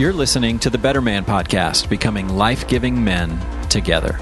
You're 0.00 0.14
listening 0.14 0.58
to 0.60 0.70
the 0.70 0.78
Better 0.78 1.02
Man 1.02 1.26
Podcast, 1.26 1.90
becoming 1.90 2.26
life 2.30 2.66
giving 2.66 3.04
men 3.04 3.38
together. 3.68 4.14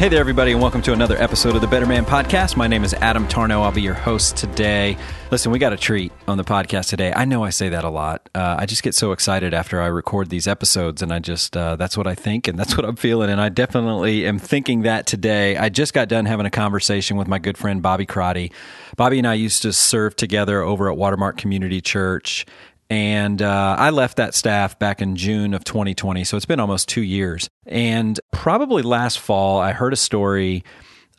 Hey 0.00 0.08
there, 0.08 0.18
everybody, 0.18 0.50
and 0.50 0.60
welcome 0.60 0.82
to 0.82 0.92
another 0.92 1.16
episode 1.16 1.54
of 1.54 1.60
the 1.60 1.68
Better 1.68 1.86
Man 1.86 2.04
Podcast. 2.04 2.56
My 2.56 2.66
name 2.66 2.82
is 2.82 2.92
Adam 2.94 3.28
Tarnow. 3.28 3.62
I'll 3.62 3.70
be 3.70 3.82
your 3.82 3.94
host 3.94 4.36
today. 4.36 4.98
Listen, 5.30 5.52
we 5.52 5.60
got 5.60 5.72
a 5.72 5.76
treat 5.76 6.10
on 6.26 6.38
the 6.38 6.42
podcast 6.42 6.88
today. 6.88 7.12
I 7.14 7.24
know 7.24 7.44
I 7.44 7.50
say 7.50 7.68
that 7.68 7.84
a 7.84 7.88
lot. 7.88 8.28
Uh, 8.34 8.56
I 8.58 8.66
just 8.66 8.82
get 8.82 8.96
so 8.96 9.12
excited 9.12 9.54
after 9.54 9.80
I 9.80 9.86
record 9.86 10.28
these 10.28 10.48
episodes, 10.48 11.02
and 11.02 11.12
I 11.12 11.20
just, 11.20 11.56
uh, 11.56 11.76
that's 11.76 11.96
what 11.96 12.08
I 12.08 12.16
think, 12.16 12.48
and 12.48 12.58
that's 12.58 12.76
what 12.76 12.84
I'm 12.84 12.96
feeling. 12.96 13.30
And 13.30 13.40
I 13.40 13.50
definitely 13.50 14.26
am 14.26 14.40
thinking 14.40 14.82
that 14.82 15.06
today. 15.06 15.56
I 15.56 15.68
just 15.68 15.94
got 15.94 16.08
done 16.08 16.24
having 16.24 16.46
a 16.46 16.50
conversation 16.50 17.16
with 17.16 17.28
my 17.28 17.38
good 17.38 17.56
friend 17.56 17.80
Bobby 17.80 18.06
Crotty. 18.06 18.50
Bobby 18.96 19.18
and 19.18 19.26
I 19.28 19.34
used 19.34 19.62
to 19.62 19.72
serve 19.72 20.16
together 20.16 20.62
over 20.62 20.90
at 20.90 20.96
Watermark 20.96 21.36
Community 21.36 21.80
Church. 21.80 22.44
And 22.90 23.40
uh, 23.40 23.76
I 23.78 23.90
left 23.90 24.18
that 24.18 24.34
staff 24.34 24.78
back 24.78 25.00
in 25.00 25.16
June 25.16 25.54
of 25.54 25.64
2020. 25.64 26.24
So 26.24 26.36
it's 26.36 26.46
been 26.46 26.60
almost 26.60 26.88
two 26.88 27.02
years. 27.02 27.48
And 27.66 28.20
probably 28.30 28.82
last 28.82 29.18
fall, 29.18 29.58
I 29.60 29.72
heard 29.72 29.92
a 29.92 29.96
story 29.96 30.64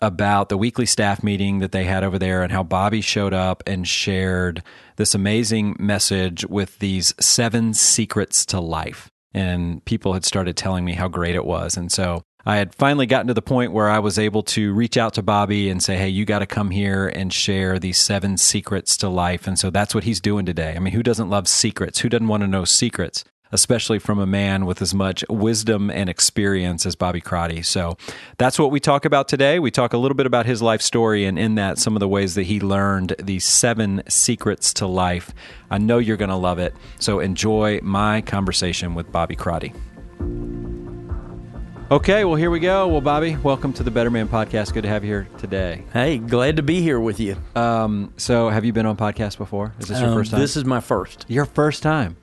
about 0.02 0.50
the 0.50 0.58
weekly 0.58 0.86
staff 0.86 1.24
meeting 1.24 1.60
that 1.60 1.72
they 1.72 1.86
had 1.86 2.04
over 2.04 2.20
there 2.20 2.44
and 2.44 2.52
how 2.52 2.64
Bobby 2.64 3.02
showed 3.02 3.34
up 3.34 3.64
and 3.66 3.88
shared 3.88 4.62
this 4.98 5.16
amazing 5.16 5.76
message 5.80 6.46
with 6.46 6.78
these 6.80 7.14
seven 7.20 7.74
secrets 7.74 8.46
to 8.48 8.60
life. 8.60 9.10
And 9.34 9.84
people 9.86 10.14
had 10.14 10.26
started 10.26 10.56
telling 10.56 10.86
me 10.86 10.94
how 10.94 11.08
great 11.08 11.36
it 11.36 11.46
was. 11.46 11.78
And 11.78 11.92
so 11.92 12.24
I 12.48 12.58
had 12.58 12.76
finally 12.76 13.08
gotten 13.08 13.28
to 13.28 13.34
the 13.34 13.42
point 13.42 13.72
where 13.72 13.90
I 13.90 13.98
was 13.98 14.20
able 14.20 14.44
to 14.44 14.72
reach 14.74 14.98
out 14.98 15.16
to 15.16 15.24
Bobby 15.24 15.68
and 15.70 15.82
say, 15.82 15.98
Hey, 15.98 16.10
you 16.10 16.26
got 16.26 16.40
to 16.40 16.46
come 16.46 16.70
here 16.70 17.08
and 17.08 17.34
share 17.34 17.80
these 17.80 17.98
seven 17.98 18.38
secrets 18.38 18.96
to 18.98 19.10
life. 19.10 19.48
And 19.48 19.58
so 19.58 19.72
that's 19.72 19.96
what 19.96 20.04
he's 20.04 20.22
doing 20.22 20.46
today. 20.46 20.76
I 20.76 20.80
mean, 20.80 20.94
who 20.94 21.02
doesn't 21.02 21.30
love 21.30 21.48
secrets? 21.48 22.00
Who 22.00 22.10
doesn't 22.10 22.28
want 22.28 22.42
to 22.42 22.48
know 22.48 22.64
secrets? 22.64 23.24
Especially 23.52 24.00
from 24.00 24.20
a 24.20 24.26
man 24.28 24.66
with 24.66 24.82
as 24.82 24.94
much 24.94 25.24
wisdom 25.30 25.90
and 25.90 26.10
experience 26.10 26.86
as 26.86 26.96
Bobby 26.96 27.22
Crotty. 27.22 27.64
So 27.64 27.98
that's 28.38 28.60
what 28.60 28.70
we 28.70 28.80
talk 28.80 29.06
about 29.06 29.28
today. 29.28 29.60
We 29.60 29.72
talk 29.72 29.94
a 29.94 29.98
little 29.98 30.16
bit 30.16 30.26
about 30.26 30.46
his 30.46 30.62
life 30.62 30.82
story, 30.82 31.26
and 31.26 31.40
in 31.40 31.56
that, 31.56 31.78
some 31.78 31.96
of 31.96 32.00
the 32.00 32.08
ways 32.08 32.36
that 32.36 32.44
he 32.44 32.60
learned 32.60 33.16
these 33.20 33.46
seven 33.46 34.04
secrets 34.10 34.74
to 34.76 34.88
life. 34.88 35.32
I 35.70 35.78
know 35.78 36.00
you're 36.00 36.18
going 36.18 36.30
to 36.30 36.36
love 36.36 36.60
it. 36.60 36.76
So 37.00 37.20
enjoy 37.20 37.80
my 37.82 38.22
conversation 38.22 38.94
with 38.94 39.12
Bobby 39.12 39.36
Crotty. 39.36 39.74
Okay, 41.92 42.26
well, 42.26 42.36
here 42.36 42.50
we 42.50 42.60
go. 42.60 42.88
Well, 42.88 43.00
Bobby, 43.02 43.36
welcome 43.38 43.72
to 43.74 43.84
the 43.84 43.92
Better 43.92 44.10
Man 44.10 44.28
podcast. 44.28 44.74
Good 44.74 44.82
to 44.84 44.90
have 44.90 45.04
you 45.04 45.10
here 45.12 45.28
today. 45.38 45.84
Hey, 45.94 46.18
glad 46.18 46.56
to 46.56 46.64
be 46.64 46.82
here 46.82 47.00
with 47.00 47.20
you. 47.20 47.38
Um, 47.56 48.12
so, 48.18 48.50
have 48.50 48.66
you 48.66 48.74
been 48.74 48.88
on 48.88 48.98
podcast 48.98 49.38
before? 49.38 49.72
Is 49.80 49.90
this 49.90 50.00
your 50.00 50.10
Um, 50.10 50.16
first 50.16 50.32
time? 50.32 50.40
This 50.40 50.58
is 50.58 50.66
my 50.66 50.80
first. 50.80 51.26
your 51.28 51.46
first 51.46 51.84
time. 51.84 52.18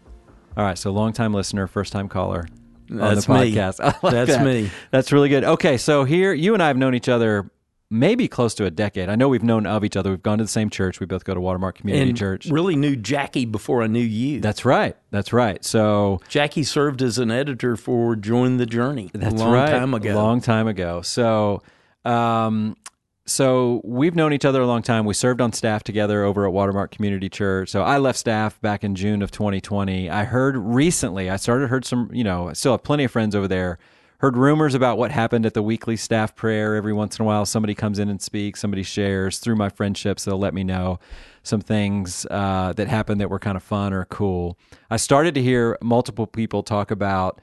All 0.57 0.65
right, 0.65 0.77
so 0.77 0.91
long 0.91 1.13
time 1.13 1.33
listener, 1.33 1.69
first 1.69 1.93
time 1.93 2.09
caller 2.09 2.49
on 2.91 2.97
That's 2.97 3.27
the 3.27 3.35
me. 3.35 3.53
podcast. 3.55 3.79
I 3.81 3.87
like 4.03 4.13
That's 4.13 4.31
that. 4.33 4.45
me. 4.45 4.69
That's 4.91 5.13
really 5.13 5.29
good. 5.29 5.45
Okay, 5.45 5.77
so 5.79 6.03
here, 6.05 6.33
you 6.33 6.55
and 6.55 6.63
I 6.63 6.67
have 6.67 6.77
known 6.77 6.97
each 6.97 7.09
other 7.09 7.49
maybe 7.93 8.27
close 8.27 8.55
to 8.55 8.65
a 8.65 8.71
decade. 8.71 9.09
I 9.09 9.15
know 9.15 9.29
we've 9.29 9.43
known 9.43 9.67
of 9.67 9.85
each 9.85 9.97
other. 9.97 10.11
We've 10.11 10.23
gone 10.23 10.39
to 10.39 10.45
the 10.45 10.49
same 10.49 10.71
church. 10.71 10.99
We 10.99 11.07
both 11.07 11.25
go 11.25 11.35
to 11.35 11.41
Watermark 11.41 11.77
Community 11.77 12.11
And 12.11 12.19
Church. 12.19 12.47
really 12.47 12.75
knew 12.75 12.97
Jackie 12.97 13.45
before 13.45 13.83
I 13.83 13.87
knew 13.87 14.01
you. 14.01 14.41
That's 14.41 14.65
right. 14.65 14.97
That's 15.11 15.33
right. 15.33 15.63
So 15.65 16.21
Jackie 16.29 16.65
served 16.65 17.03
as 17.03 17.19
an 17.19 17.31
editor 17.31 17.77
for 17.77 18.17
Join 18.17 18.57
the 18.57 18.67
Journey 18.67 19.11
That's 19.13 19.35
a 19.35 19.37
long 19.37 19.53
right. 19.53 19.71
time 19.71 19.93
ago. 19.95 20.15
A 20.15 20.17
long 20.17 20.41
time 20.41 20.67
ago. 20.67 21.03
So, 21.03 21.63
um, 22.05 22.77
so 23.25 23.81
we've 23.85 24.17
known 24.17 24.33
each 24.33 24.45
other 24.45 24.63
a 24.63 24.67
long 24.67 24.83
time. 24.83 25.05
We 25.05 25.15
served 25.15 25.41
on 25.41 25.53
staff 25.53 25.85
together 25.85 26.25
over 26.25 26.47
at 26.47 26.53
Watermark 26.53 26.91
Community 26.91 27.29
Church. 27.29 27.69
So 27.69 27.83
I 27.83 27.99
left 27.99 28.19
staff 28.19 28.61
back 28.63 28.83
in 28.83 28.95
June 28.95 29.23
of 29.23 29.31
2020. 29.31 30.11
I 30.11 30.25
heard 30.25 30.57
recently, 30.57 31.31
I 31.31 31.37
started 31.37 31.69
heard 31.69 31.85
some, 31.85 32.11
you 32.13 32.25
know, 32.25 32.49
I 32.49 32.55
still 32.55 32.73
have 32.73 32.83
plenty 32.83 33.05
of 33.05 33.11
friends 33.13 33.37
over 33.37 33.47
there. 33.47 33.79
Heard 34.23 34.37
rumors 34.37 34.77
about 34.77 34.99
what 34.99 35.11
happened 35.11 35.47
at 35.47 35.55
the 35.55 35.65
weekly 35.65 35.97
staff 35.97 36.37
prayer. 36.37 36.77
Every 36.77 36.93
once 36.93 37.19
in 37.19 37.25
a 37.25 37.27
while, 37.27 37.45
somebody 37.45 37.75
comes 37.75 37.99
in 37.99 38.09
and 38.09 38.23
speaks. 38.23 38.61
Somebody 38.61 38.85
shares 38.85 39.41
through 39.41 39.57
my 39.57 39.69
friendships. 39.69 40.25
They'll 40.25 40.39
let 40.39 40.55
me 40.55 40.63
know 40.63 41.01
some 41.43 41.61
things 41.61 42.25
uh, 42.31 42.73
that 42.77 42.87
happened 42.87 43.21
that 43.21 43.31
were 43.31 43.41
kind 43.41 43.57
of 43.57 43.65
fun 43.65 43.93
or 43.93 44.05
cool. 44.05 44.57
I 44.91 44.97
started 44.97 45.35
to 45.35 45.43
hear 45.43 45.77
multiple 45.83 46.29
people 46.29 46.63
talk 46.63 46.93
about 46.93 47.41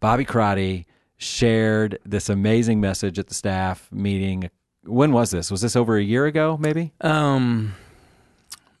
Bobby 0.00 0.24
Crotty 0.24 0.86
shared 1.18 1.98
this 2.06 2.30
amazing 2.30 2.80
message 2.80 3.18
at 3.18 3.26
the 3.26 3.34
staff 3.34 3.90
meeting. 3.92 4.48
When 4.84 5.12
was 5.12 5.32
this? 5.32 5.50
Was 5.50 5.60
this 5.60 5.76
over 5.76 5.98
a 5.98 6.02
year 6.02 6.24
ago, 6.24 6.56
maybe? 6.58 6.94
Um, 7.02 7.74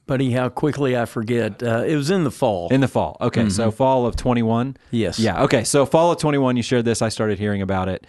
buddy, 0.06 0.32
how 0.32 0.48
quickly 0.48 0.96
I 0.96 1.04
forget. 1.04 1.62
Uh, 1.62 1.84
it 1.86 1.96
was 1.96 2.10
in 2.10 2.24
the 2.24 2.30
fall. 2.30 2.68
In 2.70 2.80
the 2.80 2.88
fall. 2.88 3.16
Okay, 3.20 3.48
so 3.48 3.70
fall 3.70 4.06
of 4.06 4.16
21. 4.16 4.76
yes. 4.90 5.18
Yeah, 5.18 5.42
okay. 5.44 5.64
So 5.64 5.86
fall 5.86 6.12
of 6.12 6.18
21, 6.18 6.56
you 6.56 6.62
shared 6.62 6.84
this. 6.84 7.02
I 7.02 7.08
started 7.08 7.38
hearing 7.38 7.62
about 7.62 7.88
it 7.88 8.06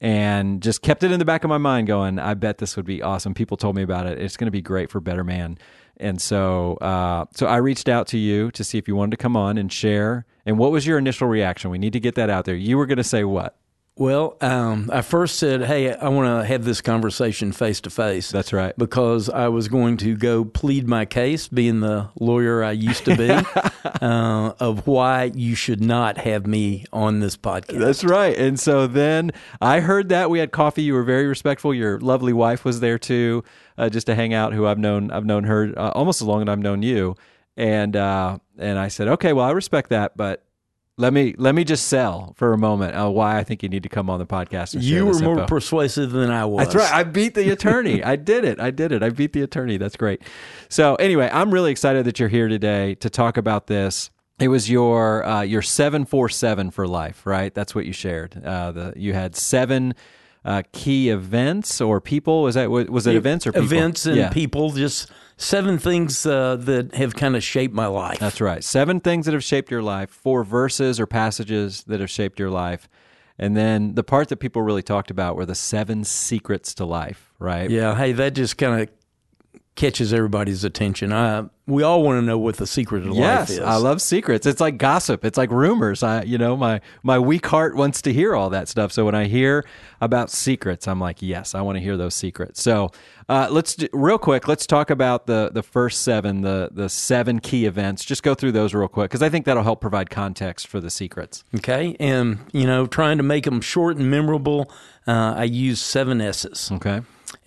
and 0.00 0.62
just 0.62 0.82
kept 0.82 1.02
it 1.02 1.12
in 1.12 1.18
the 1.18 1.24
back 1.24 1.44
of 1.44 1.50
my 1.50 1.58
mind 1.58 1.86
going, 1.86 2.18
I 2.18 2.34
bet 2.34 2.58
this 2.58 2.76
would 2.76 2.86
be 2.86 3.02
awesome. 3.02 3.34
People 3.34 3.56
told 3.56 3.76
me 3.76 3.82
about 3.82 4.06
it. 4.06 4.18
It's 4.18 4.36
going 4.36 4.46
to 4.46 4.50
be 4.52 4.62
great 4.62 4.90
for 4.90 5.00
Better 5.00 5.24
Man. 5.24 5.58
And 5.98 6.20
so 6.20 6.76
uh, 6.76 7.26
so 7.34 7.46
I 7.46 7.56
reached 7.56 7.88
out 7.88 8.06
to 8.08 8.18
you 8.18 8.50
to 8.52 8.64
see 8.64 8.78
if 8.78 8.88
you 8.88 8.96
wanted 8.96 9.10
to 9.12 9.16
come 9.18 9.36
on 9.36 9.58
and 9.58 9.70
share. 9.70 10.24
And 10.46 10.58
what 10.58 10.72
was 10.72 10.86
your 10.86 10.96
initial 10.96 11.28
reaction? 11.28 11.70
We 11.70 11.76
need 11.78 11.92
to 11.92 12.00
get 12.00 12.14
that 12.14 12.30
out 12.30 12.46
there. 12.46 12.54
You 12.54 12.78
were 12.78 12.86
going 12.86 12.96
to 12.96 13.04
say 13.04 13.24
what? 13.24 13.58
Well, 13.96 14.38
um, 14.40 14.88
I 14.90 15.02
first 15.02 15.38
said, 15.38 15.62
"Hey, 15.62 15.92
I 15.92 16.08
want 16.08 16.26
to 16.26 16.46
have 16.46 16.64
this 16.64 16.80
conversation 16.80 17.52
face 17.52 17.82
to 17.82 17.90
face." 17.90 18.30
That's 18.30 18.50
right. 18.52 18.72
because 18.78 19.28
I 19.28 19.48
was 19.48 19.68
going 19.68 19.98
to 19.98 20.16
go 20.16 20.42
plead 20.44 20.88
my 20.88 21.04
case, 21.04 21.48
being 21.48 21.80
the 21.80 22.08
lawyer 22.18 22.64
I 22.64 22.72
used 22.72 23.04
to 23.04 23.16
be, 23.16 23.30
uh, 24.00 24.52
of 24.58 24.86
why 24.86 25.32
you 25.34 25.54
should 25.54 25.82
not 25.82 26.16
have 26.16 26.46
me 26.46 26.86
on 26.94 27.20
this 27.20 27.36
podcast. 27.36 27.78
That's 27.78 28.02
right. 28.02 28.34
And 28.38 28.58
so 28.58 28.86
then 28.86 29.32
I 29.60 29.80
heard 29.80 30.08
that 30.08 30.30
we 30.30 30.38
had 30.38 30.50
coffee. 30.50 30.82
You 30.82 30.94
were 30.94 31.02
very 31.02 31.26
respectful. 31.26 31.74
Your 31.74 32.00
lovely 32.00 32.32
wife 32.32 32.64
was 32.64 32.80
there 32.80 32.98
too, 32.98 33.44
uh, 33.76 33.90
just 33.90 34.06
to 34.06 34.14
hang 34.14 34.32
out. 34.32 34.54
Who 34.54 34.66
I've 34.66 34.78
known, 34.78 35.10
I've 35.10 35.26
known 35.26 35.44
her 35.44 35.74
uh, 35.76 35.90
almost 35.90 36.22
as 36.22 36.26
long 36.26 36.40
as 36.40 36.48
I've 36.48 36.58
known 36.58 36.82
you. 36.82 37.16
And 37.56 37.94
uh, 37.96 38.38
and 38.56 38.78
I 38.78 38.88
said, 38.88 39.08
okay, 39.08 39.34
well, 39.34 39.44
I 39.44 39.50
respect 39.50 39.90
that, 39.90 40.16
but 40.16 40.42
let 41.00 41.14
me 41.14 41.34
let 41.38 41.54
me 41.54 41.64
just 41.64 41.86
sell 41.86 42.34
for 42.36 42.52
a 42.52 42.58
moment 42.58 42.94
uh, 42.94 43.08
why 43.08 43.38
I 43.38 43.44
think 43.44 43.62
you 43.62 43.68
need 43.68 43.82
to 43.82 43.88
come 43.88 44.10
on 44.10 44.18
the 44.18 44.26
podcast. 44.26 44.74
And 44.74 44.84
you 44.84 45.06
were 45.06 45.18
more 45.18 45.34
info. 45.34 45.46
persuasive 45.46 46.10
than 46.10 46.30
I 46.30 46.44
was. 46.44 46.66
That's 46.66 46.76
right. 46.76 46.92
I 46.92 47.04
beat 47.04 47.34
the 47.34 47.50
attorney. 47.50 48.04
I 48.04 48.16
did 48.16 48.44
it. 48.44 48.60
I 48.60 48.70
did 48.70 48.92
it. 48.92 49.02
I 49.02 49.08
beat 49.08 49.32
the 49.32 49.42
attorney. 49.42 49.78
That's 49.78 49.96
great. 49.96 50.22
So 50.68 50.96
anyway, 50.96 51.30
I'm 51.32 51.50
really 51.52 51.70
excited 51.70 52.04
that 52.04 52.20
you're 52.20 52.28
here 52.28 52.48
today 52.48 52.96
to 52.96 53.08
talk 53.08 53.38
about 53.38 53.66
this. 53.66 54.10
It 54.38 54.48
was 54.48 54.70
your 54.70 55.24
uh, 55.24 55.42
your 55.42 55.62
seven 55.62 56.04
four 56.04 56.28
seven 56.28 56.70
for 56.70 56.86
life, 56.86 57.24
right? 57.24 57.52
That's 57.54 57.74
what 57.74 57.86
you 57.86 57.92
shared. 57.92 58.42
Uh, 58.44 58.72
the 58.72 58.92
you 58.94 59.14
had 59.14 59.34
seven 59.34 59.94
uh, 60.44 60.62
key 60.72 61.08
events 61.08 61.80
or 61.80 62.00
people. 62.00 62.42
Was 62.42 62.54
that 62.56 62.70
was 62.70 63.06
it 63.06 63.16
events 63.16 63.46
or 63.46 63.52
people? 63.52 63.66
Events 63.66 64.06
and 64.06 64.16
yeah. 64.16 64.30
people, 64.30 64.70
just 64.70 65.10
seven 65.40 65.78
things 65.78 66.26
uh, 66.26 66.56
that 66.56 66.94
have 66.94 67.14
kind 67.14 67.34
of 67.36 67.42
shaped 67.42 67.74
my 67.74 67.86
life. 67.86 68.18
That's 68.18 68.40
right. 68.40 68.62
Seven 68.62 69.00
things 69.00 69.26
that 69.26 69.32
have 69.32 69.44
shaped 69.44 69.70
your 69.70 69.82
life. 69.82 70.10
Four 70.10 70.44
verses 70.44 71.00
or 71.00 71.06
passages 71.06 71.84
that 71.84 72.00
have 72.00 72.10
shaped 72.10 72.38
your 72.38 72.50
life. 72.50 72.88
And 73.38 73.56
then 73.56 73.94
the 73.94 74.04
part 74.04 74.28
that 74.28 74.36
people 74.36 74.60
really 74.60 74.82
talked 74.82 75.10
about 75.10 75.34
were 75.34 75.46
the 75.46 75.54
seven 75.54 76.04
secrets 76.04 76.74
to 76.74 76.84
life, 76.84 77.32
right? 77.38 77.70
yeah, 77.70 77.96
hey, 77.96 78.12
that 78.12 78.34
just 78.34 78.58
kind 78.58 78.82
of 78.82 78.88
catches 79.76 80.12
everybody's 80.12 80.64
attention. 80.64 81.12
I, 81.12 81.44
we 81.66 81.82
all 81.82 82.02
want 82.02 82.18
to 82.18 82.22
know 82.22 82.38
what 82.38 82.56
the 82.56 82.66
secret 82.66 83.06
of 83.06 83.14
Yes, 83.14 83.48
life 83.48 83.58
is. 83.58 83.64
I 83.64 83.76
love 83.76 84.02
secrets. 84.02 84.44
It's 84.44 84.60
like 84.60 84.76
gossip. 84.76 85.24
It's 85.24 85.38
like 85.38 85.50
rumors. 85.50 86.02
I, 86.02 86.22
you 86.22 86.36
know, 86.36 86.56
my 86.56 86.80
my 87.02 87.18
weak 87.18 87.46
heart 87.46 87.76
wants 87.76 88.02
to 88.02 88.12
hear 88.12 88.34
all 88.34 88.50
that 88.50 88.68
stuff. 88.68 88.92
So 88.92 89.04
when 89.04 89.14
I 89.14 89.26
hear 89.26 89.64
about 90.00 90.30
secrets, 90.30 90.88
I'm 90.88 91.00
like, 91.00 91.22
yes, 91.22 91.54
I 91.54 91.62
want 91.62 91.76
to 91.76 91.80
hear 91.80 91.96
those 91.96 92.14
secrets. 92.14 92.60
So 92.60 92.90
uh, 93.28 93.48
let's 93.50 93.76
do, 93.76 93.88
real 93.92 94.18
quick. 94.18 94.48
Let's 94.48 94.66
talk 94.66 94.90
about 94.90 95.26
the 95.26 95.50
the 95.52 95.62
first 95.62 96.02
seven, 96.02 96.42
the 96.42 96.70
the 96.72 96.88
seven 96.88 97.38
key 97.38 97.64
events. 97.66 98.04
Just 98.04 98.22
go 98.22 98.34
through 98.34 98.52
those 98.52 98.74
real 98.74 98.88
quick 98.88 99.10
because 99.10 99.22
I 99.22 99.28
think 99.28 99.46
that'll 99.46 99.62
help 99.62 99.80
provide 99.80 100.10
context 100.10 100.66
for 100.66 100.80
the 100.80 100.90
secrets. 100.90 101.44
Okay, 101.54 101.96
and 102.00 102.38
you 102.52 102.66
know, 102.66 102.86
trying 102.86 103.16
to 103.18 103.22
make 103.22 103.44
them 103.44 103.60
short 103.60 103.96
and 103.96 104.10
memorable, 104.10 104.70
uh, 105.06 105.34
I 105.36 105.44
use 105.44 105.80
seven 105.80 106.20
S's. 106.20 106.70
Okay. 106.72 107.00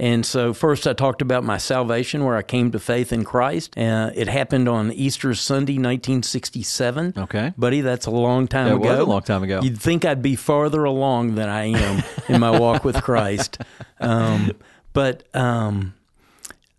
And 0.03 0.25
so, 0.25 0.53
first, 0.53 0.85
I 0.85 0.91
talked 0.91 1.21
about 1.21 1.45
my 1.45 1.57
salvation, 1.57 2.25
where 2.25 2.35
I 2.35 2.41
came 2.41 2.71
to 2.71 2.79
faith 2.79 3.13
in 3.13 3.23
Christ. 3.23 3.77
Uh, 3.77 4.11
it 4.13 4.27
happened 4.27 4.67
on 4.67 4.91
Easter 4.91 5.33
Sunday, 5.33 5.75
1967. 5.75 7.13
Okay. 7.17 7.53
buddy, 7.57 7.79
that's 7.79 8.05
a 8.05 8.11
long 8.11 8.49
time 8.49 8.67
It 8.67 8.75
ago. 8.75 8.89
was 8.89 8.99
a 8.99 9.05
long 9.05 9.21
time 9.21 9.43
ago. 9.43 9.61
You'd 9.63 9.79
think 9.79 10.03
I'd 10.03 10.21
be 10.21 10.35
farther 10.35 10.83
along 10.83 11.35
than 11.35 11.47
I 11.47 11.67
am 11.67 12.03
in 12.27 12.41
my 12.41 12.59
walk 12.59 12.83
with 12.83 13.01
Christ. 13.01 13.59
Um, 14.01 14.51
but 14.91 15.23
um, 15.33 15.93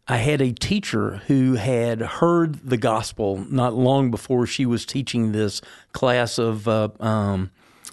I 0.07 0.19
had 0.19 0.43
a 0.43 0.53
teacher 0.53 1.23
who 1.27 1.55
had 1.55 2.03
heard 2.03 2.69
the 2.69 2.77
gospel 2.77 3.43
not 3.49 3.73
long 3.73 4.11
before 4.11 4.47
she 4.47 4.67
was 4.67 4.85
teaching 4.85 5.33
this 5.33 5.63
class 5.93 6.37
of 6.39 6.69
uh, 6.69 6.91
um, 7.01 7.51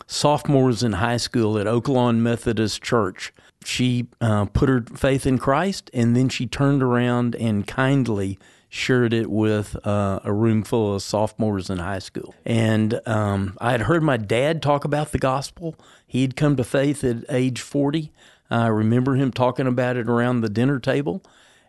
sophomores 0.08 0.84
in 0.84 0.92
high 0.92 1.16
school 1.16 1.58
at 1.58 1.68
Oaklawn 1.68 2.18
Methodist 2.18 2.82
Church. 2.82 3.32
She 3.64 4.08
uh, 4.20 4.46
put 4.46 4.70
her 4.70 4.84
faith 4.96 5.26
in 5.26 5.38
Christ, 5.38 5.90
and 5.94 6.16
then 6.16 6.30
she 6.30 6.48
turned 6.48 6.82
around 6.82 7.36
and 7.36 7.68
kindly 7.68 8.40
shared 8.70 9.14
it 9.14 9.30
with 9.30 9.76
uh, 9.86 10.20
a 10.24 10.32
room 10.32 10.64
full 10.64 10.96
of 10.96 11.04
sophomores 11.04 11.70
in 11.70 11.78
high 11.78 12.00
school. 12.00 12.34
And 12.46 13.02
um, 13.06 13.58
I 13.60 13.72
had 13.72 13.82
heard 13.82 14.02
my 14.02 14.16
dad 14.16 14.62
talk 14.62 14.86
about 14.86 15.12
the 15.12 15.20
gospel. 15.20 15.76
He 16.08 16.22
had 16.22 16.38
come 16.38 16.56
to 16.56 16.64
faith 16.64 17.04
at 17.04 17.26
age 17.30 17.60
40. 17.60 18.12
I 18.50 18.68
remember 18.68 19.16
him 19.16 19.32
talking 19.32 19.68
about 19.68 19.98
it 19.98 20.08
around 20.10 20.42
the 20.42 20.50
dinner 20.50 20.80
table. 20.80 21.22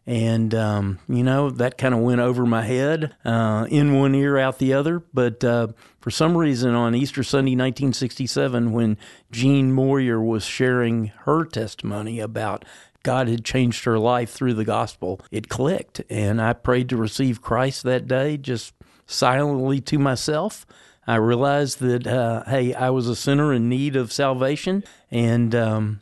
And, 0.04 0.52
um, 0.54 0.98
you 1.08 1.22
know, 1.22 1.50
that 1.50 1.78
kind 1.78 1.94
of 1.94 2.00
went 2.00 2.20
over 2.20 2.44
my 2.44 2.62
head, 2.62 3.14
uh, 3.24 3.66
in 3.70 3.98
one 3.98 4.14
ear, 4.14 4.36
out 4.36 4.58
the 4.58 4.72
other. 4.72 5.00
But 5.14 5.44
uh, 5.44 5.68
for 6.00 6.10
some 6.10 6.36
reason, 6.36 6.74
on 6.74 6.94
Easter 6.94 7.22
Sunday, 7.22 7.52
1967, 7.52 8.72
when 8.72 8.98
Jean 9.30 9.72
Moyer 9.72 10.20
was 10.20 10.44
sharing 10.44 11.06
her 11.24 11.44
testimony 11.44 12.18
about 12.18 12.64
God 13.04 13.28
had 13.28 13.44
changed 13.44 13.84
her 13.84 13.98
life 13.98 14.30
through 14.30 14.54
the 14.54 14.64
gospel, 14.64 15.20
it 15.30 15.48
clicked. 15.48 16.02
And 16.10 16.40
I 16.40 16.52
prayed 16.52 16.88
to 16.90 16.96
receive 16.96 17.42
Christ 17.42 17.82
that 17.84 18.08
day, 18.08 18.36
just 18.36 18.74
silently 19.06 19.80
to 19.82 19.98
myself. 19.98 20.66
I 21.06 21.16
realized 21.16 21.80
that, 21.80 22.06
uh, 22.06 22.44
hey, 22.46 22.74
I 22.74 22.90
was 22.90 23.08
a 23.08 23.16
sinner 23.16 23.52
in 23.52 23.68
need 23.68 23.96
of 23.96 24.12
salvation. 24.12 24.84
And, 25.10 25.54
um, 25.54 26.00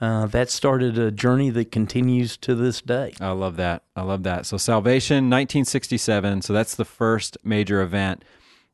uh, 0.00 0.26
that 0.26 0.50
started 0.50 0.98
a 0.98 1.10
journey 1.10 1.50
that 1.50 1.72
continues 1.72 2.36
to 2.38 2.54
this 2.54 2.80
day. 2.82 3.14
I 3.20 3.30
love 3.30 3.56
that. 3.56 3.82
I 3.94 4.02
love 4.02 4.24
that. 4.24 4.46
So, 4.46 4.56
salvation, 4.56 5.30
1967. 5.30 6.42
So, 6.42 6.52
that's 6.52 6.74
the 6.74 6.84
first 6.84 7.38
major 7.42 7.80
event. 7.80 8.24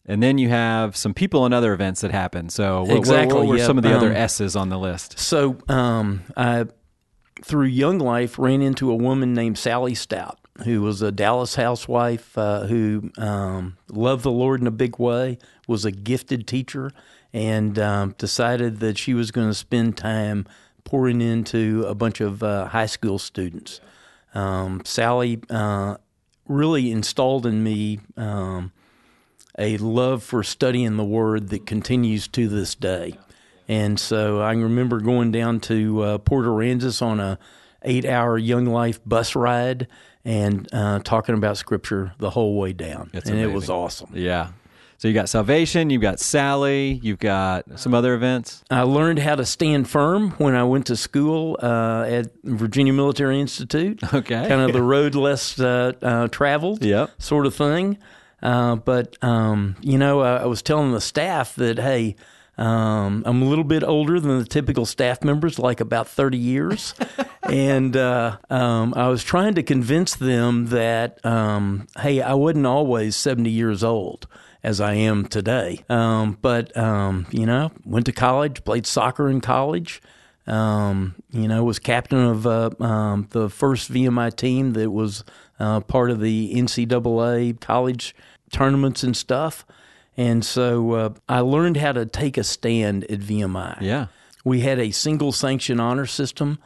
And 0.04 0.20
then 0.20 0.36
you 0.38 0.48
have 0.48 0.96
some 0.96 1.14
people 1.14 1.44
and 1.44 1.54
other 1.54 1.72
events 1.72 2.00
that 2.00 2.10
happen. 2.10 2.48
So, 2.48 2.82
what, 2.82 2.96
exactly, 2.96 3.34
what, 3.34 3.46
what 3.46 3.50
were 3.50 3.58
yeah. 3.58 3.66
some 3.66 3.78
of 3.78 3.84
the 3.84 3.94
other 3.94 4.10
Um, 4.10 4.16
S's 4.16 4.56
on 4.56 4.68
the 4.68 4.78
list? 4.78 5.18
So, 5.18 5.58
um, 5.68 6.22
I, 6.36 6.66
through 7.42 7.66
Young 7.66 7.98
Life, 7.98 8.38
ran 8.38 8.62
into 8.62 8.90
a 8.90 8.96
woman 8.96 9.32
named 9.32 9.58
Sally 9.58 9.94
Stout, 9.94 10.40
who 10.64 10.82
was 10.82 11.02
a 11.02 11.12
Dallas 11.12 11.54
housewife 11.54 12.36
uh, 12.36 12.66
who 12.66 13.10
um, 13.16 13.76
loved 13.88 14.24
the 14.24 14.30
Lord 14.32 14.60
in 14.60 14.66
a 14.66 14.72
big 14.72 14.98
way, 14.98 15.38
was 15.68 15.84
a 15.84 15.92
gifted 15.92 16.48
teacher, 16.48 16.90
and 17.32 17.78
um, 17.78 18.14
decided 18.18 18.80
that 18.80 18.98
she 18.98 19.14
was 19.14 19.30
going 19.30 19.48
to 19.48 19.54
spend 19.54 19.96
time 19.96 20.46
pouring 20.84 21.20
into 21.20 21.84
a 21.86 21.94
bunch 21.94 22.20
of 22.20 22.42
uh, 22.42 22.66
high 22.66 22.86
school 22.86 23.18
students. 23.18 23.80
Um, 24.34 24.82
Sally 24.84 25.40
uh, 25.50 25.96
really 26.46 26.90
installed 26.90 27.46
in 27.46 27.62
me. 27.62 28.00
Um, 28.16 28.72
a 29.58 29.76
love 29.76 30.22
for 30.22 30.42
studying 30.42 30.96
the 30.96 31.04
Word 31.04 31.50
that 31.50 31.66
continues 31.66 32.26
to 32.28 32.48
this 32.48 32.74
day. 32.74 33.18
And 33.68 34.00
so 34.00 34.40
I 34.40 34.52
remember 34.52 35.00
going 35.00 35.30
down 35.30 35.60
to 35.60 36.02
uh, 36.02 36.18
Port 36.18 36.46
Aransas 36.46 37.02
on 37.02 37.20
a 37.20 37.38
eight-hour 37.82 38.38
Young 38.38 38.66
Life 38.66 39.00
bus 39.04 39.34
ride 39.34 39.88
and 40.24 40.68
uh, 40.72 41.00
talking 41.00 41.34
about 41.34 41.56
Scripture 41.56 42.14
the 42.18 42.30
whole 42.30 42.58
way 42.58 42.72
down, 42.72 43.10
It's 43.12 43.28
and 43.28 43.38
it 43.38 43.48
was 43.48 43.68
awesome. 43.68 44.10
Yeah. 44.14 44.48
So, 45.02 45.08
you 45.08 45.14
got 45.14 45.28
salvation, 45.28 45.90
you've 45.90 46.00
got 46.00 46.20
Sally, 46.20 47.00
you've 47.02 47.18
got 47.18 47.80
some 47.80 47.92
other 47.92 48.14
events. 48.14 48.62
I 48.70 48.82
learned 48.82 49.18
how 49.18 49.34
to 49.34 49.44
stand 49.44 49.90
firm 49.90 50.30
when 50.38 50.54
I 50.54 50.62
went 50.62 50.86
to 50.86 50.96
school 50.96 51.58
uh, 51.60 52.04
at 52.06 52.28
Virginia 52.44 52.92
Military 52.92 53.40
Institute. 53.40 54.00
Okay. 54.14 54.46
kind 54.46 54.60
of 54.60 54.72
the 54.72 54.80
road 54.80 55.16
less 55.16 55.58
uh, 55.58 55.94
uh, 56.00 56.28
traveled, 56.28 56.84
Yep. 56.84 57.20
sort 57.20 57.46
of 57.46 57.54
thing. 57.56 57.98
Uh, 58.40 58.76
but 58.76 59.16
um, 59.24 59.74
you 59.80 59.98
know, 59.98 60.20
I, 60.20 60.36
I 60.36 60.46
was 60.46 60.62
telling 60.62 60.92
the 60.92 61.00
staff 61.00 61.56
that 61.56 61.80
hey, 61.80 62.14
um, 62.56 63.24
I'm 63.26 63.42
a 63.42 63.46
little 63.46 63.64
bit 63.64 63.82
older 63.82 64.20
than 64.20 64.38
the 64.38 64.44
typical 64.44 64.86
staff 64.86 65.24
members, 65.24 65.58
like 65.58 65.80
about 65.80 66.06
30 66.06 66.38
years, 66.38 66.94
and 67.42 67.96
uh, 67.96 68.36
um, 68.50 68.94
I 68.96 69.08
was 69.08 69.24
trying 69.24 69.54
to 69.56 69.64
convince 69.64 70.14
them 70.14 70.66
that 70.66 71.18
um, 71.26 71.88
hey, 71.98 72.22
I 72.22 72.34
wasn't 72.34 72.66
always 72.66 73.16
70 73.16 73.50
years 73.50 73.82
old 73.82 74.28
as 74.62 74.80
I 74.80 74.94
am 74.94 75.26
today. 75.26 75.84
Um, 75.88 76.38
but 76.40 76.76
um, 76.76 77.26
you 77.30 77.46
know, 77.46 77.72
went 77.84 78.06
to 78.06 78.12
college, 78.12 78.64
played 78.64 78.86
soccer 78.86 79.28
in 79.28 79.40
college. 79.40 80.00
Um, 80.46 81.14
you 81.30 81.46
know, 81.46 81.62
was 81.62 81.78
captain 81.78 82.18
of 82.18 82.46
uh, 82.46 82.70
um, 82.80 83.28
the 83.30 83.48
first 83.48 83.92
VMI 83.92 84.34
team 84.34 84.72
that 84.72 84.90
was 84.90 85.24
uh, 85.60 85.80
part 85.80 86.10
of 86.10 86.20
the 86.20 86.52
NCAA 86.54 87.60
college 87.60 88.14
tournaments 88.50 89.04
and 89.04 89.16
stuff. 89.16 89.64
And 90.16 90.44
so 90.44 90.92
uh, 90.92 91.14
I 91.28 91.40
learned 91.40 91.76
how 91.76 91.92
to 91.92 92.06
take 92.06 92.36
a 92.36 92.44
stand 92.44 93.04
at 93.04 93.20
VMI. 93.20 93.80
Yeah. 93.80 94.06
We 94.44 94.60
had 94.60 94.78
a 94.78 94.90
single 94.90 95.30
sanction 95.30 95.78
honor 95.78 96.06
system 96.06 96.58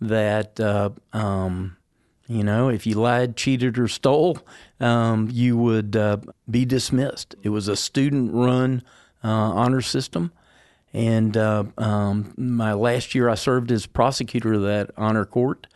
that, 0.00 0.60
uh, 0.60 0.90
um, 1.12 1.78
you 2.26 2.44
know, 2.44 2.68
if 2.68 2.86
you 2.86 2.94
lied, 2.94 3.36
cheated, 3.36 3.78
or 3.78 3.88
stole, 3.88 4.38
um, 4.80 5.28
you 5.30 5.56
would 5.56 5.96
uh, 5.96 6.18
be 6.50 6.64
dismissed. 6.64 7.34
It 7.42 7.50
was 7.50 7.68
a 7.68 7.76
student 7.76 8.32
run 8.32 8.82
uh, 9.24 9.28
honor 9.28 9.80
system. 9.80 10.32
And 10.94 11.36
uh, 11.36 11.64
um, 11.78 12.34
my 12.36 12.74
last 12.74 13.14
year, 13.14 13.28
I 13.28 13.34
served 13.34 13.72
as 13.72 13.86
prosecutor 13.86 14.54
of 14.54 14.62
that 14.62 14.90
honor 14.96 15.24
court. 15.24 15.66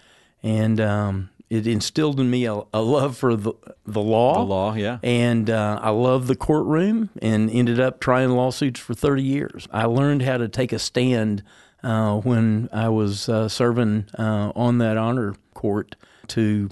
And 0.42 0.80
um, 0.80 1.30
it 1.48 1.66
instilled 1.66 2.20
in 2.20 2.30
me 2.30 2.44
a, 2.44 2.62
a 2.72 2.82
love 2.82 3.16
for 3.16 3.34
the, 3.34 3.52
the 3.86 4.00
law. 4.00 4.34
The 4.34 4.44
law, 4.44 4.74
yeah. 4.74 4.98
And 5.02 5.48
uh, 5.48 5.78
I 5.82 5.90
loved 5.90 6.28
the 6.28 6.36
courtroom 6.36 7.10
and 7.22 7.50
ended 7.50 7.80
up 7.80 8.00
trying 8.00 8.30
lawsuits 8.30 8.80
for 8.80 8.94
30 8.94 9.22
years. 9.22 9.68
I 9.72 9.86
learned 9.86 10.22
how 10.22 10.38
to 10.38 10.48
take 10.48 10.72
a 10.72 10.78
stand 10.78 11.42
uh, 11.82 12.16
when 12.20 12.68
I 12.72 12.88
was 12.88 13.28
uh, 13.28 13.48
serving 13.48 14.06
uh, 14.18 14.52
on 14.54 14.78
that 14.78 14.96
honor 14.96 15.34
court 15.54 15.96
to 16.30 16.70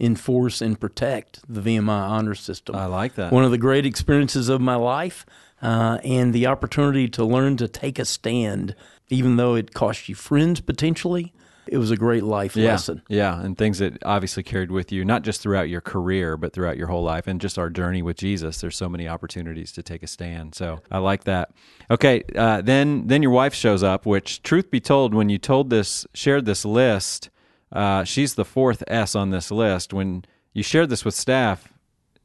enforce 0.00 0.60
and 0.60 0.78
protect 0.78 1.40
the 1.48 1.60
VMI 1.60 1.88
honor 1.88 2.34
system. 2.34 2.74
I 2.74 2.86
like 2.86 3.14
that. 3.14 3.32
One 3.32 3.44
of 3.44 3.50
the 3.50 3.58
great 3.58 3.86
experiences 3.86 4.48
of 4.48 4.60
my 4.60 4.74
life, 4.74 5.24
uh, 5.62 5.98
and 6.04 6.32
the 6.32 6.46
opportunity 6.46 7.08
to 7.08 7.24
learn 7.24 7.56
to 7.56 7.66
take 7.66 7.98
a 7.98 8.04
stand, 8.04 8.74
even 9.08 9.36
though 9.36 9.54
it 9.54 9.72
cost 9.72 10.08
you 10.08 10.14
friends 10.14 10.60
potentially. 10.60 11.32
It 11.66 11.78
was 11.78 11.90
a 11.90 11.96
great 11.96 12.24
life 12.24 12.56
yeah, 12.56 12.72
lesson. 12.72 13.00
Yeah, 13.08 13.40
and 13.40 13.56
things 13.56 13.78
that 13.78 14.02
obviously 14.04 14.42
carried 14.42 14.70
with 14.70 14.92
you, 14.92 15.02
not 15.02 15.22
just 15.22 15.40
throughout 15.40 15.70
your 15.70 15.80
career, 15.80 16.36
but 16.36 16.52
throughout 16.52 16.76
your 16.76 16.88
whole 16.88 17.02
life 17.02 17.26
and 17.26 17.40
just 17.40 17.58
our 17.58 17.70
journey 17.70 18.02
with 18.02 18.18
Jesus. 18.18 18.60
There's 18.60 18.76
so 18.76 18.90
many 18.90 19.08
opportunities 19.08 19.72
to 19.72 19.82
take 19.82 20.02
a 20.02 20.06
stand. 20.06 20.54
So 20.54 20.80
I 20.90 20.98
like 20.98 21.24
that. 21.24 21.52
Okay, 21.90 22.22
uh, 22.36 22.60
then 22.60 23.06
then 23.06 23.22
your 23.22 23.30
wife 23.30 23.54
shows 23.54 23.82
up. 23.82 24.04
Which, 24.04 24.42
truth 24.42 24.70
be 24.70 24.80
told, 24.80 25.14
when 25.14 25.30
you 25.30 25.38
told 25.38 25.70
this, 25.70 26.06
shared 26.12 26.44
this 26.44 26.66
list, 26.66 27.30
uh, 27.74 28.04
she's 28.04 28.34
the 28.34 28.44
fourth 28.44 28.82
S 28.86 29.14
on 29.14 29.30
this 29.30 29.50
list. 29.50 29.92
When 29.92 30.24
you 30.52 30.62
shared 30.62 30.88
this 30.88 31.04
with 31.04 31.14
staff, 31.14 31.68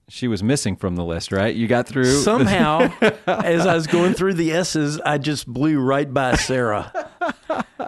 she 0.07 0.27
was 0.27 0.41
missing 0.41 0.75
from 0.75 0.95
the 0.95 1.03
list, 1.03 1.31
right? 1.31 1.55
You 1.55 1.67
got 1.67 1.87
through 1.87 2.21
Somehow, 2.21 2.91
as 3.27 3.65
I 3.65 3.75
was 3.75 3.87
going 3.87 4.13
through 4.13 4.35
the 4.35 4.51
S's, 4.51 4.99
I 5.01 5.17
just 5.17 5.47
blew 5.47 5.79
right 5.79 6.11
by 6.11 6.35
Sarah. 6.35 7.09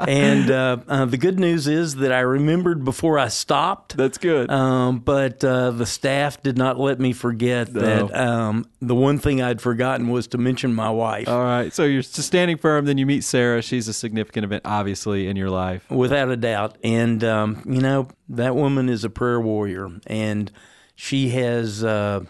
And 0.08 0.50
uh, 0.52 0.78
uh, 0.88 1.06
the 1.06 1.18
good 1.18 1.40
news 1.40 1.68
is 1.68 1.96
that 1.96 2.12
I 2.12 2.20
remembered 2.22 2.84
before 2.84 3.20
I 3.20 3.28
stopped. 3.28 3.98
That's 3.98 4.18
good. 4.18 4.50
Um, 4.50 5.00
but 5.00 5.44
uh, 5.44 5.72
the 5.72 5.86
staff 5.86 6.42
did 6.42 6.58
not 6.58 6.80
let 6.80 7.00
me 7.00 7.14
forget 7.14 7.74
that 7.74 8.14
um, 8.14 8.66
the 8.82 8.96
one 8.96 9.18
thing 9.20 9.42
I'd 9.42 9.62
forgotten 9.62 10.10
was 10.10 10.28
to 10.28 10.38
mention 10.38 10.74
my 10.74 10.90
wife. 10.90 11.28
All 11.28 11.44
right. 11.44 11.74
So 11.74 11.84
you're 11.86 12.02
standing 12.04 12.58
firm. 12.58 12.86
Then 12.86 12.98
you 12.98 13.06
meet 13.06 13.24
Sarah. 13.24 13.62
She's 13.62 13.88
a 13.88 13.94
significant 13.94 14.44
event, 14.46 14.64
obviously, 14.66 15.28
in 15.28 15.36
your 15.36 15.50
life. 15.50 15.90
without 15.90 16.30
a 16.30 16.38
doubt. 16.38 16.78
And 16.84 17.24
um, 17.24 17.64
you 17.66 17.82
know 17.82 18.08
that 18.30 18.56
woman 18.56 18.90
is 18.90 19.04
a 19.04 19.10
prayer 19.10 19.40
warrior, 19.40 19.90
and 20.08 20.52
she 20.96 21.30
has 21.30 21.84
uh, 21.84 22.26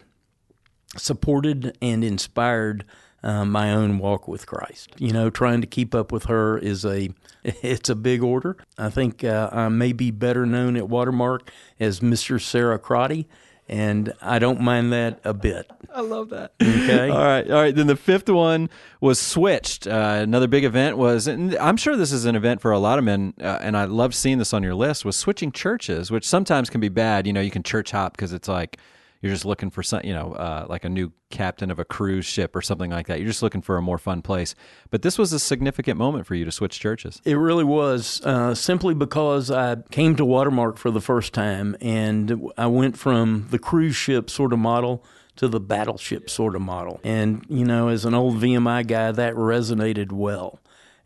supported 0.98 1.78
and 1.82 2.04
inspired 2.04 2.86
uh, 3.24 3.46
my 3.46 3.72
own 3.72 4.00
walk 4.00 4.28
with 4.28 4.46
Christ. 4.46 4.92
You 4.98 5.12
know, 5.12 5.30
trying 5.30 5.62
to 5.62 5.68
keep 5.68 5.94
up 5.94 6.12
with 6.12 6.26
her 6.26 6.58
is 6.58 6.86
a 6.86 7.10
it's 7.44 7.90
a 7.90 7.96
big 7.96 8.24
order. 8.24 8.58
I 8.78 8.90
think 8.90 9.24
uh, 9.24 9.50
I 9.52 9.70
may 9.70 9.94
be 9.94 10.12
better 10.12 10.46
known 10.46 10.76
at 10.78 10.90
Watermark 10.90 11.50
as 11.80 12.00
Mr. 12.00 12.42
Sarah 12.42 12.80
Crotty, 12.80 13.28
and 13.68 14.14
I 14.22 14.40
don't 14.40 14.62
mind 14.62 14.92
that 14.94 15.20
a 15.24 15.34
bit. 15.34 15.70
I 15.94 16.02
love 16.02 16.30
that. 16.30 16.54
Okay. 16.62 17.10
All 17.12 17.24
right. 17.24 17.50
All 17.50 17.62
right. 17.62 17.76
Then 17.76 17.88
the 17.88 17.96
fifth 17.96 18.30
one 18.30 18.70
was 19.00 19.20
switched. 19.20 19.88
Uh, 19.88 20.20
another 20.22 20.48
big 20.48 20.64
event 20.64 20.98
was, 20.98 21.28
and 21.28 21.56
I'm 21.58 21.78
sure 21.78 21.96
this 21.96 22.12
is 22.12 22.26
an 22.26 22.36
event 22.36 22.62
for 22.62 22.72
a 22.72 22.80
lot 22.80 22.98
of 22.98 23.06
men, 23.06 23.34
uh, 23.42 23.60
and 23.62 23.76
I 23.76 23.86
love 23.86 24.16
seeing 24.16 24.38
this 24.38 24.54
on 24.54 24.64
your 24.64 24.76
list, 24.76 25.06
was 25.06 25.16
switching 25.16 25.52
churches, 25.52 26.12
which 26.12 26.28
sometimes 26.28 26.70
can 26.70 26.82
be 26.82 26.90
bad. 26.90 27.28
You 27.28 27.34
know, 27.34 27.42
you 27.42 27.52
can 27.52 27.64
church 27.64 27.92
hop 27.92 28.14
because 28.14 28.34
it's 28.34 28.48
like 28.48 28.78
you're 29.22 29.32
just 29.32 29.46
looking 29.46 29.70
for 29.70 29.84
some, 29.84 30.02
you 30.04 30.14
know, 30.14 30.34
uh, 30.34 30.66
like 30.68 30.84
a 30.84 30.90
new 30.90 31.12
captain 31.30 31.70
of 31.70 31.80
a 31.80 31.86
cruise 31.86 32.26
ship 32.26 32.56
or 32.56 32.62
something 32.62 32.90
like 32.92 33.08
that. 33.08 33.20
You're 33.20 33.28
just 33.28 33.44
looking 33.44 33.62
for 33.62 33.78
a 33.78 33.82
more 33.82 33.98
fun 33.98 34.22
place. 34.22 34.56
But 34.90 35.04
this 35.04 35.18
was 35.18 35.32
a 35.32 35.40
significant 35.40 35.98
moment 35.98 36.26
for 36.26 36.36
you 36.36 36.44
to 36.46 36.52
switch 36.52 36.80
churches. 36.80 37.22
It 37.24 37.36
really 37.36 37.64
was, 37.64 38.22
uh, 38.26 38.56
simply 38.56 38.94
because 38.94 39.52
I 39.52 39.78
came 39.92 40.16
to 40.16 40.26
Watermark 40.26 40.78
for 40.78 40.92
the 40.92 41.02
first 41.02 41.34
time, 41.34 41.76
and 41.80 42.52
I 42.58 42.68
went 42.68 42.98
from 42.98 43.48
the 43.52 43.60
cruise 43.60 43.96
ship 43.96 44.30
sort 44.30 44.54
of 44.54 44.60
model 44.60 45.04
to 45.38 45.48
the 45.48 45.60
battleship 45.60 46.30
sort 46.30 46.56
of 46.56 46.62
model. 46.62 47.00
And, 47.04 47.46
you 47.48 47.66
know, 47.66 47.88
as 47.88 48.06
an 48.06 48.14
old 48.14 48.36
VMI 48.36 48.86
guy, 48.88 49.12
that 49.12 49.34
resonated 49.36 50.12
well. 50.12 50.60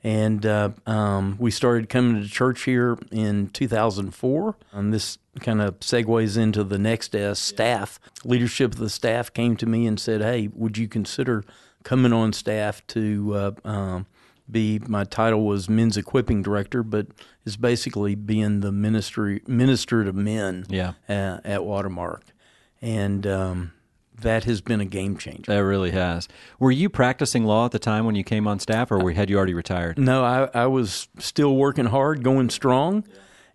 And 0.06 0.46
uh, 0.46 0.70
um, 0.86 1.36
we 1.40 1.50
started 1.50 1.90
coming 1.90 2.22
to 2.22 2.30
church 2.30 2.62
here 2.66 2.96
in 3.12 3.48
2004. 3.50 4.56
And 4.72 4.94
this 4.94 5.18
kind 5.40 5.60
of 5.62 5.80
segues 5.80 6.38
into 6.38 6.64
the 6.64 6.78
next 6.78 7.16
S 7.16 7.40
staff. 7.40 8.00
Leadership 8.24 8.74
of 8.74 8.80
the 8.80 8.90
staff 8.92 9.34
came 9.34 9.58
to 9.58 9.66
me 9.66 9.88
and 9.88 10.00
said, 10.00 10.22
Hey, 10.22 10.48
would 10.54 10.78
you 10.78 10.88
consider 10.88 11.44
coming 11.84 12.14
on 12.14 12.34
staff 12.34 12.86
to 12.88 13.34
uh, 13.34 13.52
um, 13.68 14.06
be 14.50 14.78
my 14.88 15.06
title 15.06 15.44
was 15.44 15.68
men's 15.68 15.98
equipping 15.98 16.44
director, 16.44 16.84
but 16.84 17.08
it's 17.44 17.56
basically 17.56 18.14
being 18.14 18.60
the 18.60 18.72
ministry 18.72 19.42
minister 19.48 20.04
to 20.04 20.14
men 20.14 20.68
Yeah. 20.70 20.94
uh, 21.10 21.40
at 21.44 21.66
Watermark, 21.66 22.26
and 22.80 23.26
um, 23.26 23.72
that 24.22 24.46
has 24.46 24.62
been 24.62 24.82
a 24.82 24.86
game 24.86 25.18
changer. 25.18 25.52
That 25.52 25.64
really 25.64 25.92
has. 25.92 26.28
Were 26.60 26.72
you 26.72 26.90
practicing 26.90 27.46
law 27.46 27.66
at 27.66 27.72
the 27.72 27.80
time 27.80 28.06
when 28.06 28.16
you 28.16 28.24
came 28.24 28.48
on 28.48 28.60
staff, 28.60 28.92
or 28.92 29.12
had 29.12 29.30
you 29.30 29.38
already 29.38 29.54
retired? 29.54 29.98
No, 29.98 30.24
I, 30.24 30.50
I 30.54 30.66
was 30.68 31.08
still 31.20 31.56
working 31.56 31.86
hard, 31.86 32.24
going 32.24 32.50
strong. 32.50 33.04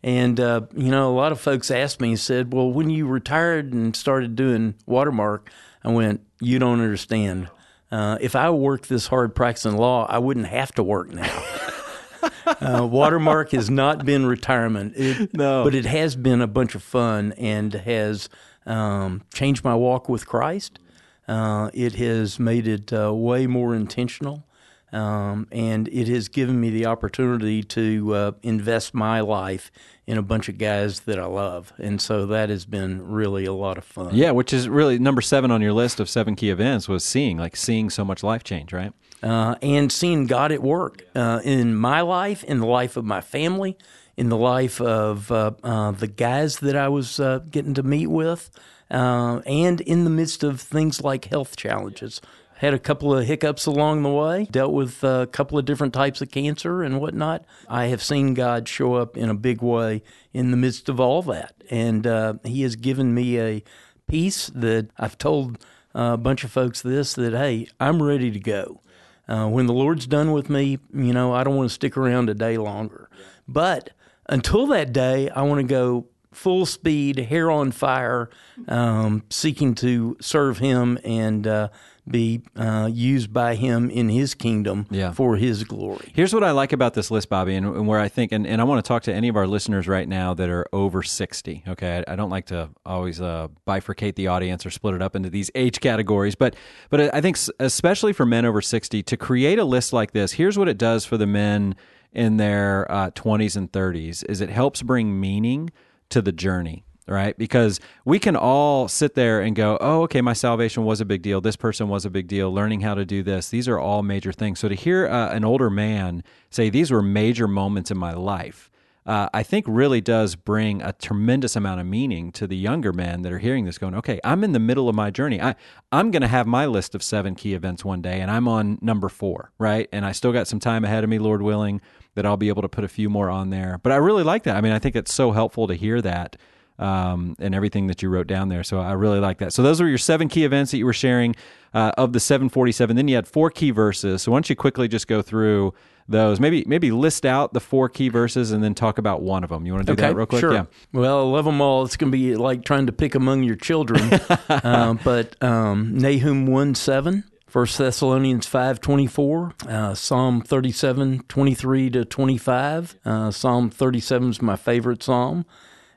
And, 0.03 0.41
uh, 0.41 0.63
you 0.75 0.91
know, 0.91 1.11
a 1.11 1.15
lot 1.15 1.31
of 1.33 1.41
folks 1.41 1.71
asked 1.71 2.01
me, 2.01 2.17
said, 2.17 2.53
well, 2.53 2.71
when 2.71 2.89
you 2.89 3.07
retired 3.07 3.73
and 3.73 3.95
started 3.95 4.35
doing 4.35 4.75
Watermark, 4.87 5.51
I 5.85 5.91
went, 5.91 6.23
you 6.41 6.59
don't 6.59 6.81
understand. 6.81 7.49
Uh, 7.93 8.17
if 8.21 8.35
I 8.37 8.49
worked 8.51 8.89
this 8.89 9.09
hard 9.09 9.35
practicing 9.35 9.77
law, 9.77 10.07
I 10.09 10.19
wouldn't 10.19 10.47
have 10.47 10.73
to 10.77 10.83
work 10.83 11.11
now. 11.13 11.45
uh, 12.47 12.87
Watermark 12.91 13.51
has 13.51 13.69
not 13.69 14.05
been 14.07 14.25
retirement, 14.27 14.95
it, 14.97 15.35
No. 15.35 15.65
but 15.65 15.75
it 15.75 15.85
has 15.87 16.17
been 16.17 16.41
a 16.41 16.47
bunch 16.47 16.75
of 16.75 16.83
fun 16.83 17.33
and 17.33 17.73
has 17.75 18.29
um, 18.71 19.23
changed 19.35 19.65
my 19.65 19.75
walk 19.75 20.09
with 20.09 20.27
Christ. 20.27 20.79
Uh, 21.27 21.71
it 21.75 21.95
has 21.95 22.39
made 22.39 22.67
it 22.67 22.93
uh, 22.93 23.13
way 23.13 23.47
more 23.47 23.75
intentional, 23.75 24.45
um, 24.93 25.47
and 25.53 25.89
it 25.89 26.09
has 26.09 26.29
given 26.29 26.61
me 26.61 26.71
the 26.71 26.87
opportunity 26.87 27.63
to 27.63 28.15
uh, 28.15 28.33
invest 28.43 28.95
my 28.95 29.21
life 29.21 29.71
in 30.07 30.19
a 30.19 30.23
bunch 30.23 30.49
of 30.49 30.59
guys 30.59 31.01
that 31.01 31.19
I 31.19 31.27
love, 31.27 31.73
and 31.79 32.01
so 32.01 32.27
that 32.27 32.49
has 32.49 32.65
been 32.65 33.07
really 33.07 33.45
a 33.45 33.53
lot 33.53 33.79
of 33.79 33.85
fun. 33.85 34.15
Yeah, 34.15 34.33
which 34.33 34.53
is 34.53 34.69
really 34.69 34.99
number 34.99 35.21
seven 35.21 35.51
on 35.51 35.61
your 35.61 35.73
list 35.73 36.01
of 36.01 36.09
seven 36.09 36.35
key 36.35 36.51
events 36.51 36.89
was 36.89 37.05
seeing, 37.05 37.39
like 37.39 37.57
seeing 37.57 37.91
so 37.91 38.05
much 38.05 38.23
life 38.23 38.43
change, 38.43 38.73
right? 38.73 38.93
uh, 39.23 39.57
and 39.63 39.93
seeing 39.93 40.27
God 40.27 40.53
at 40.53 40.63
work 40.63 41.05
uh, 41.15 41.41
in 41.45 41.75
my 41.75 42.01
life, 42.01 42.43
in 42.45 42.61
the 42.61 42.67
life 42.67 42.97
of 42.97 43.05
my 43.05 43.21
family, 43.21 43.77
in 44.21 44.29
the 44.29 44.37
life 44.37 44.83
of 44.83 45.33
uh, 45.33 45.51
uh, 45.65 45.93
the 45.93 46.07
guys 46.07 46.59
that 46.59 46.77
I 46.77 46.89
was 46.89 47.19
uh, 47.19 47.39
getting 47.51 47.73
to 47.73 47.83
meet 47.83 48.09
with, 48.09 48.51
uh, 48.91 49.41
and 49.47 49.81
in 49.81 50.05
the 50.05 50.11
midst 50.11 50.45
of 50.45 50.61
things 50.61 51.01
like 51.01 51.25
health 51.25 51.57
challenges. 51.57 52.21
Had 52.59 52.75
a 52.75 52.79
couple 52.79 53.17
of 53.17 53.25
hiccups 53.25 53.65
along 53.65 54.03
the 54.03 54.11
way, 54.11 54.47
dealt 54.51 54.75
with 54.75 55.03
a 55.03 55.27
couple 55.33 55.59
of 55.59 55.65
different 55.65 55.95
types 55.95 56.21
of 56.21 56.31
cancer 56.31 56.83
and 56.83 57.01
whatnot. 57.01 57.47
I 57.67 57.87
have 57.87 58.03
seen 58.03 58.35
God 58.35 58.69
show 58.69 58.93
up 58.93 59.17
in 59.17 59.31
a 59.31 59.35
big 59.35 59.63
way 59.63 60.03
in 60.35 60.51
the 60.51 60.59
midst 60.59 60.91
of 60.91 61.01
all 61.01 61.23
that. 61.23 61.55
And 61.71 62.07
uh, 62.07 62.35
He 62.45 62.61
has 62.61 62.77
given 62.77 63.15
me 63.15 63.41
a 63.41 63.65
peace 64.07 64.49
that 64.49 64.91
I've 64.99 65.17
told 65.17 65.65
uh, 65.95 66.11
a 66.13 66.19
bunch 66.19 66.45
of 66.45 66.51
folks 66.51 66.83
this 66.83 67.15
that, 67.15 67.33
hey, 67.33 67.69
I'm 67.81 68.03
ready 68.03 68.31
to 68.31 68.39
go. 68.39 68.83
Uh, 69.27 69.49
when 69.49 69.65
the 69.65 69.73
Lord's 69.73 70.07
done 70.07 70.33
with 70.33 70.51
me, 70.51 70.79
you 70.93 71.15
know, 71.15 71.33
I 71.33 71.43
don't 71.43 71.57
want 71.57 71.71
to 71.71 71.75
stick 71.75 71.97
around 71.97 72.29
a 72.29 72.35
day 72.35 72.59
longer. 72.59 73.09
But 73.49 73.91
until 74.31 74.67
that 74.69 74.93
day, 74.93 75.29
I 75.29 75.43
want 75.43 75.61
to 75.61 75.67
go 75.67 76.07
full 76.33 76.65
speed, 76.65 77.19
hair 77.19 77.51
on 77.51 77.73
fire, 77.73 78.31
um, 78.69 79.25
seeking 79.31 79.75
to 79.75 80.17
serve 80.21 80.59
Him 80.59 80.97
and 81.05 81.45
uh, 81.45 81.69
be 82.09 82.43
uh, 82.55 82.89
used 82.91 83.33
by 83.33 83.57
Him 83.57 83.91
in 83.91 84.09
His 84.09 84.35
kingdom 84.35 84.87
Yeah. 84.91 85.13
for 85.13 85.35
His 85.37 85.65
glory. 85.65 86.13
Here's 86.15 86.33
what 86.33 86.45
I 86.45 86.53
like 86.53 86.73
about 86.73 86.95
this 86.95 87.11
list, 87.11 87.29
Bobby, 87.29 87.57
and, 87.57 87.67
and 87.67 87.87
where 87.89 87.99
I 87.99 88.07
think, 88.09 88.31
and, 88.31 88.47
and 88.47 88.61
I 88.61 88.65
want 88.65 88.83
to 88.85 88.87
talk 88.89 89.03
to 89.05 89.13
any 89.13 89.27
of 89.29 89.37
our 89.37 89.47
listeners 89.49 89.89
right 89.89 90.09
now 90.09 90.33
that 90.35 90.49
are 90.49 90.67
over 90.73 91.03
60. 91.03 91.65
Okay. 91.67 92.05
I, 92.07 92.13
I 92.13 92.17
don't 92.17 92.31
like 92.31 92.47
to 92.47 92.71
always 92.87 93.21
uh, 93.21 93.49
bifurcate 93.67 94.15
the 94.15 94.29
audience 94.29 94.65
or 94.65 94.71
split 94.71 94.95
it 94.95 95.03
up 95.03 95.17
into 95.17 95.31
these 95.31 95.51
age 95.57 95.81
categories, 95.81 96.37
but, 96.37 96.55
but 96.91 97.13
I 97.13 97.21
think, 97.21 97.39
especially 97.59 98.13
for 98.13 98.25
men 98.25 98.45
over 98.45 98.63
60, 98.63 99.03
to 99.03 99.17
create 99.17 99.59
a 99.59 99.65
list 99.65 99.93
like 99.93 100.13
this, 100.13 100.31
here's 100.33 100.57
what 100.57 100.69
it 100.69 100.79
does 100.79 101.05
for 101.05 101.17
the 101.17 101.27
men 101.27 101.75
in 102.13 102.37
their 102.37 102.91
uh, 102.91 103.11
20s 103.11 103.57
and 103.57 103.71
30s 103.73 104.25
is 104.29 104.41
it 104.41 104.51
helps 104.51 104.83
bring 104.83 105.21
meaning 105.21 105.71
to 106.09 106.21
the 106.21 106.33
journey 106.33 106.85
right? 107.11 107.37
Because 107.37 107.81
we 108.05 108.19
can 108.19 108.37
all 108.37 108.87
sit 108.87 109.15
there 109.15 109.41
and 109.41 109.57
go, 109.57 109.77
oh, 109.81 110.03
okay, 110.03 110.21
my 110.21 110.33
salvation 110.33 110.85
was 110.85 111.01
a 111.01 111.05
big 111.05 111.23
deal. 111.23 111.41
This 111.41 111.57
person 111.57 111.89
was 111.89 112.05
a 112.05 112.11
big 112.11 112.29
deal. 112.29 112.53
Learning 112.53 112.81
how 112.81 112.95
to 112.95 113.05
do 113.05 113.23
this, 113.23 113.49
these 113.49 113.69
are 113.69 113.79
all 113.79 114.03
major 114.03 114.33
things. 114.33 114.61
So 114.61 114.69
to 114.69 114.77
hear 114.77 115.09
uh, 115.09 115.35
an 115.35 115.45
older 115.45 115.69
man 115.69 116.23
say, 116.51 116.71
these 116.71 116.91
were 116.91 117.03
major 117.03 117.49
moments 117.49 117.91
in 117.91 117.99
my 117.99 118.13
life, 118.13 118.70
uh, 119.07 119.29
I 119.33 119.43
think 119.43 119.65
really 119.69 120.01
does 120.01 120.37
bring 120.37 120.83
a 120.83 120.93
tremendous 120.93 121.57
amount 121.57 121.81
of 121.81 121.87
meaning 121.87 122.33
to 122.33 122.47
the 122.47 122.57
younger 122.57 122.93
men 122.93 123.23
that 123.23 123.33
are 123.33 123.39
hearing 123.39 123.65
this 123.65 123.79
going, 123.79 123.95
okay, 123.95 124.21
I'm 124.23 124.45
in 124.45 124.53
the 124.53 124.59
middle 124.59 124.89
of 124.89 124.95
my 124.95 125.11
journey. 125.11 125.41
I, 125.41 125.55
I'm 125.91 126.11
going 126.11 126.23
to 126.23 126.29
have 126.29 126.47
my 126.47 126.67
list 126.67 126.95
of 126.95 127.03
seven 127.03 127.35
key 127.35 127.55
events 127.55 127.85
one 127.85 128.03
day, 128.03 128.21
and 128.21 128.31
I'm 128.31 128.47
on 128.47 128.79
number 128.83 129.09
four, 129.09 129.53
right? 129.59 129.89
And 129.93 130.05
I 130.05 130.13
still 130.13 130.33
got 130.33 130.47
some 130.47 130.61
time 130.61 130.85
ahead 130.85 131.03
of 131.03 131.11
me, 131.11 131.19
Lord 131.19 131.43
willing, 131.43 131.81
that 132.15 132.27
I'll 132.27 132.37
be 132.37 132.49
able 132.49 132.63
to 132.63 132.69
put 132.69 132.85
a 132.85 132.89
few 132.89 133.09
more 133.09 133.31
on 133.31 133.51
there. 133.51 133.79
But 133.83 133.93
I 133.93 133.97
really 133.97 134.23
like 134.23 134.43
that. 134.43 134.57
I 134.57 134.61
mean, 134.61 134.73
I 134.73 134.79
think 134.79 134.97
it's 134.97 135.15
so 135.15 135.33
helpful 135.33 135.67
to 135.69 135.75
hear 135.75 136.03
that 136.03 136.37
um, 136.81 137.37
and 137.39 137.55
everything 137.55 137.87
that 137.89 138.03
you 138.03 138.09
wrote 138.09 138.27
down 138.27 138.49
there. 138.49 138.65
So 138.65 138.81
I 138.81 138.93
really 138.93 139.21
like 139.21 139.39
that. 139.39 139.53
So 139.53 139.63
those 139.63 139.81
were 139.81 139.89
your 139.89 139.99
seven 139.99 140.29
key 140.29 140.45
events 140.45 140.71
that 140.73 140.79
you 140.79 140.87
were 140.87 140.95
sharing 140.95 141.37
uh, 141.75 141.93
of 141.99 142.13
the 142.15 142.21
747. 142.21 142.97
Then 142.97 143.07
you 143.07 143.15
had 143.15 143.29
four 143.29 143.51
key 143.51 143.71
verses. 143.71 144.23
So 144.23 144.33
why 144.33 144.37
don't 144.37 144.51
you 144.51 144.57
quickly 144.57 144.89
just 144.89 145.07
go 145.07 145.21
through 145.21 145.75
those? 146.09 146.41
Maybe 146.41 146.65
maybe 146.67 146.91
list 146.91 147.25
out 147.27 147.53
the 147.53 147.61
four 147.61 147.89
key 147.89 148.09
verses 148.09 148.53
and 148.53 148.63
then 148.63 148.75
talk 148.75 148.99
about 148.99 149.23
one 149.23 149.45
of 149.45 149.51
them. 149.51 149.67
You 149.67 149.75
want 149.75 149.87
to 149.87 149.93
do 149.95 150.01
that 150.01 150.15
real 150.15 150.27
quick? 150.27 150.41
Sure. 150.41 150.53
Yeah. 150.53 150.65
Well, 150.93 151.21
I 151.21 151.31
love 151.31 151.45
them 151.45 151.61
all. 151.61 151.85
It's 151.85 151.97
going 151.97 152.11
to 152.11 152.17
be 152.17 152.37
like 152.37 152.65
trying 152.65 152.87
to 152.87 152.93
pick 152.93 153.15
among 153.15 153.43
your 153.43 153.57
children. 153.57 154.13
uh, 154.49 154.95
but 155.05 155.43
um, 155.43 155.97
Nahum 155.97 156.47
1 156.47 156.75
7. 156.75 157.25
1 157.53 157.67
Thessalonians 157.79 158.47
5.24, 158.47 159.69
uh, 159.69 159.93
Psalm 159.93 160.41
37, 160.41 161.25
23 161.27 161.91
to 161.91 162.05
25. 162.05 162.97
Uh, 163.05 163.31
psalm 163.33 163.69
37 163.71 164.31
is 164.31 164.41
my 164.41 164.55
favorite 164.55 165.03
psalm. 165.03 165.45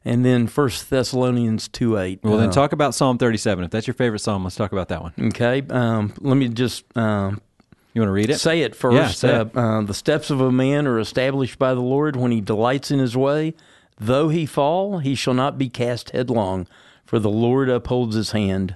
And 0.03 0.25
then 0.25 0.47
1 0.47 0.69
Thessalonians 0.89 1.67
2, 1.67 1.97
8. 1.97 2.19
Well, 2.23 2.37
then 2.37 2.49
Uh, 2.49 2.51
talk 2.51 2.73
about 2.73 2.95
Psalm 2.95 3.17
37. 3.17 3.65
If 3.65 3.71
that's 3.71 3.85
your 3.85 3.93
favorite 3.93 4.19
psalm, 4.19 4.43
let's 4.43 4.55
talk 4.55 4.71
about 4.71 4.89
that 4.89 5.01
one. 5.01 5.13
Okay, 5.27 5.61
um, 5.69 6.11
let 6.19 6.35
me 6.35 6.49
just 6.49 6.85
um, 6.97 7.39
You 7.93 8.01
want 8.01 8.09
to 8.09 8.13
read 8.13 8.29
it? 8.31 8.39
Say 8.39 8.61
it 8.61 8.75
first. 8.75 8.95
Yeah, 8.95 9.07
say 9.09 9.41
it. 9.41 9.55
Uh, 9.55 9.59
uh, 9.59 9.81
the 9.81 9.93
steps 9.93 10.29
of 10.29 10.41
a 10.41 10.51
man 10.51 10.87
are 10.87 10.99
established 10.99 11.59
by 11.59 11.73
the 11.73 11.81
Lord 11.81 12.15
when 12.15 12.31
he 12.31 12.41
delights 12.41 12.89
in 12.89 12.99
his 12.99 13.15
way. 13.15 13.53
Though 13.99 14.29
he 14.29 14.45
fall, 14.45 14.97
he 14.97 15.13
shall 15.13 15.35
not 15.35 15.57
be 15.57 15.69
cast 15.69 16.09
headlong, 16.09 16.67
for 17.05 17.19
the 17.19 17.29
Lord 17.29 17.69
upholds 17.69 18.15
his 18.15 18.31
hand. 18.31 18.75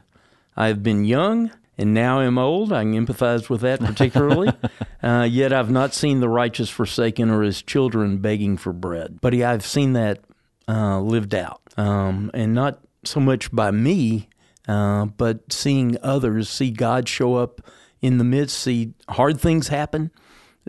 I 0.56 0.68
have 0.68 0.84
been 0.84 1.04
young 1.04 1.52
and 1.78 1.94
now 1.94 2.22
am 2.22 2.38
old. 2.38 2.74
I 2.74 2.84
can 2.84 2.94
empathize 2.94 3.50
with 3.50 3.62
that 3.62 3.80
particularly. 3.80 4.52
uh, 5.04 5.28
yet 5.30 5.54
I've 5.54 5.72
not 5.72 5.94
seen 5.94 6.20
the 6.20 6.30
righteous 6.30 6.70
forsaken 6.70 7.30
or 7.30 7.44
his 7.44 7.62
children 7.62 8.18
begging 8.18 8.58
for 8.58 8.74
bread. 8.74 9.20
But 9.22 9.34
I've 9.36 9.66
seen 9.66 9.94
that 9.94 10.20
uh, 10.68 11.00
lived 11.00 11.36
out, 11.36 11.62
um, 11.78 12.32
and 12.34 12.54
not 12.54 12.80
so 13.04 13.20
much 13.20 13.52
by 13.52 13.72
me, 13.72 14.28
uh, 14.68 15.06
but 15.06 15.52
seeing 15.54 15.98
others 16.02 16.50
see 16.50 16.72
God 16.72 17.08
show 17.08 17.36
up 17.36 17.62
in 18.08 18.18
the 18.18 18.24
midst, 18.24 18.58
see 18.58 18.94
hard 19.10 19.40
things 19.40 19.68
happen, 19.68 20.12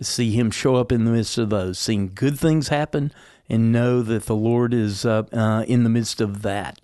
see 0.03 0.33
Him 0.33 0.51
show 0.51 0.75
up 0.75 0.91
in 0.91 1.05
the 1.05 1.13
midst 1.13 1.39
of 1.39 1.51
those, 1.51 1.79
seeing 1.79 2.11
good 2.13 2.39
things 2.39 2.69
happen, 2.69 3.13
and 3.49 3.73
know 3.73 4.03
that 4.03 4.27
the 4.27 4.35
Lord 4.35 4.75
is 4.75 5.07
uh, 5.07 5.23
uh, 5.33 5.65
in 5.69 5.85
the 5.85 5.89
midst 5.89 6.21
of 6.21 6.43
that. 6.43 6.81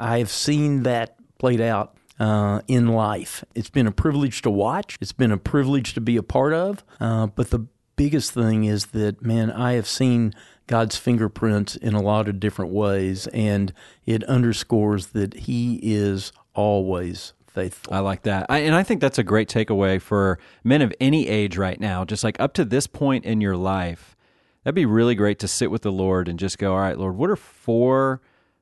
I 0.00 0.18
have 0.18 0.30
seen 0.30 0.82
that 0.84 1.16
played 1.38 1.60
out 1.60 1.94
uh, 2.18 2.62
in 2.66 2.88
life. 2.88 3.44
It's 3.54 3.70
been 3.70 3.86
a 3.86 3.92
privilege 3.92 4.40
to 4.42 4.50
watch. 4.50 4.96
It's 5.00 5.12
been 5.12 5.30
a 5.30 5.36
privilege 5.36 5.92
to 5.94 6.00
be 6.00 6.16
a 6.16 6.22
part 6.22 6.54
of. 6.54 6.82
Uh, 6.98 7.26
but 7.26 7.50
the 7.50 7.66
biggest 7.96 8.32
thing 8.32 8.64
is 8.64 8.86
that, 8.86 9.22
man, 9.22 9.50
I 9.50 9.72
have 9.74 9.86
seen 9.86 10.34
God's 10.66 10.96
fingerprints 10.96 11.76
in 11.76 11.94
a 11.94 12.02
lot 12.02 12.28
of 12.28 12.40
different 12.40 12.72
ways, 12.72 13.26
and 13.28 13.74
it 14.06 14.24
underscores 14.24 15.08
that 15.08 15.34
He 15.34 15.80
is 15.82 16.32
always 16.54 17.34
faithful. 17.58 17.92
I 17.92 17.98
like 17.98 18.22
that. 18.22 18.46
I, 18.48 18.58
and 18.58 18.74
I 18.74 18.82
think 18.82 19.00
that's 19.00 19.18
a 19.18 19.24
great 19.24 19.48
takeaway 19.48 20.00
for 20.00 20.38
men 20.62 20.80
of 20.82 20.92
any 21.00 21.28
age 21.28 21.56
right 21.56 21.78
now. 21.80 22.04
Just 22.04 22.22
like 22.22 22.38
up 22.38 22.52
to 22.54 22.64
this 22.64 22.86
point 22.86 23.24
in 23.24 23.40
your 23.40 23.56
life, 23.56 24.16
that'd 24.62 24.74
be 24.74 24.86
really 24.86 25.14
great 25.14 25.38
to 25.40 25.48
sit 25.48 25.70
with 25.70 25.82
the 25.82 25.92
Lord 25.92 26.28
and 26.28 26.38
just 26.38 26.58
go, 26.58 26.72
all 26.72 26.80
right, 26.80 26.96
Lord, 26.96 27.16
what 27.16 27.30
are 27.30 27.36
four 27.36 28.20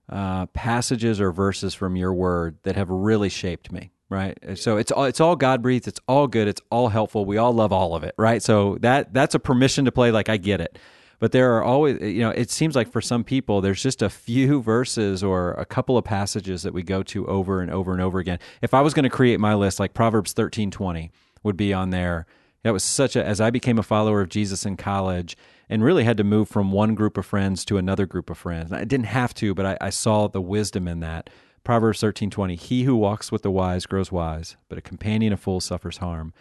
uh, 0.09 0.47
passages 0.47 1.21
or 1.21 1.31
verses 1.31 1.75
from 1.75 1.97
your 1.97 2.15
word 2.15 2.57
that 2.62 2.76
have 2.76 2.88
really 2.91 3.29
shaped 3.29 3.71
me? 3.71 3.91
Right. 4.09 4.38
So 4.57 4.76
it's 4.76 4.93
all, 4.93 5.05
it's 5.05 5.21
all 5.21 5.35
God 5.35 5.62
breathed. 5.62 5.88
It's 5.88 6.00
all 6.07 6.29
good. 6.29 6.47
It's 6.47 6.62
all 6.71 6.88
helpful. 6.88 7.25
We 7.25 7.38
all 7.38 7.53
love 7.53 7.73
all 7.73 7.95
of 7.95 8.05
it. 8.05 8.15
Right. 8.17 8.41
So 8.41 8.79
that, 8.81 9.12
that's 9.12 9.35
a 9.35 9.41
permission 9.41 9.85
to 9.87 9.93
play. 9.93 10.12
Like 10.12 10.29
I 10.29 10.37
get 10.37 10.61
it. 10.61 10.79
But 11.19 11.33
there 11.33 11.57
are 11.57 11.63
always, 11.63 11.99
eh, 12.01 12.07
you 12.07 12.21
know, 12.21 12.31
it 12.31 12.51
seems 12.51 12.77
like 12.77 12.91
for 12.91 13.01
some 13.01 13.25
people, 13.25 13.61
there's 13.61 13.83
just 13.83 14.03
a 14.03 14.11
few 14.11 14.61
verses 14.75 15.23
or 15.23 15.53
a 15.53 15.65
couple 15.65 15.97
of 15.97 16.05
passages 16.05 16.63
that 16.63 16.75
we 16.75 16.83
go 16.83 17.03
to 17.05 17.27
over 17.27 17.61
and 17.61 17.71
over 17.71 17.93
and 17.93 18.01
over 18.01 18.19
again. 18.19 18.39
If 18.63 18.75
I 18.75 18.81
was 18.81 18.95
going 18.95 19.05
to 19.05 19.11
create 19.11 19.41
my 19.41 19.55
list, 19.55 19.81
like 19.81 19.95
Proverbs 19.95 20.33
thirteen 20.33 20.71
twenty 20.71 21.11
would 21.43 21.57
be 21.57 21.73
on 21.73 21.91
there. 21.91 22.27
That 22.63 22.73
was 22.73 22.83
such 22.83 23.15
a, 23.15 23.25
as 23.25 23.41
I 23.41 23.51
became 23.51 23.79
a 23.79 23.85
follower 23.85 24.21
of 24.21 24.29
Jesus 24.29 24.67
in 24.67 24.77
college 24.77 25.37
and 25.69 25.85
really 25.85 26.03
had 26.03 26.17
to 26.17 26.25
move 26.25 26.49
from 26.49 26.73
one 26.73 26.97
group 26.97 27.17
of 27.17 27.25
friends 27.25 27.65
to 27.67 27.79
another 27.79 28.07
group 28.07 28.29
of 28.29 28.39
friends. 28.39 28.73
I 28.73 28.83
didn't 28.83 29.07
have 29.07 29.33
to, 29.35 29.55
but 29.55 29.67
I, 29.67 29.79
I 29.81 29.91
saw 29.91 30.27
the 30.27 30.41
wisdom 30.41 30.89
in 30.89 30.99
that. 31.01 31.31
Proverbs 31.63 32.01
13:20 32.01 32.59
He 32.59 32.85
who 32.85 32.97
walks 32.97 33.33
with 33.33 33.43
the 33.43 33.51
wise 33.51 33.87
grows 33.87 34.13
wise, 34.13 34.57
but 34.69 34.79
a 34.79 34.83
companion 34.83 35.33
of 35.33 35.41
fools 35.41 35.65
suffers 35.65 35.99
harm. 35.99 36.33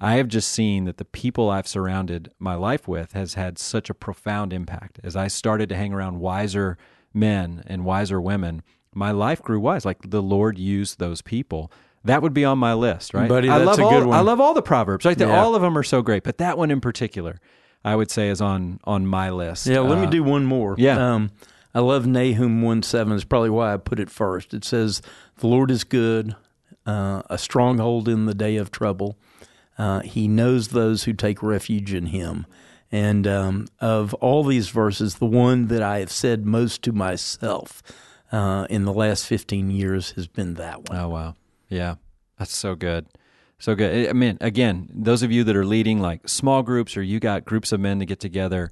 I 0.00 0.14
have 0.16 0.28
just 0.28 0.50
seen 0.50 0.84
that 0.84 0.98
the 0.98 1.04
people 1.06 1.48
I've 1.50 1.66
surrounded 1.68 2.30
my 2.38 2.54
life 2.54 2.86
with 2.86 3.12
has 3.12 3.34
had 3.34 3.58
such 3.58 3.88
a 3.88 3.94
profound 3.94 4.52
impact. 4.52 5.00
As 5.02 5.16
I 5.16 5.28
started 5.28 5.68
to 5.70 5.76
hang 5.76 5.92
around 5.94 6.20
wiser 6.20 6.76
men 7.14 7.62
and 7.66 7.84
wiser 7.84 8.20
women, 8.20 8.62
my 8.94 9.10
life 9.10 9.40
grew 9.42 9.58
wise. 9.60 9.84
Like 9.84 10.10
the 10.10 10.22
Lord 10.22 10.58
used 10.58 10.98
those 10.98 11.22
people. 11.22 11.72
That 12.04 12.22
would 12.22 12.34
be 12.34 12.44
on 12.44 12.58
my 12.58 12.74
list, 12.74 13.14
right? 13.14 13.28
Buddy, 13.28 13.48
I 13.48 13.58
that's 13.58 13.78
love 13.78 13.78
a 13.78 13.94
good 13.94 14.02
all, 14.02 14.08
one. 14.10 14.18
I 14.18 14.20
love 14.20 14.40
all 14.40 14.54
the 14.54 14.62
proverbs. 14.62 15.04
Right, 15.04 15.18
Yeah. 15.18 15.36
all 15.40 15.54
of 15.54 15.62
them 15.62 15.76
are 15.76 15.82
so 15.82 16.02
great, 16.02 16.22
but 16.24 16.38
that 16.38 16.56
one 16.58 16.70
in 16.70 16.80
particular, 16.80 17.40
I 17.84 17.96
would 17.96 18.10
say, 18.10 18.28
is 18.28 18.40
on 18.40 18.78
on 18.84 19.06
my 19.06 19.30
list. 19.30 19.66
Yeah, 19.66 19.80
let 19.80 19.98
me 19.98 20.06
Uh, 20.06 20.10
do 20.10 20.22
one 20.22 20.44
more. 20.44 20.74
yeah. 20.78 21.14
Um, 21.14 21.30
I 21.74 21.80
love 21.80 22.06
Nahum 22.06 22.62
1 22.62 22.82
7. 22.82 23.12
It's 23.14 23.24
probably 23.24 23.50
why 23.50 23.74
I 23.74 23.76
put 23.76 23.98
it 24.00 24.08
first. 24.08 24.54
It 24.54 24.64
says, 24.64 25.02
The 25.38 25.46
Lord 25.46 25.70
is 25.70 25.84
good, 25.84 26.34
uh, 26.86 27.22
a 27.28 27.36
stronghold 27.38 28.08
in 28.08 28.24
the 28.26 28.34
day 28.34 28.56
of 28.56 28.70
trouble. 28.70 29.16
Uh, 29.78 30.00
he 30.00 30.26
knows 30.28 30.68
those 30.68 31.04
who 31.04 31.12
take 31.12 31.42
refuge 31.42 31.92
in 31.92 32.06
him. 32.06 32.46
And 32.90 33.26
um, 33.26 33.66
of 33.80 34.14
all 34.14 34.44
these 34.44 34.68
verses, 34.68 35.16
the 35.16 35.26
one 35.26 35.68
that 35.68 35.82
I 35.82 35.98
have 35.98 36.10
said 36.10 36.46
most 36.46 36.82
to 36.82 36.92
myself 36.92 37.82
uh, 38.32 38.66
in 38.70 38.84
the 38.84 38.92
last 38.92 39.26
15 39.26 39.70
years 39.70 40.12
has 40.12 40.26
been 40.26 40.54
that 40.54 40.88
one. 40.88 40.98
Oh 40.98 41.08
wow, 41.08 41.34
yeah, 41.68 41.96
that's 42.38 42.56
so 42.56 42.74
good, 42.74 43.06
so 43.58 43.74
good. 43.74 44.08
I 44.08 44.12
mean, 44.12 44.38
again, 44.40 44.88
those 44.92 45.22
of 45.22 45.32
you 45.32 45.44
that 45.44 45.56
are 45.56 45.64
leading 45.64 46.00
like 46.00 46.28
small 46.28 46.62
groups 46.62 46.96
or 46.96 47.02
you 47.02 47.20
got 47.20 47.44
groups 47.44 47.72
of 47.72 47.80
men 47.80 47.98
to 47.98 48.06
get 48.06 48.20
together, 48.20 48.70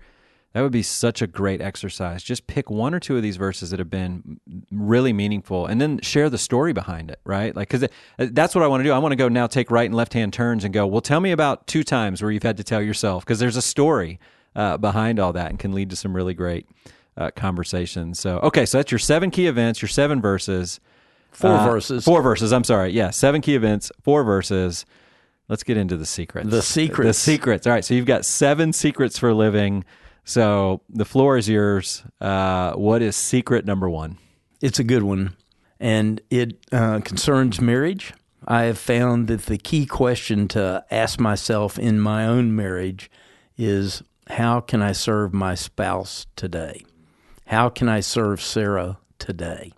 that 0.54 0.62
would 0.62 0.72
be 0.72 0.82
such 0.82 1.20
a 1.20 1.26
great 1.26 1.60
exercise. 1.60 2.22
Just 2.22 2.46
pick 2.46 2.70
one 2.70 2.94
or 2.94 3.00
two 3.00 3.16
of 3.16 3.22
these 3.22 3.36
verses 3.36 3.70
that 3.70 3.78
have 3.78 3.90
been 3.90 4.40
really 4.72 5.12
meaningful, 5.12 5.66
and 5.66 5.80
then 5.80 6.00
share 6.00 6.30
the 6.30 6.38
story 6.38 6.72
behind 6.72 7.10
it. 7.10 7.20
Right, 7.24 7.54
like 7.54 7.68
because 7.68 7.86
that's 8.16 8.54
what 8.54 8.64
I 8.64 8.66
want 8.68 8.80
to 8.80 8.84
do. 8.84 8.92
I 8.92 8.98
want 8.98 9.12
to 9.12 9.16
go 9.16 9.28
now, 9.28 9.46
take 9.46 9.70
right 9.70 9.84
and 9.84 9.94
left 9.94 10.14
hand 10.14 10.32
turns, 10.32 10.64
and 10.64 10.72
go. 10.72 10.86
Well, 10.86 11.02
tell 11.02 11.20
me 11.20 11.32
about 11.32 11.66
two 11.66 11.82
times 11.84 12.22
where 12.22 12.30
you've 12.30 12.42
had 12.42 12.56
to 12.56 12.64
tell 12.64 12.80
yourself 12.80 13.24
because 13.24 13.38
there's 13.38 13.56
a 13.56 13.62
story 13.62 14.18
uh, 14.56 14.78
behind 14.78 15.20
all 15.20 15.34
that, 15.34 15.50
and 15.50 15.58
can 15.58 15.72
lead 15.72 15.90
to 15.90 15.96
some 15.96 16.16
really 16.16 16.32
great. 16.34 16.66
Uh, 17.16 17.30
conversations. 17.30 18.18
So, 18.18 18.38
okay, 18.38 18.66
so 18.66 18.78
that's 18.78 18.90
your 18.90 18.98
seven 18.98 19.30
key 19.30 19.46
events, 19.46 19.80
your 19.80 19.88
seven 19.88 20.20
verses. 20.20 20.80
Four 21.30 21.50
Uh, 21.50 21.64
verses. 21.64 22.04
Four 22.04 22.22
verses. 22.22 22.52
I'm 22.52 22.64
sorry. 22.64 22.90
Yeah, 22.90 23.10
seven 23.10 23.40
key 23.40 23.54
events, 23.54 23.92
four 24.02 24.24
verses. 24.24 24.84
Let's 25.48 25.62
get 25.62 25.76
into 25.76 25.96
the 25.96 26.06
secrets. 26.06 26.50
The 26.50 26.60
secrets. 26.60 27.06
The 27.06 27.14
secrets. 27.14 27.68
All 27.68 27.72
right. 27.72 27.84
So 27.84 27.94
you've 27.94 28.06
got 28.06 28.24
seven 28.24 28.72
secrets 28.72 29.16
for 29.16 29.32
living. 29.32 29.84
So 30.24 30.80
the 30.88 31.04
floor 31.04 31.36
is 31.36 31.48
yours. 31.48 32.02
Uh, 32.20 32.72
what 32.74 33.02
is 33.02 33.16
secret 33.16 33.66
number 33.66 33.88
one? 33.88 34.18
It's 34.60 34.78
a 34.78 34.84
good 34.84 35.02
one, 35.02 35.36
and 35.78 36.20
it 36.30 36.64
uh, 36.72 37.00
concerns 37.00 37.60
marriage. 37.60 38.14
I 38.46 38.62
have 38.62 38.78
found 38.78 39.28
that 39.28 39.42
the 39.42 39.58
key 39.58 39.86
question 39.86 40.48
to 40.48 40.84
ask 40.90 41.20
myself 41.20 41.78
in 41.78 42.00
my 42.00 42.26
own 42.26 42.54
marriage 42.54 43.10
is 43.56 44.02
how 44.28 44.60
can 44.60 44.82
I 44.82 44.92
serve 44.92 45.32
my 45.32 45.54
spouse 45.54 46.26
today? 46.36 46.84
How 47.46 47.68
can 47.68 47.88
I 47.88 48.00
serve 48.00 48.40
Sarah 48.40 48.98
today? 49.18 49.72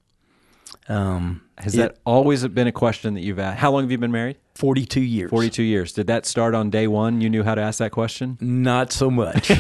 Um, 0.89 1.43
Has 1.59 1.75
it- 1.75 1.79
that 1.79 1.97
always 2.05 2.47
been 2.49 2.67
a 2.67 2.73
question 2.73 3.15
that 3.15 3.21
you've 3.23 3.39
asked? 3.39 3.59
How 3.59 3.71
long 3.73 3.83
have 3.83 3.91
you 3.91 3.99
been 3.99 4.13
married? 4.13 4.37
42 4.55 5.01
years. 5.01 5.31
42 5.31 5.63
years. 5.63 5.93
Did 5.93 6.07
that 6.07 6.27
start 6.27 6.55
on 6.55 6.71
day 6.71 6.87
one? 6.87 7.21
You 7.21 7.29
knew 7.29 7.43
how 7.43 7.55
to 7.55 7.61
ask 7.61 7.79
that 7.79 7.91
question? 7.93 8.39
Not 8.41 8.93
so 8.93 9.11
much. 9.11 9.51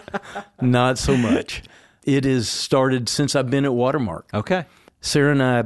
Not 0.60 0.98
so 0.98 1.16
much. 1.16 1.62
It 2.04 2.24
has 2.24 2.48
started 2.48 3.08
since 3.08 3.34
I've 3.34 3.50
been 3.50 3.64
at 3.64 3.74
Watermark. 3.74 4.28
Okay. 4.32 4.64
Sarah 5.00 5.32
and 5.32 5.42
I 5.42 5.58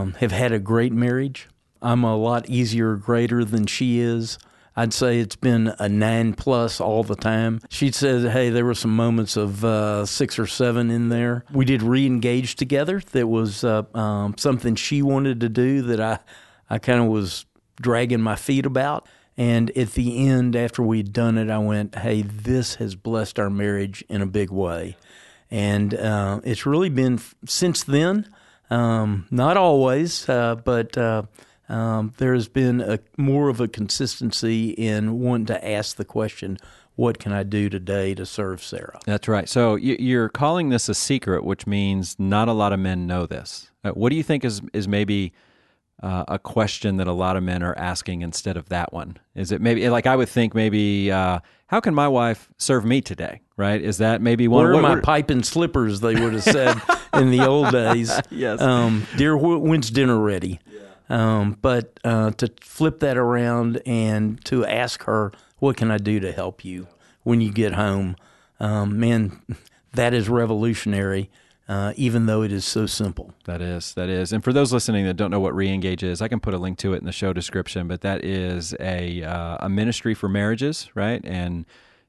um, 0.00 0.12
have 0.20 0.32
had 0.32 0.52
a 0.52 0.58
great 0.58 0.92
marriage. 0.92 1.48
I'm 1.82 2.04
a 2.04 2.16
lot 2.16 2.48
easier 2.48 2.96
grader 2.96 3.44
than 3.44 3.66
she 3.66 4.00
is. 4.00 4.38
I'd 4.80 4.94
say 4.94 5.18
it's 5.18 5.36
been 5.36 5.74
a 5.78 5.90
nine 5.90 6.32
plus 6.32 6.80
all 6.80 7.04
the 7.04 7.14
time. 7.14 7.60
She 7.68 7.92
said, 7.92 8.32
"Hey, 8.32 8.48
there 8.48 8.64
were 8.64 8.74
some 8.74 8.96
moments 8.96 9.36
of 9.36 9.62
uh, 9.62 10.06
six 10.06 10.38
or 10.38 10.46
seven 10.46 10.90
in 10.90 11.10
there. 11.10 11.44
We 11.52 11.66
did 11.66 11.82
re-engage 11.82 12.56
together. 12.56 13.02
That 13.12 13.26
was 13.26 13.62
uh, 13.62 13.82
um, 13.94 14.36
something 14.38 14.76
she 14.76 15.02
wanted 15.02 15.40
to 15.40 15.50
do 15.50 15.82
that 15.82 16.00
I, 16.00 16.18
I 16.70 16.78
kind 16.78 16.98
of 16.98 17.08
was 17.08 17.44
dragging 17.78 18.22
my 18.22 18.36
feet 18.36 18.64
about. 18.64 19.06
And 19.36 19.70
at 19.76 19.92
the 19.92 20.26
end, 20.26 20.56
after 20.56 20.82
we'd 20.82 21.12
done 21.12 21.36
it, 21.36 21.50
I 21.50 21.58
went, 21.58 21.96
"Hey, 21.96 22.22
this 22.22 22.76
has 22.76 22.94
blessed 22.94 23.38
our 23.38 23.50
marriage 23.50 24.02
in 24.08 24.22
a 24.22 24.26
big 24.26 24.50
way." 24.50 24.96
And 25.50 25.92
uh, 25.92 26.40
it's 26.42 26.64
really 26.64 26.88
been 26.88 27.20
since 27.44 27.84
then. 27.84 28.32
Um, 28.70 29.26
not 29.30 29.58
always, 29.58 30.26
uh, 30.26 30.54
but 30.54 30.96
uh, 30.96 31.24
um, 31.70 32.12
there's 32.18 32.48
been 32.48 32.80
a 32.80 32.98
more 33.16 33.48
of 33.48 33.60
a 33.60 33.68
consistency 33.68 34.70
in 34.70 35.20
wanting 35.20 35.46
to 35.46 35.68
ask 35.68 35.96
the 35.96 36.04
question, 36.04 36.58
"What 36.96 37.18
can 37.18 37.32
I 37.32 37.42
do 37.44 37.68
today 37.68 38.14
to 38.14 38.26
serve 38.26 38.62
Sarah?" 38.62 38.98
That's 39.06 39.28
right. 39.28 39.48
So 39.48 39.76
you're 39.76 40.28
calling 40.28 40.70
this 40.70 40.88
a 40.88 40.94
secret, 40.94 41.44
which 41.44 41.66
means 41.66 42.16
not 42.18 42.48
a 42.48 42.52
lot 42.52 42.72
of 42.72 42.80
men 42.80 43.06
know 43.06 43.26
this. 43.26 43.70
Uh, 43.84 43.90
what 43.92 44.10
do 44.10 44.16
you 44.16 44.22
think 44.22 44.44
is 44.44 44.60
is 44.72 44.88
maybe 44.88 45.32
uh, 46.02 46.24
a 46.28 46.38
question 46.38 46.96
that 46.96 47.06
a 47.06 47.12
lot 47.12 47.36
of 47.36 47.42
men 47.42 47.62
are 47.62 47.76
asking 47.78 48.22
instead 48.22 48.56
of 48.56 48.68
that 48.70 48.92
one? 48.92 49.18
Is 49.34 49.52
it 49.52 49.60
maybe 49.60 49.88
like 49.90 50.06
I 50.06 50.16
would 50.16 50.28
think 50.28 50.54
maybe 50.54 51.12
uh, 51.12 51.38
how 51.66 51.80
can 51.80 51.94
my 51.94 52.08
wife 52.08 52.48
serve 52.58 52.84
me 52.84 53.00
today? 53.00 53.40
Right? 53.56 53.80
Is 53.82 53.98
that 53.98 54.20
maybe 54.22 54.48
one? 54.48 54.64
Where 54.64 54.72
are 54.72 54.74
what- 54.74 54.82
my 54.82 54.94
what- 54.94 55.04
pipe 55.04 55.30
and 55.30 55.44
slippers? 55.44 56.00
They 56.00 56.14
would 56.14 56.32
have 56.32 56.42
said 56.42 56.80
in 57.14 57.30
the 57.30 57.46
old 57.46 57.70
days. 57.72 58.10
Yes. 58.30 58.60
Um, 58.60 59.06
dear, 59.16 59.36
when's 59.36 59.90
dinner 59.90 60.18
ready? 60.18 60.58
Um, 61.10 61.58
but 61.60 61.98
uh, 62.04 62.30
to 62.32 62.50
flip 62.60 63.00
that 63.00 63.16
around 63.16 63.82
and 63.84 64.42
to 64.46 64.64
ask 64.64 65.02
her, 65.04 65.32
"What 65.58 65.76
can 65.76 65.90
I 65.90 65.98
do 65.98 66.20
to 66.20 66.32
help 66.32 66.64
you 66.64 66.86
when 67.24 67.40
you 67.40 67.52
get 67.52 67.74
home?" 67.74 68.16
Um, 68.60 68.98
man, 68.98 69.42
that 69.92 70.14
is 70.14 70.28
revolutionary. 70.28 71.30
Uh, 71.68 71.92
even 71.94 72.26
though 72.26 72.42
it 72.42 72.50
is 72.50 72.64
so 72.64 72.84
simple. 72.84 73.32
That 73.44 73.62
is, 73.62 73.94
that 73.94 74.08
is. 74.08 74.32
And 74.32 74.42
for 74.42 74.52
those 74.52 74.72
listening 74.72 75.06
that 75.06 75.14
don't 75.14 75.30
know 75.30 75.38
what 75.38 75.54
Reengage 75.54 76.02
is, 76.02 76.20
I 76.20 76.26
can 76.26 76.40
put 76.40 76.52
a 76.52 76.58
link 76.58 76.78
to 76.78 76.94
it 76.94 76.96
in 76.96 77.04
the 77.04 77.12
show 77.12 77.32
description. 77.32 77.86
But 77.86 78.00
that 78.00 78.24
is 78.24 78.74
a 78.80 79.22
uh, 79.22 79.58
a 79.60 79.68
ministry 79.68 80.14
for 80.14 80.28
marriages, 80.28 80.90
right? 80.96 81.24
And 81.24 81.64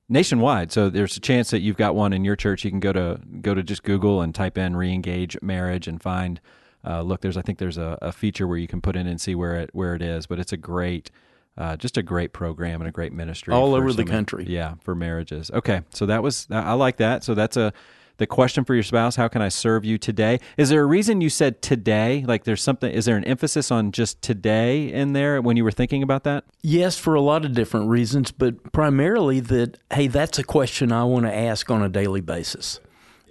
nationwide. 0.10 0.72
So 0.72 0.90
there's 0.90 1.16
a 1.16 1.20
chance 1.20 1.52
that 1.52 1.60
you've 1.60 1.78
got 1.78 1.94
one 1.94 2.12
in 2.12 2.26
your 2.26 2.36
church. 2.36 2.66
You 2.66 2.72
can 2.72 2.80
go 2.80 2.92
to 2.92 3.20
go 3.42 3.54
to 3.54 3.62
just 3.62 3.84
Google 3.84 4.22
and 4.22 4.34
type 4.34 4.58
in 4.58 4.74
Reengage 4.74 5.40
Marriage 5.44 5.88
and 5.88 6.02
find. 6.02 6.42
Uh, 6.86 7.02
look, 7.02 7.22
there's 7.22 7.38
I 7.38 7.42
think 7.42 7.60
there's 7.60 7.78
a, 7.78 7.98
a 8.02 8.12
feature 8.12 8.48
where 8.48 8.58
you 8.58 8.68
can 8.68 8.82
put 8.82 8.96
in 8.96 9.08
and 9.08 9.20
see 9.20 9.36
where 9.36 9.56
it 9.56 9.70
where 9.74 9.96
it 9.96 10.02
is. 10.02 10.28
But 10.28 10.40
it's 10.40 10.54
a 10.54 10.58
great. 10.58 11.12
Uh, 11.58 11.76
just 11.76 11.98
a 11.98 12.02
great 12.02 12.32
program 12.32 12.80
and 12.80 12.88
a 12.88 12.92
great 12.92 13.12
ministry 13.12 13.54
All 13.54 13.76
over 13.76 13.92
the 13.92 14.06
country. 14.06 14.46
Yeah, 14.48 14.76
for 14.84 14.96
marriages. 14.96 15.52
Okay, 15.52 15.82
so 15.94 16.06
that 16.06 16.24
was 16.24 16.48
I 16.50 16.62
I 16.62 16.74
like 16.74 16.96
that. 16.98 17.26
So 17.26 17.36
that's 17.36 17.58
a 17.58 17.74
the 18.22 18.28
question 18.28 18.64
for 18.64 18.76
your 18.76 18.84
spouse. 18.84 19.16
How 19.16 19.28
can 19.28 19.42
I 19.42 19.50
serve 19.50 19.84
you 19.84 19.98
today? 19.98 20.40
Is 20.56 20.70
there 20.70 20.84
a 20.84 20.86
reason 20.86 21.22
you 21.22 21.30
said 21.30 21.64
today? 21.64 22.24
Like 22.26 22.44
there's 22.44 22.62
something. 22.62 22.92
Is 22.92 23.06
there 23.06 23.18
an 23.18 23.24
emphasis 23.24 23.72
on 23.72 23.92
just 23.92 24.22
today 24.22 24.94
in 24.94 25.14
there 25.14 25.42
when 25.42 25.58
you 25.58 25.64
were 25.64 25.72
thinking 25.72 26.04
about 26.04 26.24
that? 26.26 26.44
Yes, 26.62 27.00
for 27.00 27.16
a 27.16 27.22
lot 27.22 27.46
of 27.46 27.54
different 27.54 27.90
reasons, 27.90 28.32
but 28.32 28.72
primarily 28.72 29.40
that, 29.40 29.80
hey, 29.92 30.06
that's 30.06 30.38
a 30.38 30.44
question 30.44 30.92
I 30.92 31.04
want 31.04 31.26
to 31.26 31.36
ask 31.36 31.72
on 31.72 31.82
a 31.82 31.90
daily 31.90 32.22
basis. 32.22 32.80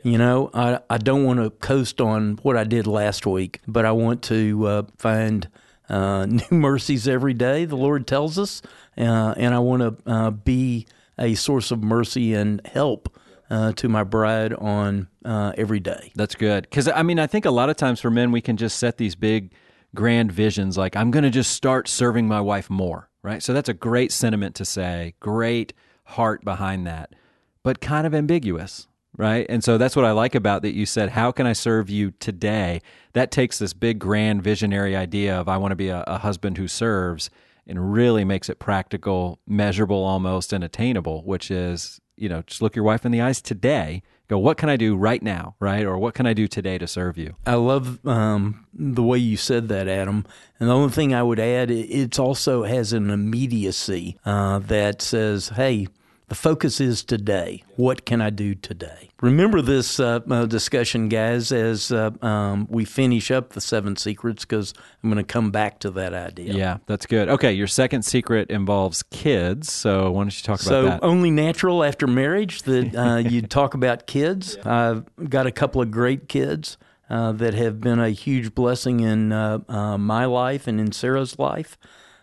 You 0.03 0.17
know, 0.17 0.51
I, 0.55 0.81
I 0.89 0.99
don't 0.99 1.25
want 1.25 1.41
to 1.41 1.51
coast 1.51 2.01
on 2.01 2.39
what 2.43 2.57
I 2.57 2.65
did 2.65 2.87
last 2.87 3.27
week, 3.27 3.61
but 3.67 3.85
I 3.85 3.93
want 3.93 4.23
to 4.25 4.67
uh, 4.67 4.83
find 4.97 5.49
uh, 5.91 6.27
new 6.51 6.57
mercies 6.59 7.07
every 7.07 7.35
day, 7.35 7.67
the 7.67 7.77
Lord 7.77 8.07
tells 8.07 8.39
us, 8.39 8.63
uh, 8.97 9.35
and 9.37 9.55
I 9.55 9.59
want 9.59 9.83
to 9.83 10.11
uh, 10.11 10.31
be 10.31 10.87
a 11.19 11.35
source 11.35 11.71
of 11.71 11.83
mercy 11.83 12.33
and 12.33 12.65
help 12.67 13.15
uh, 13.51 13.73
to 13.73 13.89
my 13.89 14.05
bride 14.05 14.55
on 14.55 15.09
uh, 15.25 15.53
every 15.59 15.81
day. 15.81 16.13
That's 16.15 16.35
good. 16.35 16.63
Because 16.63 16.89
I 16.89 17.03
mean, 17.03 17.19
I 17.19 17.27
think 17.27 17.45
a 17.45 17.51
lot 17.51 17.69
of 17.69 17.77
times 17.77 18.01
for 18.01 18.11
men, 18.11 18.33
we 18.33 18.41
can 18.41 18.57
just 18.57 18.79
set 18.79 18.97
these 18.97 19.15
big, 19.15 19.53
grand 19.95 20.33
visions 20.33 20.79
like, 20.79 20.97
I'm 20.97 21.11
going 21.11 21.25
to 21.25 21.31
just 21.31 21.53
start 21.53 21.89
serving 21.89 22.29
my 22.29 22.41
wife 22.41 22.71
more, 22.71 23.11
right? 23.23 23.43
So 23.43 23.53
that's 23.53 23.69
a 23.69 23.75
great 23.75 24.13
sentiment 24.13 24.55
to 24.57 24.65
say, 24.65 25.15
great 25.21 25.73
heart 26.05 26.45
behind 26.45 26.87
that, 26.87 27.15
but 27.63 27.81
kind 27.81 28.07
of 28.07 28.15
ambiguous, 28.15 28.87
right? 29.21 29.45
And 29.51 29.63
so 29.63 29.77
that's 29.77 29.95
what 29.95 30.07
I 30.07 30.13
like 30.13 30.35
about 30.35 30.63
that 30.63 30.75
you 30.75 30.87
said, 30.87 31.11
How 31.11 31.31
can 31.31 31.47
I 31.47 31.53
serve 31.53 31.91
you 31.91 32.13
today? 32.13 32.81
That 33.13 33.31
takes 33.31 33.59
this 33.59 33.75
big, 33.75 33.99
grand, 33.99 34.43
visionary 34.43 34.97
idea 34.97 35.39
of 35.39 35.47
I 35.47 35.59
want 35.59 35.73
to 35.73 35.77
be 35.77 35.89
a, 35.89 36.03
a 36.07 36.19
husband 36.19 36.57
who 36.57 36.67
serves 36.67 37.29
and 37.67 37.93
really 37.93 38.25
makes 38.25 38.49
it 38.49 38.59
practical, 38.59 39.39
measurable 39.47 40.03
almost, 40.03 40.55
and 40.55 40.65
attainable, 40.65 41.23
which 41.25 41.51
is, 41.51 42.01
you 42.17 42.31
know, 42.31 42.43
just 42.47 42.63
look 42.63 42.75
your 42.75 42.85
wife 42.85 43.05
in 43.05 43.13
the 43.13 43.21
eyes 43.21 43.43
today 43.43 44.03
go, 44.31 44.39
what 44.39 44.57
can 44.57 44.69
I 44.69 44.77
do 44.77 44.97
right 44.97 45.21
now, 45.23 45.57
right? 45.59 45.85
Or 45.85 45.99
what 45.99 46.15
can 46.15 46.25
I 46.25 46.35
do 46.35 46.47
today 46.47 46.79
to 46.79 46.87
serve 46.87 47.19
you? 47.19 47.35
I 47.45 47.55
love 47.55 48.07
um, 48.07 48.65
the 48.73 49.03
way 49.03 49.19
you 49.19 49.37
said 49.37 49.69
that, 49.69 49.89
Adam. 49.89 50.25
And 50.61 50.69
the 50.69 50.73
only 50.73 50.93
thing 50.93 51.13
I 51.13 51.25
would 51.25 51.41
add, 51.41 51.69
it 51.71 52.17
also 52.19 52.63
has 52.63 52.93
an 52.93 53.11
immediacy 53.11 54.19
uh, 54.25 54.61
that 54.61 55.03
says, 55.03 55.49
hey, 55.49 55.89
the 56.31 56.37
focus 56.37 56.81
is 56.81 57.03
today. 57.03 57.65
What 57.75 58.07
can 58.07 58.21
I 58.21 58.31
do 58.31 58.55
today? 58.55 59.11
Remember 59.21 59.61
this 59.61 59.99
uh, 59.99 60.21
uh, 60.31 60.47
discussion, 60.47 61.09
guys, 61.09 61.51
as 61.51 61.91
uh, 61.91 62.13
um, 62.23 62.69
we 62.71 62.85
finish 62.85 63.33
up 63.33 63.51
the 63.53 63.61
seven 63.61 63.97
secrets, 63.97 64.45
because 64.45 64.73
I'm 65.03 65.11
going 65.11 65.23
to 65.23 65.31
come 65.31 65.51
back 65.51 65.81
to 65.81 65.91
that 65.91 66.15
idea. 66.15 66.55
Yeah, 66.55 66.79
that's 66.87 67.05
good. 67.05 67.29
Okay, 67.29 67.53
your 67.53 67.67
second 67.67 68.05
secret 68.05 68.49
involves 68.49 69.03
kids. 69.03 69.73
So 69.73 70.13
why 70.13 70.23
don't 70.23 70.37
you 70.39 70.45
talk 70.45 70.61
so 70.61 70.81
about 70.81 70.89
that? 70.89 71.01
So, 71.03 71.09
only 71.09 71.33
natural 71.33 71.83
after 71.83 72.07
marriage 72.07 72.63
that 72.63 72.95
uh, 72.95 73.17
you 73.29 73.43
talk 73.43 73.75
about 73.75 74.07
kids. 74.07 74.57
I've 74.59 75.05
got 75.29 75.49
a 75.49 75.53
couple 75.53 75.83
of 75.83 75.91
great 75.91 76.29
kids. 76.29 76.79
Uh, 77.09 77.33
that 77.33 77.55
have 77.55 77.81
been 77.81 77.99
a 77.99 78.11
huge 78.11 78.55
blessing 78.55 79.01
in 79.01 79.33
uh, 79.33 79.59
my 79.99 80.27
life 80.27 80.69
and 80.69 80.79
in 80.81 80.93
Sarah's 80.93 81.41
life. 81.41 81.77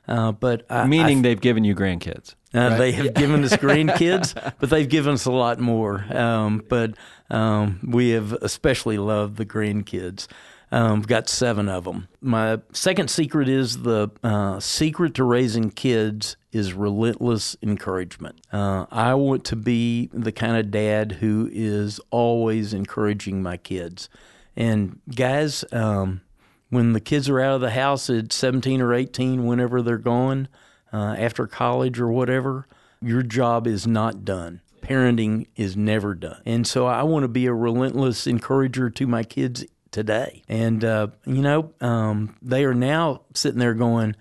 but 0.05 0.65
I, 0.69 0.87
meaning 0.87 1.17
I, 1.17 1.21
they've 1.23 1.41
given 1.41 1.65
you 1.65 1.75
grandkids. 1.75 2.35
Uh, 2.53 2.59
right? 2.59 2.77
They 2.77 2.91
have 2.93 3.13
given 3.13 3.43
us 3.43 3.53
grandkids, 3.53 4.33
but 4.59 4.69
they've 4.69 4.87
given 4.87 5.13
us 5.13 5.25
a 5.25 5.31
lot 5.31 5.59
more. 5.59 6.05
Um, 6.15 6.63
but 6.67 6.95
um, 7.29 7.79
we 7.83 8.09
have 8.11 8.33
especially 8.33 8.97
loved 8.97 9.37
the 9.37 9.45
grandkids. 9.45 10.27
Um, 10.69 11.01
got 11.01 11.29
seven 11.29 11.69
of 11.69 11.85
them. 11.85 12.09
My 12.19 12.59
second 12.73 13.09
secret 13.09 13.47
is 13.47 13.83
the 13.83 14.09
uh, 14.21 14.59
secret 14.59 15.13
to 15.15 15.23
raising 15.23 15.69
kids 15.69 16.35
is 16.51 16.73
relentless 16.73 17.55
encouragement. 17.61 18.41
Uh, 18.51 18.85
I 18.91 19.13
want 19.13 19.45
to 19.45 19.55
be 19.55 20.09
the 20.11 20.33
kind 20.33 20.57
of 20.57 20.69
dad 20.69 21.13
who 21.13 21.49
is 21.53 22.01
always 22.09 22.73
encouraging 22.73 23.41
my 23.41 23.55
kids. 23.55 24.09
And 24.57 24.99
guys, 25.15 25.63
um, 25.71 26.21
when 26.69 26.91
the 26.91 26.99
kids 26.99 27.29
are 27.29 27.39
out 27.39 27.55
of 27.55 27.61
the 27.61 27.71
house 27.71 28.09
at 28.09 28.33
17 28.33 28.81
or 28.81 28.93
18, 28.93 29.45
whenever 29.45 29.81
they're 29.81 29.97
gone, 29.97 30.49
uh, 30.93 31.15
after 31.17 31.47
college 31.47 31.99
or 31.99 32.11
whatever, 32.11 32.67
your 33.01 33.23
job 33.23 33.67
is 33.67 33.85
not 33.85 34.25
done. 34.25 34.61
Parenting 34.81 35.47
is 35.55 35.75
never 35.75 36.13
done. 36.13 36.41
And 36.45 36.65
so 36.65 36.85
I 36.85 37.03
want 37.03 37.23
to 37.23 37.27
be 37.27 37.45
a 37.45 37.53
relentless 37.53 38.25
encourager 38.25 38.89
to 38.89 39.07
my 39.07 39.23
kids 39.23 39.65
today. 39.91 40.43
And, 40.47 40.83
uh, 40.83 41.07
you 41.25 41.41
know, 41.41 41.73
um, 41.81 42.35
they 42.41 42.63
are 42.63 42.73
now 42.73 43.21
sitting 43.33 43.59
there 43.59 43.73
going, 43.73 44.15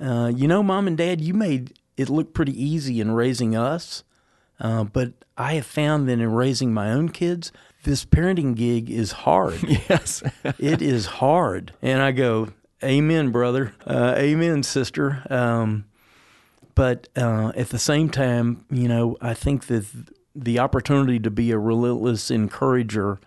uh, 0.00 0.30
you 0.34 0.48
know, 0.48 0.62
mom 0.62 0.86
and 0.86 0.96
dad, 0.96 1.20
you 1.20 1.34
made 1.34 1.74
it 1.96 2.08
look 2.08 2.32
pretty 2.32 2.52
easy 2.62 3.00
in 3.00 3.10
raising 3.10 3.54
us. 3.56 4.04
Uh, 4.60 4.84
but 4.84 5.12
I 5.36 5.54
have 5.54 5.66
found 5.66 6.08
that 6.08 6.12
in 6.12 6.32
raising 6.32 6.72
my 6.72 6.90
own 6.90 7.10
kids, 7.10 7.52
this 7.84 8.04
parenting 8.04 8.54
gig 8.56 8.90
is 8.90 9.12
hard. 9.12 9.62
Yes. 9.88 10.22
it 10.58 10.82
is 10.82 11.06
hard. 11.06 11.72
And 11.82 12.00
I 12.00 12.12
go, 12.12 12.48
Amen, 12.82 13.30
brother. 13.30 13.74
Uh, 13.84 14.14
amen, 14.16 14.62
sister. 14.62 15.24
Um, 15.30 15.84
but 16.78 17.08
uh, 17.16 17.50
at 17.56 17.70
the 17.70 17.78
same 17.78 18.08
time, 18.08 18.64
you 18.70 18.86
know, 18.86 19.16
I 19.20 19.34
think 19.34 19.66
that 19.66 19.84
the 20.32 20.60
opportunity 20.60 21.18
to 21.18 21.28
be 21.28 21.50
a 21.50 21.58
relentless 21.58 22.30
encourager 22.30 23.18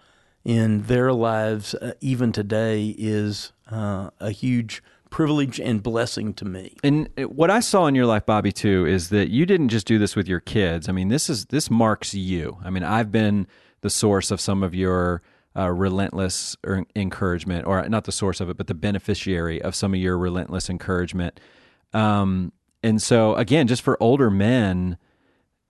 in 0.46 0.84
their 0.84 1.12
lives, 1.12 1.76
uh, 1.76 1.92
even 2.00 2.32
today, 2.32 2.96
is 2.98 3.52
uh, 3.70 4.12
a 4.22 4.32
huge 4.32 4.82
privilege 5.10 5.60
and 5.60 5.84
blessing 5.84 6.34
to 6.36 6.46
me. 6.46 6.78
And 6.82 7.10
what 7.18 7.52
I 7.52 7.60
saw 7.60 7.88
in 7.88 7.94
your 7.94 8.06
life, 8.06 8.26
Bobby, 8.26 8.54
too, 8.54 8.86
is 8.86 9.10
that 9.10 9.30
you 9.32 9.46
didn't 9.46 9.68
just 9.68 9.86
do 9.86 10.00
this 10.00 10.16
with 10.16 10.30
your 10.30 10.40
kids. 10.40 10.88
I 10.88 10.94
mean, 10.94 11.10
this 11.10 11.30
is 11.30 11.48
this 11.48 11.70
marks 11.70 12.14
you. 12.14 12.58
I 12.64 12.70
mean, 12.70 12.84
I've 12.84 13.12
been 13.12 13.48
the 13.82 13.90
source 13.90 14.32
of 14.32 14.40
some 14.40 14.64
of 14.64 14.74
your 14.74 15.24
uh, 15.58 15.70
relentless 15.70 16.56
er, 16.66 16.86
encouragement, 16.96 17.68
or 17.68 17.86
not 17.90 18.06
the 18.06 18.14
source 18.14 18.40
of 18.40 18.50
it, 18.50 18.56
but 18.56 18.68
the 18.68 18.74
beneficiary 18.74 19.62
of 19.62 19.76
some 19.76 19.94
of 19.94 20.00
your 20.00 20.18
relentless 20.18 20.70
encouragement. 20.70 21.38
Um, 21.94 22.54
and 22.84 23.02
so 23.02 23.36
again, 23.36 23.67
just 23.67 23.82
for 23.82 24.02
older 24.02 24.30
men, 24.30 24.98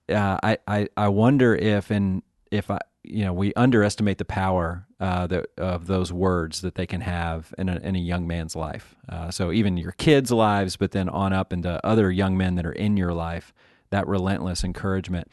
uh, 0.08 0.38
I, 0.42 0.58
I 0.66 0.88
I 0.96 1.08
wonder 1.08 1.54
if 1.54 1.90
and 1.90 2.22
if 2.50 2.70
I 2.70 2.78
you 3.02 3.24
know 3.24 3.32
we 3.32 3.52
underestimate 3.54 4.18
the 4.18 4.24
power 4.24 4.86
uh, 5.00 5.26
that, 5.26 5.46
of 5.58 5.86
those 5.86 6.12
words 6.12 6.60
that 6.60 6.76
they 6.76 6.86
can 6.86 7.00
have 7.00 7.52
in 7.58 7.68
a, 7.68 7.76
in 7.78 7.96
a 7.96 7.98
young 7.98 8.26
man's 8.26 8.54
life. 8.54 8.94
Uh, 9.08 9.30
so 9.30 9.50
even 9.50 9.76
your 9.76 9.92
kids' 9.92 10.30
lives, 10.30 10.76
but 10.76 10.92
then 10.92 11.08
on 11.08 11.32
up 11.32 11.52
into 11.52 11.84
other 11.84 12.10
young 12.10 12.36
men 12.36 12.54
that 12.54 12.64
are 12.64 12.72
in 12.72 12.96
your 12.96 13.12
life, 13.12 13.52
that 13.90 14.06
relentless 14.06 14.62
encouragement. 14.62 15.28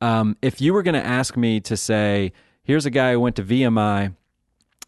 Um, 0.00 0.36
if 0.42 0.60
you 0.60 0.74
were 0.74 0.82
going 0.82 0.94
to 0.94 1.06
ask 1.06 1.36
me 1.36 1.60
to 1.60 1.76
say, 1.76 2.32
here's 2.62 2.84
a 2.84 2.90
guy 2.90 3.12
who 3.12 3.20
went 3.20 3.36
to 3.36 3.42
VMI 3.42 4.14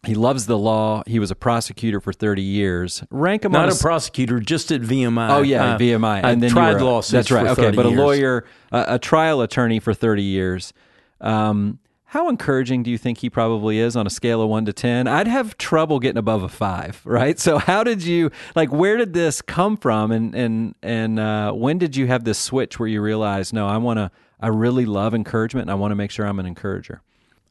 he 0.05 0.15
loves 0.15 0.45
the 0.45 0.57
law. 0.57 1.03
He 1.05 1.19
was 1.19 1.29
a 1.29 1.35
prosecutor 1.35 1.99
for 1.99 2.13
30 2.13 2.41
years. 2.41 3.03
Rank 3.09 3.43
him 3.43 3.51
not 3.51 3.69
a, 3.69 3.73
a, 3.73 3.77
prosecutor, 3.77 4.39
just 4.39 4.71
at 4.71 4.81
VMI. 4.81 5.29
Oh 5.29 5.41
yeah, 5.41 5.75
uh, 5.75 5.77
VMI. 5.77 6.23
And 6.23 6.41
then 6.41 6.51
tried 6.51 6.81
lawsuits. 6.81 7.11
That's 7.11 7.31
right. 7.31 7.47
okay, 7.47 7.71
but 7.71 7.85
years. 7.85 7.99
a 7.99 8.01
lawyer, 8.01 8.45
a, 8.71 8.85
a, 8.95 8.99
trial 8.99 9.41
attorney 9.41 9.79
for 9.79 9.93
30 9.93 10.23
years. 10.23 10.73
Um, 11.19 11.79
how 12.05 12.29
encouraging 12.29 12.81
do 12.81 12.89
you 12.89 12.97
think 12.97 13.19
he 13.19 13.29
probably 13.29 13.77
is 13.77 13.95
on 13.95 14.07
a 14.07 14.09
scale 14.09 14.41
of 14.41 14.49
one 14.49 14.65
to 14.65 14.73
10? 14.73 15.05
I'd 15.05 15.27
have 15.27 15.57
trouble 15.57 15.99
getting 15.99 16.17
above 16.17 16.43
a 16.43 16.49
five, 16.49 17.01
right? 17.05 17.37
So 17.37 17.57
how 17.57 17.83
did 17.83 18.01
you, 18.01 18.31
like, 18.55 18.71
where 18.71 18.97
did 18.97 19.13
this 19.13 19.41
come 19.41 19.75
from? 19.75 20.11
And, 20.11 20.33
and, 20.33 20.75
and, 20.81 21.19
uh, 21.19 21.51
when 21.51 21.77
did 21.77 21.95
you 21.95 22.07
have 22.07 22.23
this 22.23 22.39
switch 22.39 22.79
where 22.79 22.87
you 22.87 23.01
realized, 23.01 23.53
no, 23.53 23.67
I 23.67 23.77
want 23.77 23.97
to, 23.97 24.11
I 24.39 24.47
really 24.47 24.85
love 24.85 25.13
encouragement 25.13 25.65
and 25.65 25.71
I 25.71 25.75
want 25.75 25.91
to 25.91 25.95
make 25.95 26.09
sure 26.09 26.25
I'm 26.25 26.39
an 26.39 26.45
encourager? 26.45 27.01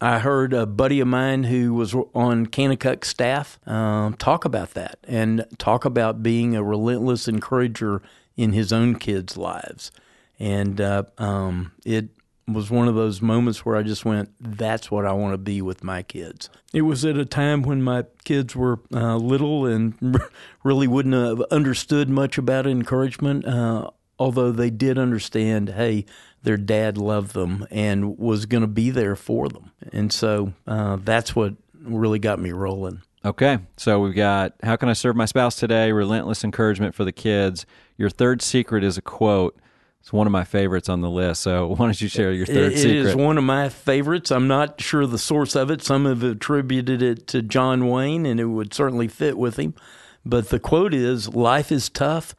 I 0.01 0.21
heard 0.21 0.53
a 0.53 0.65
buddy 0.65 1.01
of 1.01 1.09
mine 1.09 1.45
who 1.45 1.75
was 1.75 1.95
on 1.95 2.47
Kanakuk 2.47 3.05
staff 3.05 3.59
um, 3.67 4.15
talk 4.15 4.45
about 4.45 4.75
that 4.75 4.99
and 5.05 5.45
talk 5.59 5.85
about 5.85 6.23
being 6.23 6.55
a 6.55 6.63
relentless 6.63 7.27
encourager 7.27 8.01
in 8.37 8.53
his 8.53 8.73
own 8.73 8.97
kids' 8.97 9.37
lives. 9.37 9.91
And 10.39 10.81
uh, 10.81 11.05
um, 11.19 11.73
it 11.85 12.11
was 12.47 12.71
one 12.71 12.87
of 12.89 12.95
those 12.95 13.21
moments 13.21 13.67
where 13.67 13.77
I 13.77 13.83
just 13.83 14.05
went, 14.05 14.31
that's 14.41 14.91
what 14.91 15.05
I 15.05 15.13
want 15.13 15.35
to 15.35 15.39
be 15.39 15.61
with 15.61 15.83
my 15.83 16.03
kids. 16.03 16.49
It 16.73 16.83
was 16.83 17.05
at 17.05 17.17
a 17.17 17.25
time 17.25 17.63
when 17.63 17.83
my 17.83 18.05
kids 18.25 18.55
were 18.55 18.79
uh, 18.93 19.17
little 19.17 19.67
and 19.67 20.21
really 20.65 20.87
wouldn't 20.87 21.15
have 21.15 21.41
understood 21.51 22.09
much 22.09 22.39
about 22.39 22.67
encouragement, 22.67 23.47
uh, 23.47 23.91
although 24.19 24.53
they 24.53 24.71
did 24.71 24.97
understand, 24.97 25.71
hey, 25.71 26.07
their 26.43 26.57
dad 26.57 26.99
loved 26.99 27.35
them 27.35 27.67
and 27.71 28.19
was 28.19 28.47
going 28.47 28.61
to 28.63 28.69
be 28.69 28.91
there 28.91 29.17
for 29.17 29.49
them. 29.49 29.73
And 29.93 30.13
so 30.13 30.53
uh, 30.67 30.97
that's 30.97 31.35
what 31.35 31.55
really 31.81 32.19
got 32.19 32.39
me 32.39 32.53
rolling. 32.53 33.03
Okay. 33.25 33.59
So 33.77 34.01
we've 34.01 34.15
got 34.15 34.55
How 34.63 34.77
Can 34.77 34.89
I 34.89 34.93
Serve 34.93 35.17
My 35.17 35.25
Spouse 35.25 35.57
Today? 35.57 35.93
Relentless 35.93 36.45
Encouragement 36.45 36.95
for 36.95 37.05
the 37.05 37.13
Kids. 37.13 37.67
Your 37.97 38.11
third 38.11 38.43
secret 38.43 38.85
is 38.85 38.97
a 38.97 39.03
quote. 39.03 39.59
It's 40.01 40.13
one 40.13 40.27
of 40.29 40.33
my 40.33 40.45
favorites 40.45 40.89
on 40.89 41.01
the 41.01 41.11
list. 41.11 41.43
So 41.43 41.67
why 41.77 41.77
don't 41.77 42.01
you 42.01 42.09
share 42.09 42.33
your 42.33 42.47
third 42.47 42.73
it, 42.73 42.79
secret? 42.79 42.97
It 42.97 43.07
is 43.07 43.17
one 43.17 43.37
of 43.37 43.45
my 43.45 43.69
favorites. 43.69 44.31
I'm 44.31 44.47
not 44.47 44.81
sure 44.81 45.07
the 45.07 45.19
source 45.19 45.57
of 45.57 45.71
it. 45.71 45.83
Some 45.83 46.05
have 46.05 46.23
attributed 46.23 47.03
it 47.03 47.27
to 47.29 47.43
John 47.43 47.89
Wayne, 47.89 48.25
and 48.25 48.39
it 48.39 48.47
would 48.47 48.73
certainly 48.73 49.09
fit 49.09 49.37
with 49.37 49.59
him. 49.59 49.75
But 50.25 50.51
the 50.51 50.61
quote 50.61 50.95
is 50.95 51.29
Life 51.35 51.73
is 51.73 51.89
tough. 51.89 52.35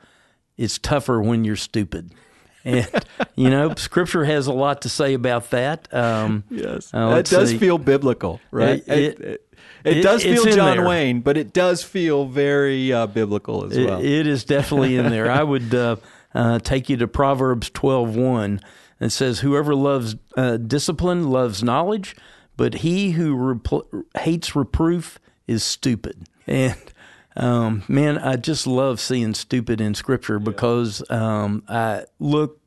It's 0.57 0.77
tougher 0.77 1.21
when 1.21 1.43
you're 1.43 1.55
stupid 1.55 2.12
and 2.65 2.88
you 3.36 3.50
know, 3.50 3.74
Scripture 3.76 4.26
has 4.26 4.48
a 4.48 4.54
lot 4.54 4.82
to 4.84 4.89
say 4.89 5.13
about 5.13 5.50
that. 5.52 5.93
Um, 5.93 6.43
yes, 6.50 6.91
uh, 6.93 7.15
that 7.15 7.26
does 7.26 7.50
see. 7.50 7.58
feel 7.58 7.78
biblical, 7.78 8.39
right? 8.52 8.84
It, 8.88 9.19
it, 9.19 9.22
it, 9.22 9.48
it 9.84 10.02
does 10.02 10.24
feel 10.24 10.45
John 10.45 10.86
Wayne, 10.86 11.22
but 11.22 11.38
it 11.38 11.54
does 11.54 11.84
feel 11.84 12.26
very 12.26 12.91
uh, 12.91 13.08
biblical 13.08 13.65
as 13.65 13.78
well. 13.78 14.02
it 14.02 14.28
is 14.28 14.43
definitely 14.43 14.98
in 14.98 15.10
there. 15.10 15.32
I 15.32 15.43
would 15.43 15.74
uh, 15.74 15.95
uh, 16.34 16.60
take 16.60 16.89
you 16.89 16.98
to 16.98 17.08
Proverbs 17.08 17.69
twelve 17.69 18.15
one. 18.15 18.62
It 19.00 19.12
says, 19.12 19.39
"Whoever 19.39 19.74
loves 19.76 20.15
uh, 20.36 20.58
discipline 20.58 21.30
loves 21.30 21.63
knowledge, 21.63 22.15
but 22.58 22.76
he 22.76 23.12
who 23.12 23.36
repl- 23.36 24.04
hates 24.17 24.56
reproof 24.56 25.19
is 25.48 25.63
stupid." 25.63 26.28
And 26.45 26.76
um, 27.35 27.83
man, 27.87 28.17
I 28.17 28.35
just 28.35 28.67
love 28.67 28.99
seeing 28.99 29.33
stupid 29.33 29.79
in 29.79 29.95
Scripture 29.95 30.39
because 30.39 31.03
um, 31.09 31.63
I 31.67 32.05
look 32.19 32.59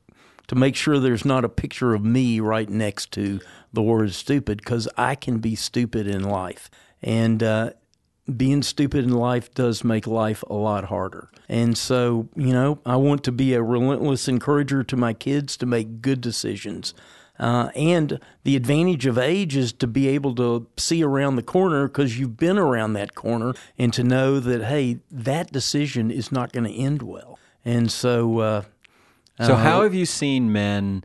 to 0.49 0.55
make 0.55 0.77
sure 0.77 0.99
there's 0.99 1.25
not 1.25 1.45
a 1.45 1.49
picture 1.49 1.95
of 1.95 2.05
me 2.05 2.41
right 2.41 2.69
next 2.69 3.13
to 3.13 3.41
the 3.73 3.83
word 3.83 4.13
stupid 4.13 4.59
because 4.59 4.89
I 4.97 5.15
can 5.15 5.39
be 5.39 5.55
stupid 5.55 6.07
in 6.07 6.23
life. 6.23 6.71
And 7.03 7.43
uh, 7.43 7.71
being 8.37 8.63
stupid 8.63 9.05
in 9.05 9.13
life 9.13 9.53
does 9.55 9.83
make 9.83 10.07
life 10.07 10.45
a 10.49 10.55
lot 10.55 10.85
harder. 10.85 11.31
And 11.49 11.77
so, 11.77 12.29
you 12.37 12.53
know, 12.53 12.81
I 12.87 12.97
want 12.97 13.25
to 13.25 13.33
be 13.33 13.55
a 13.55 13.63
relentless 13.63 14.29
encourager 14.29 14.85
to 14.85 14.97
my 14.97 15.13
kids 15.13 15.57
to 15.59 15.67
make 15.67 16.03
good 16.03 16.21
decisions. 16.21 16.95
Uh, 17.43 17.71
and 17.75 18.21
the 18.45 18.55
advantage 18.55 19.05
of 19.05 19.19
age 19.19 19.57
is 19.57 19.73
to 19.73 19.89
be 19.89 20.07
able 20.07 20.33
to 20.33 20.65
see 20.77 21.03
around 21.03 21.35
the 21.35 21.43
corner 21.43 21.89
because 21.89 22.17
you've 22.17 22.37
been 22.37 22.57
around 22.57 22.93
that 22.93 23.17
corner 23.17 23.53
and 23.77 23.93
to 23.93 24.05
know 24.05 24.39
that, 24.39 24.63
hey, 24.63 25.01
that 25.11 25.51
decision 25.51 26.09
is 26.09 26.31
not 26.31 26.53
going 26.53 26.63
to 26.63 26.73
end 26.73 27.03
well. 27.03 27.41
And 27.65 27.91
so. 27.91 28.39
Uh, 28.39 28.63
so, 29.41 29.55
uh, 29.55 29.57
how 29.57 29.83
have 29.83 29.93
you 29.93 30.07
seen 30.07 30.53
men, 30.53 31.03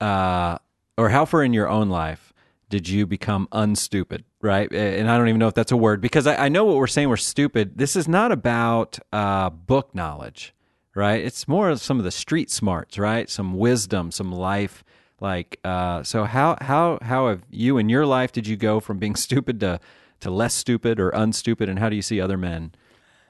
uh, 0.00 0.58
or 0.96 1.08
how 1.08 1.24
far 1.24 1.42
in 1.42 1.52
your 1.52 1.68
own 1.68 1.88
life, 1.88 2.32
did 2.68 2.88
you 2.88 3.04
become 3.04 3.48
unstupid, 3.50 4.22
right? 4.40 4.72
And 4.72 5.10
I 5.10 5.18
don't 5.18 5.26
even 5.26 5.40
know 5.40 5.48
if 5.48 5.54
that's 5.54 5.72
a 5.72 5.76
word 5.76 6.00
because 6.00 6.28
I, 6.28 6.44
I 6.44 6.48
know 6.48 6.64
what 6.66 6.76
we're 6.76 6.86
saying. 6.86 7.08
We're 7.08 7.16
stupid. 7.16 7.78
This 7.78 7.96
is 7.96 8.06
not 8.06 8.30
about 8.30 9.00
uh, 9.12 9.50
book 9.50 9.92
knowledge, 9.92 10.54
right? 10.94 11.24
It's 11.24 11.48
more 11.48 11.68
of 11.68 11.80
some 11.80 11.98
of 11.98 12.04
the 12.04 12.12
street 12.12 12.48
smarts, 12.48 12.96
right? 12.96 13.28
Some 13.28 13.54
wisdom, 13.54 14.12
some 14.12 14.30
life. 14.30 14.84
Like, 15.20 15.60
uh, 15.64 16.02
so 16.02 16.24
how 16.24 16.56
how 16.60 16.98
how 17.02 17.28
have 17.28 17.42
you 17.50 17.78
in 17.78 17.88
your 17.88 18.06
life 18.06 18.32
did 18.32 18.46
you 18.46 18.56
go 18.56 18.80
from 18.80 18.98
being 18.98 19.14
stupid 19.26 19.60
to 19.60 19.80
to 20.20 20.30
less 20.30 20.54
stupid 20.54 20.98
or 20.98 21.10
unstupid, 21.10 21.68
and 21.68 21.78
how 21.78 21.88
do 21.88 21.96
you 21.96 22.02
see 22.02 22.20
other 22.20 22.38
men? 22.38 22.72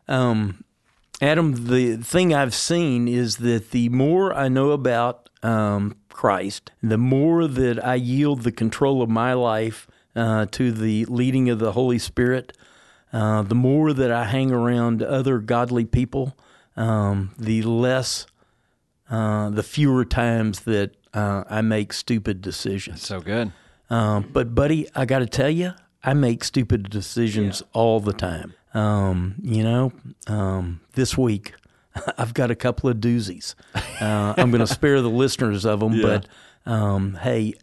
Um, 0.09 0.64
Adam, 1.22 1.66
the 1.66 1.96
thing 1.96 2.35
I've 2.35 2.55
seen 2.55 3.07
is 3.07 3.37
that 3.38 3.72
the 3.72 3.88
more 3.90 4.33
I 4.35 4.48
know 4.48 4.70
about 4.70 5.29
um, 5.42 5.96
Christ, 6.09 6.72
the 6.83 6.98
more 6.98 7.46
that 7.46 7.85
I 7.85 7.96
yield 7.96 8.42
the 8.42 8.53
control 8.53 9.03
of 9.03 9.11
my 9.11 9.35
life 9.35 9.87
uh, 10.16 10.46
to 10.53 10.72
the 10.72 11.05
leading 11.07 11.50
of 11.50 11.59
the 11.59 11.72
Holy 11.72 11.98
Spirit, 11.98 12.57
uh, 13.12 13.42
the 13.42 13.55
more 13.55 13.92
that 13.92 14.11
I 14.11 14.24
hang 14.24 14.50
around 14.50 15.03
other 15.03 15.38
godly 15.38 15.85
people, 15.85 16.37
um, 16.76 17.35
the 17.38 17.62
less, 17.62 18.26
uh, 19.11 19.50
the 19.50 19.62
fewer 19.62 20.05
times 20.05 20.61
that 20.61 20.94
uh, 21.14 21.44
I 21.49 21.61
make 21.62 21.92
stupid 21.92 22.40
decisions. 22.40 23.03
So 23.03 23.20
good. 23.20 23.53
Um, 23.88 24.29
but, 24.33 24.55
buddy, 24.55 24.88
I 24.94 25.05
got 25.05 25.18
to 25.20 25.27
tell 25.27 25.51
you, 25.51 25.73
I 26.03 26.14
make 26.14 26.44
stupid 26.44 26.90
decisions 26.90 27.61
yeah. 27.61 27.68
all 27.73 28.01
the 28.01 28.12
time. 28.12 28.55
Um, 28.73 29.35
you 29.42 29.64
know, 29.64 29.92
um, 30.29 30.81
this 30.94 31.18
week 31.18 31.55
I've 32.18 32.35
got 32.35 32.51
a 32.51 32.55
couple 32.55 32.88
of 32.88 32.99
doozies. 32.99 33.55
Uh, 34.01 34.35
I'm 34.37 34.51
going 34.51 34.61
to 34.66 34.66
spare 34.66 35.01
the 35.03 35.11
listeners 35.11 35.64
of 35.64 35.81
them, 35.81 35.94
yeah. 35.94 36.03
but 36.64 36.70
um, 36.70 37.14
hey, 37.23 37.55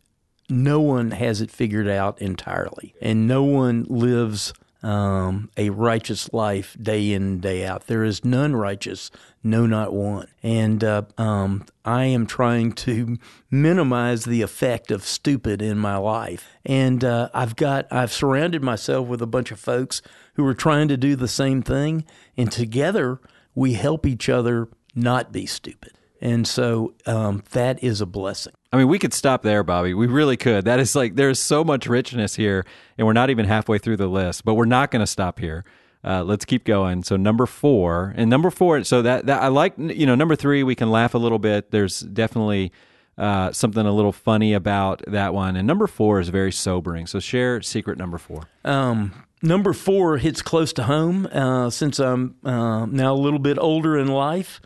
no 0.49 0.79
one 0.79 1.11
has 1.11 1.41
it 1.41 1.51
figured 1.51 1.87
out 1.87 2.21
entirely, 2.21 2.95
and 3.01 3.27
no 3.27 3.43
one 3.43 3.85
lives 3.89 4.53
um, 4.83 5.49
a 5.57 5.69
righteous 5.69 6.31
life 6.33 6.77
day 6.81 7.11
in 7.13 7.23
and 7.23 7.41
day 7.41 7.65
out. 7.65 7.87
There 7.87 8.03
is 8.03 8.23
none 8.23 8.55
righteous, 8.55 9.11
no, 9.43 9.65
not 9.65 9.93
one. 9.93 10.27
And 10.43 10.83
uh, 10.83 11.03
um, 11.17 11.65
I 11.83 12.05
am 12.05 12.25
trying 12.25 12.73
to 12.73 13.17
minimize 13.49 14.25
the 14.25 14.41
effect 14.41 14.91
of 14.91 15.03
stupid 15.03 15.61
in 15.61 15.77
my 15.77 15.97
life. 15.97 16.47
And 16.65 17.03
uh, 17.03 17.29
I've 17.33 17.55
got 17.55 17.87
I've 17.91 18.13
surrounded 18.13 18.63
myself 18.63 19.07
with 19.07 19.21
a 19.21 19.27
bunch 19.27 19.51
of 19.51 19.59
folks 19.59 20.01
who 20.35 20.45
are 20.45 20.53
trying 20.53 20.87
to 20.89 20.97
do 20.97 21.15
the 21.15 21.27
same 21.27 21.61
thing, 21.61 22.05
and 22.35 22.51
together 22.51 23.19
we 23.55 23.73
help 23.73 24.05
each 24.05 24.29
other 24.29 24.69
not 24.93 25.31
be 25.31 25.45
stupid. 25.45 25.93
And 26.21 26.47
so 26.47 26.93
um, 27.05 27.43
that 27.51 27.83
is 27.83 28.01
a 28.01 28.05
blessing. 28.05 28.53
I 28.71 28.77
mean, 28.77 28.87
we 28.87 28.99
could 28.99 29.13
stop 29.13 29.43
there, 29.43 29.63
Bobby. 29.63 29.93
We 29.93 30.07
really 30.07 30.37
could. 30.37 30.65
That 30.65 30.79
is 30.79 30.95
like, 30.95 31.15
there's 31.15 31.39
so 31.39 31.63
much 31.63 31.87
richness 31.87 32.35
here, 32.35 32.65
and 32.97 33.07
we're 33.07 33.13
not 33.13 33.29
even 33.29 33.45
halfway 33.45 33.77
through 33.77 33.97
the 33.97 34.07
list, 34.07 34.43
but 34.43 34.55
we're 34.55 34.65
not 34.65 34.91
going 34.91 34.99
to 34.99 35.07
stop 35.07 35.39
here. 35.39 35.63
Uh, 36.03 36.23
let's 36.23 36.45
keep 36.45 36.63
going. 36.63 37.03
So 37.03 37.17
number 37.17 37.45
four, 37.45 38.13
and 38.17 38.29
number 38.29 38.49
four. 38.51 38.83
So 38.83 39.01
that 39.01 39.25
that 39.25 39.41
I 39.41 39.47
like. 39.47 39.73
You 39.77 40.05
know, 40.05 40.15
number 40.15 40.35
three, 40.35 40.63
we 40.63 40.75
can 40.75 40.91
laugh 40.91 41.13
a 41.13 41.17
little 41.17 41.39
bit. 41.39 41.71
There's 41.71 42.01
definitely 42.01 42.71
uh, 43.17 43.51
something 43.51 43.85
a 43.85 43.91
little 43.91 44.11
funny 44.11 44.53
about 44.53 45.01
that 45.07 45.33
one. 45.33 45.55
And 45.55 45.65
number 45.65 45.87
four 45.87 46.19
is 46.19 46.29
very 46.29 46.51
sobering. 46.51 47.07
So 47.07 47.19
share 47.19 47.61
secret 47.61 47.97
number 47.97 48.17
four. 48.17 48.43
Um, 48.63 49.25
number 49.41 49.73
four 49.73 50.17
hits 50.17 50.41
close 50.41 50.71
to 50.73 50.83
home 50.83 51.27
uh, 51.31 51.69
since 51.69 51.99
I'm 51.99 52.35
uh, 52.43 52.85
now 52.85 53.13
a 53.13 53.17
little 53.17 53.39
bit 53.39 53.57
older 53.59 53.97
in 53.97 54.07
life. 54.07 54.61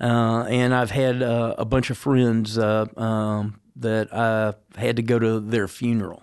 Uh, 0.00 0.46
and 0.48 0.74
I've 0.74 0.90
had 0.90 1.22
uh, 1.22 1.54
a 1.58 1.64
bunch 1.64 1.90
of 1.90 1.98
friends 1.98 2.56
uh, 2.56 2.86
um, 2.96 3.60
that 3.76 4.12
I 4.14 4.54
had 4.80 4.96
to 4.96 5.02
go 5.02 5.18
to 5.18 5.40
their 5.40 5.68
funeral. 5.68 6.22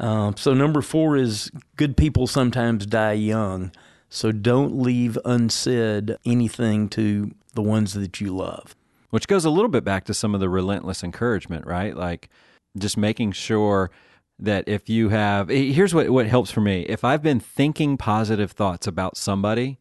Um, 0.00 0.36
so 0.36 0.54
number 0.54 0.82
four 0.82 1.16
is 1.16 1.50
good 1.76 1.96
people 1.96 2.26
sometimes 2.26 2.86
die 2.86 3.12
young. 3.12 3.72
So 4.10 4.32
don't 4.32 4.80
leave 4.80 5.18
unsaid 5.24 6.16
anything 6.24 6.88
to 6.90 7.32
the 7.54 7.62
ones 7.62 7.94
that 7.94 8.20
you 8.20 8.34
love. 8.34 8.74
Which 9.10 9.28
goes 9.28 9.44
a 9.44 9.50
little 9.50 9.68
bit 9.68 9.84
back 9.84 10.04
to 10.04 10.14
some 10.14 10.34
of 10.34 10.40
the 10.40 10.48
relentless 10.48 11.02
encouragement, 11.02 11.66
right? 11.66 11.96
Like 11.96 12.28
just 12.76 12.96
making 12.96 13.32
sure 13.32 13.90
that 14.38 14.68
if 14.68 14.88
you 14.88 15.08
have 15.08 15.48
here's 15.48 15.94
what, 15.94 16.10
what 16.10 16.26
helps 16.26 16.50
for 16.50 16.60
me. 16.60 16.82
If 16.82 17.04
I've 17.04 17.22
been 17.22 17.40
thinking 17.40 17.96
positive 17.96 18.52
thoughts 18.52 18.86
about 18.86 19.16
somebody, 19.16 19.78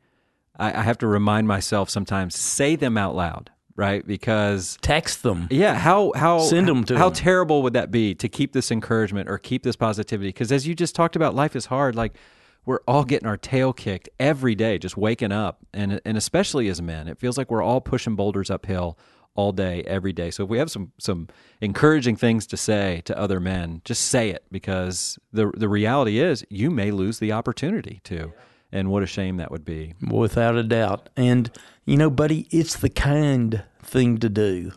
I, 0.57 0.79
I 0.79 0.81
have 0.81 0.97
to 0.99 1.07
remind 1.07 1.47
myself 1.47 1.89
sometimes 1.89 2.35
say 2.35 2.75
them 2.75 2.97
out 2.97 3.15
loud 3.15 3.51
right? 3.77 4.05
Because 4.05 4.77
text 4.81 5.23
them. 5.23 5.47
Yeah, 5.49 5.75
how 5.75 6.11
how 6.15 6.39
send 6.39 6.67
them 6.67 6.83
to 6.85 6.97
how 6.97 7.09
them. 7.09 7.15
terrible 7.15 7.63
would 7.63 7.73
that 7.73 7.91
be 7.91 8.13
to 8.15 8.27
keep 8.27 8.51
this 8.51 8.71
encouragement 8.71 9.29
or 9.29 9.37
keep 9.37 9.63
this 9.63 9.77
positivity? 9.77 10.29
Because 10.29 10.51
as 10.51 10.67
you 10.67 10.75
just 10.75 10.95
talked 10.95 11.15
about, 11.15 11.33
life 11.33 11.55
is 11.55 11.67
hard. 11.67 11.95
Like 11.95 12.17
we're 12.65 12.81
all 12.87 13.05
getting 13.05 13.27
our 13.27 13.37
tail 13.37 13.71
kicked 13.71 14.09
every 14.19 14.55
day, 14.55 14.77
just 14.77 14.97
waking 14.97 15.31
up, 15.31 15.59
and 15.73 16.01
and 16.03 16.17
especially 16.17 16.67
as 16.67 16.81
men, 16.81 17.07
it 17.07 17.17
feels 17.17 17.37
like 17.37 17.49
we're 17.49 17.63
all 17.63 17.79
pushing 17.79 18.15
boulders 18.15 18.49
uphill 18.49 18.97
all 19.35 19.51
day, 19.51 19.83
every 19.83 20.11
day. 20.11 20.31
So 20.31 20.43
if 20.43 20.49
we 20.49 20.57
have 20.57 20.71
some 20.71 20.91
some 20.97 21.27
encouraging 21.61 22.15
things 22.15 22.47
to 22.47 22.57
say 22.57 23.03
to 23.05 23.17
other 23.17 23.39
men, 23.39 23.81
just 23.85 24.05
say 24.05 24.31
it 24.31 24.43
because 24.51 25.19
the 25.31 25.51
the 25.55 25.69
reality 25.69 26.19
is 26.19 26.43
you 26.49 26.71
may 26.71 26.89
lose 26.91 27.19
the 27.19 27.31
opportunity 27.31 28.01
to. 28.05 28.15
Yeah 28.15 28.43
and 28.71 28.89
what 28.89 29.03
a 29.03 29.07
shame 29.07 29.37
that 29.37 29.51
would 29.51 29.65
be. 29.65 29.93
Without 30.09 30.55
a 30.55 30.63
doubt. 30.63 31.09
And, 31.15 31.51
you 31.85 31.97
know, 31.97 32.09
buddy, 32.09 32.47
it's 32.51 32.75
the 32.75 32.89
kind 32.89 33.63
thing 33.81 34.17
to 34.19 34.29
do. 34.29 34.71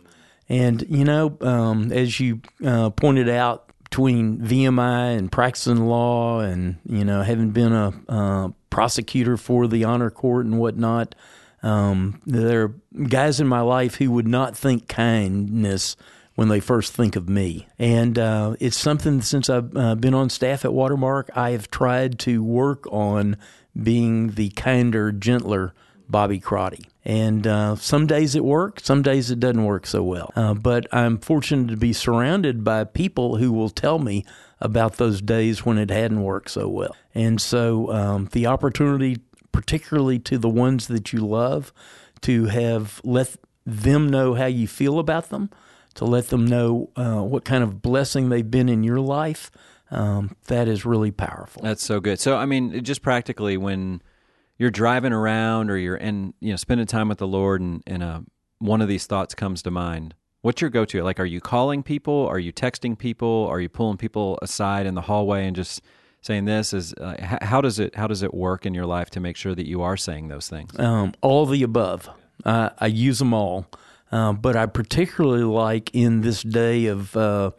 And, 0.47 0.83
you 0.89 1.05
know, 1.05 1.37
um, 1.41 1.91
as 1.91 2.19
you 2.19 2.41
uh, 2.65 2.89
pointed 2.89 3.29
out, 3.29 3.71
between 3.91 4.39
VMI 4.39 5.17
and 5.17 5.29
practicing 5.29 5.85
law 5.85 6.39
and, 6.39 6.77
you 6.85 7.03
know, 7.03 7.23
having 7.23 7.49
been 7.49 7.73
a 7.73 7.93
uh, 8.07 8.47
prosecutor 8.69 9.35
for 9.35 9.67
the 9.67 9.83
honor 9.83 10.09
court 10.09 10.45
and 10.45 10.57
whatnot, 10.57 11.13
um, 11.61 12.21
there 12.25 12.63
are 12.63 12.75
guys 13.09 13.41
in 13.41 13.47
my 13.47 13.59
life 13.59 13.95
who 13.95 14.09
would 14.11 14.27
not 14.27 14.55
think 14.55 14.87
kindness 14.87 15.97
when 16.35 16.47
they 16.47 16.61
first 16.61 16.93
think 16.93 17.17
of 17.17 17.27
me. 17.27 17.67
And 17.77 18.17
uh, 18.17 18.55
it's 18.61 18.77
something 18.77 19.21
since 19.21 19.49
I've 19.49 19.75
uh, 19.75 19.95
been 19.95 20.13
on 20.13 20.29
staff 20.29 20.63
at 20.63 20.73
Watermark, 20.73 21.29
I 21.35 21.51
have 21.51 21.69
tried 21.69 22.17
to 22.19 22.41
work 22.41 22.87
on 22.87 23.35
being 23.81 24.31
the 24.31 24.49
kinder, 24.49 25.11
gentler 25.11 25.73
Bobby 26.09 26.39
Crotty. 26.39 26.85
And 27.03 27.47
uh, 27.47 27.75
some 27.75 28.05
days 28.05 28.35
it 28.35 28.43
works, 28.43 28.83
some 28.83 29.01
days 29.01 29.31
it 29.31 29.39
doesn't 29.39 29.63
work 29.63 29.87
so 29.87 30.03
well. 30.03 30.31
Uh, 30.35 30.53
but 30.53 30.85
I'm 30.91 31.17
fortunate 31.17 31.69
to 31.69 31.77
be 31.77 31.93
surrounded 31.93 32.63
by 32.63 32.83
people 32.83 33.37
who 33.37 33.51
will 33.51 33.69
tell 33.69 33.97
me 33.97 34.23
about 34.59 34.97
those 34.97 35.21
days 35.21 35.65
when 35.65 35.79
it 35.79 35.89
hadn't 35.89 36.21
worked 36.21 36.51
so 36.51 36.67
well. 36.67 36.95
And 37.15 37.41
so 37.41 37.91
um, 37.91 38.29
the 38.31 38.45
opportunity, 38.45 39.17
particularly 39.51 40.19
to 40.19 40.37
the 40.37 40.49
ones 40.49 40.87
that 40.87 41.11
you 41.11 41.25
love, 41.25 41.73
to 42.21 42.45
have 42.45 43.01
let 43.03 43.35
them 43.65 44.09
know 44.09 44.35
how 44.35 44.45
you 44.45 44.67
feel 44.67 44.99
about 44.99 45.29
them, 45.29 45.49
to 45.95 46.05
let 46.05 46.27
them 46.27 46.45
know 46.45 46.91
uh, 46.95 47.21
what 47.21 47.45
kind 47.45 47.63
of 47.63 47.81
blessing 47.81 48.29
they've 48.29 48.49
been 48.49 48.69
in 48.69 48.83
your 48.83 48.99
life 48.99 49.49
um, 49.91 50.35
that 50.47 50.67
is 50.67 50.85
really 50.85 51.11
powerful. 51.11 51.61
That's 51.61 51.83
so 51.83 51.99
good. 51.99 52.19
So, 52.19 52.37
I 52.37 52.45
mean, 52.45 52.83
just 52.83 53.01
practically, 53.01 53.57
when 53.57 54.01
you're 54.57 54.71
driving 54.71 55.11
around 55.13 55.69
or 55.69 55.77
you're 55.77 55.95
in, 55.97 56.33
you 56.39 56.51
know, 56.51 56.55
spending 56.55 56.87
time 56.87 57.09
with 57.09 57.17
the 57.17 57.27
Lord, 57.27 57.61
and, 57.61 57.83
and 57.85 58.03
uh, 58.03 58.19
one 58.59 58.81
of 58.81 58.87
these 58.87 59.07
thoughts 59.07 59.33
comes 59.33 59.61
to 59.63 59.71
mind. 59.71 60.13
What's 60.41 60.61
your 60.61 60.69
go-to? 60.69 61.03
Like, 61.03 61.19
are 61.19 61.25
you 61.25 61.41
calling 61.41 61.83
people? 61.83 62.27
Are 62.27 62.39
you 62.39 62.51
texting 62.51 62.97
people? 62.97 63.47
Are 63.49 63.59
you 63.59 63.69
pulling 63.69 63.97
people 63.97 64.39
aside 64.41 64.85
in 64.85 64.95
the 64.95 65.01
hallway 65.01 65.45
and 65.45 65.55
just 65.55 65.81
saying 66.21 66.45
this? 66.45 66.73
Is 66.73 66.93
uh, 66.93 67.37
how 67.41 67.61
does 67.61 67.79
it 67.79 67.95
how 67.95 68.07
does 68.07 68.23
it 68.23 68.33
work 68.33 68.65
in 68.65 68.73
your 68.73 68.85
life 68.85 69.09
to 69.11 69.19
make 69.19 69.35
sure 69.35 69.53
that 69.53 69.67
you 69.67 69.81
are 69.81 69.97
saying 69.97 70.29
those 70.29 70.47
things? 70.47 70.77
Um, 70.79 71.13
all 71.21 71.45
the 71.45 71.63
above. 71.63 72.09
Uh, 72.43 72.69
I 72.79 72.87
use 72.87 73.19
them 73.19 73.33
all, 73.33 73.67
uh, 74.11 74.33
but 74.33 74.55
I 74.55 74.65
particularly 74.65 75.43
like 75.43 75.91
in 75.93 76.21
this 76.21 76.41
day 76.41 76.87
of 76.87 77.15
uh, 77.15 77.51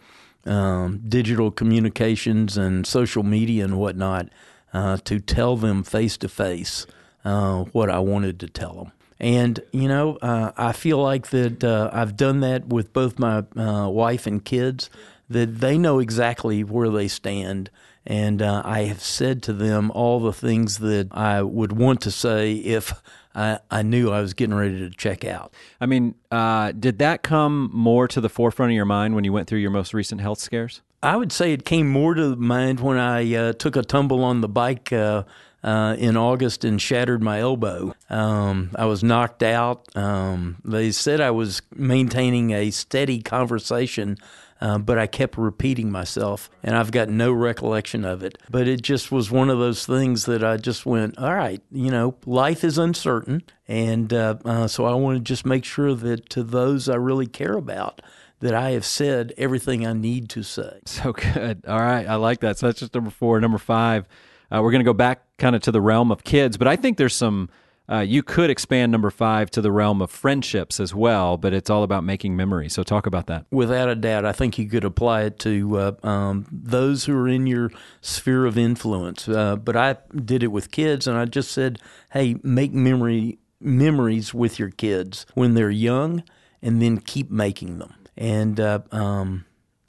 um, 0.47 1.01
digital 1.09 1.51
communications 1.51 2.57
and 2.57 2.87
social 2.87 3.23
media 3.23 3.65
and 3.65 3.79
whatnot 3.79 4.29
uh, 4.73 4.97
to 5.05 5.21
tell 5.21 5.57
them 5.57 5.83
face 5.83 6.17
to 6.19 6.29
face 6.29 6.87
what 7.23 7.89
I 7.91 7.99
wanted 7.99 8.41
to 8.41 8.49
tell 8.49 8.75
them. 8.75 8.93
And, 9.23 9.61
you 9.71 9.87
know, 9.87 10.17
uh, 10.17 10.51
I 10.57 10.73
feel 10.73 10.99
like 10.99 11.29
that 11.31 11.63
uh, 11.63 11.91
I've 11.93 12.17
done 12.17 12.41
that 12.41 12.67
with 12.67 12.93
both 12.93 13.21
my 13.21 13.45
uh, 13.57 13.89
wife 13.89 14.27
and 14.27 14.45
kids, 14.45 14.91
that 15.31 15.61
they 15.61 15.79
know 15.79 16.01
exactly 16.01 16.65
where 16.65 16.91
they 16.91 17.07
stand. 17.07 17.71
And 18.05 18.43
uh, 18.43 18.63
I 18.65 18.81
have 18.83 19.01
said 19.01 19.41
to 19.45 19.53
them 19.53 19.93
all 19.93 20.19
the 20.19 20.33
things 20.33 20.79
that 20.79 21.07
I 21.13 21.41
would 21.43 21.71
want 21.71 22.01
to 22.01 22.11
say 22.11 22.55
if 22.55 23.01
I, 23.35 23.59
I 23.71 23.83
knew 23.83 24.11
I 24.11 24.21
was 24.21 24.35
getting 24.35 24.55
ready 24.55 24.79
to 24.79 24.91
check 24.91 25.25
out. 25.25 25.55
I 25.81 25.87
mean, 25.87 26.15
uh, 26.31 26.73
did 26.73 26.99
that 26.99 27.23
come 27.23 27.71
more 27.73 28.09
to 28.09 28.21
the 28.21 28.29
forefront 28.29 28.73
of 28.73 28.77
your 28.77 28.85
mind 28.85 29.15
when 29.15 29.25
you 29.25 29.33
went 29.33 29.49
through 29.49 29.61
your 29.61 29.71
most 29.71 29.95
recent 29.95 30.21
health 30.21 30.39
scares? 30.39 30.83
I 31.03 31.17
would 31.17 31.33
say 31.33 31.53
it 31.53 31.65
came 31.65 31.89
more 31.89 32.15
to 32.15 32.37
mind 32.37 32.81
when 32.81 32.97
I 32.97 33.35
uh, 33.35 33.53
took 33.55 33.75
a 33.75 33.83
tumble 33.83 34.23
on 34.23 34.41
the 34.41 34.49
bike 34.49 34.93
uh, 34.93 35.25
uh, 35.65 35.97
in 35.99 36.17
August 36.17 36.65
and 36.65 36.81
shattered 36.81 37.23
my 37.23 37.41
elbow. 37.41 37.95
Um, 38.09 38.71
I 38.77 38.85
was 38.85 39.03
knocked 39.03 39.43
out. 39.43 39.85
Um, 39.97 40.59
they 40.65 40.93
said 40.93 41.21
I 41.21 41.31
was 41.31 41.63
maintaining 41.75 42.53
a 42.53 42.71
steady 42.71 43.21
conversation. 43.21 44.19
Uh, 44.63 44.79
but 44.79 44.97
I 44.97 45.09
kept 45.09 45.37
repeating 45.37 45.91
myself, 45.91 46.49
and 46.63 46.77
I've 46.77 46.93
got 46.93 47.09
no 47.09 47.33
recollection 47.33 48.05
of 48.05 48.23
it. 48.23 48.39
But 48.49 48.69
it 48.69 48.81
just 48.81 49.11
was 49.11 49.29
one 49.29 49.51
of 49.51 49.59
those 49.59 49.85
things 49.85 50.27
that 50.27 50.45
I 50.45 50.57
just 50.57 50.87
went, 50.87 51.19
all 51.19 51.35
right, 51.35 51.61
you 51.73 51.91
know, 51.91 52.15
life 52.27 52.63
is 52.63 52.79
uncertain. 52.79 53.43
And 53.67 54.13
uh, 54.13 54.37
uh, 54.45 54.69
so 54.69 54.85
I 54.85 54.95
want 54.95 55.19
to 55.19 55.25
just 55.25 55.45
make 55.45 55.65
sure 55.65 55.97
that 55.97 56.31
to 56.31 56.45
those 56.45 56.89
I 56.89 56.95
really 56.95 57.27
care 57.27 57.55
about, 57.55 58.03
that 58.39 58.55
I 58.55 58.71
have 58.71 58.85
said 58.85 59.33
everything 59.37 59.85
I 59.85 59.95
need 59.95 60.29
to 60.31 60.45
say. 60.45 60.79
So 60.87 61.13
good. 61.13 61.65
All 61.67 61.81
right. 61.81 62.07
I 62.07 62.15
like 62.15 62.39
that. 62.41 62.57
So 62.57 62.67
that's 62.67 62.79
just 62.79 62.95
number 62.95 63.11
four. 63.11 63.41
Number 63.41 63.59
five, 63.59 64.07
uh, 64.53 64.61
we're 64.63 64.71
going 64.71 64.85
to 64.85 64.89
go 64.89 64.93
back 64.93 65.25
kind 65.39 65.57
of 65.57 65.63
to 65.63 65.73
the 65.73 65.81
realm 65.81 66.13
of 66.13 66.23
kids, 66.23 66.57
but 66.57 66.69
I 66.69 66.77
think 66.77 66.99
there's 66.99 67.17
some, 67.17 67.51
uh, 67.91 68.01
you 68.01 68.23
could 68.23 68.51
expand 68.51 68.93
number 68.93 69.11
five 69.11 69.51
to 69.51 69.61
the 69.61 69.73
realm 69.73 70.01
of 70.01 70.11
friendships 70.11 70.79
as 70.79 70.95
well, 70.95 71.37
but 71.37 71.53
it's 71.53 71.71
all 71.71 71.83
about 71.83 72.05
making 72.05 72.37
memories. 72.37 72.73
So 72.73 72.83
talk 72.83 73.07
about 73.07 73.27
that. 73.27 73.47
Without 73.51 73.89
a 73.89 73.95
doubt, 73.95 74.25
I 74.25 74.33
think 74.33 74.59
you 74.59 74.69
could 74.69 74.85
apply 74.85 75.23
it 75.23 75.39
to 75.41 75.77
uh, 75.79 75.93
um, 76.07 76.47
those 76.51 77.05
who 77.05 77.17
are 77.17 77.29
in 77.29 77.47
your 77.47 77.71
sphere 78.01 78.47
of 78.47 78.57
influence. 78.57 79.29
Uh, 79.29 79.57
but 79.57 79.77
I 79.77 79.97
did 80.25 80.43
it 80.43 80.49
with 80.49 80.71
kids, 80.71 81.07
and 81.07 81.19
I 81.19 81.25
just 81.25 81.51
said, 81.51 81.79
hey, 82.13 82.37
make 82.43 82.73
memory 82.73 83.39
memories 83.61 84.35
with 84.35 84.59
your 84.59 84.71
kids 84.71 85.25
when 85.35 85.55
they're 85.55 85.71
young, 85.71 86.25
and 86.61 86.83
then 86.83 86.99
keep 86.99 87.31
making 87.31 87.79
them 87.79 87.95
and 88.17 88.61
uh, 88.61 88.81
um, 88.91 89.45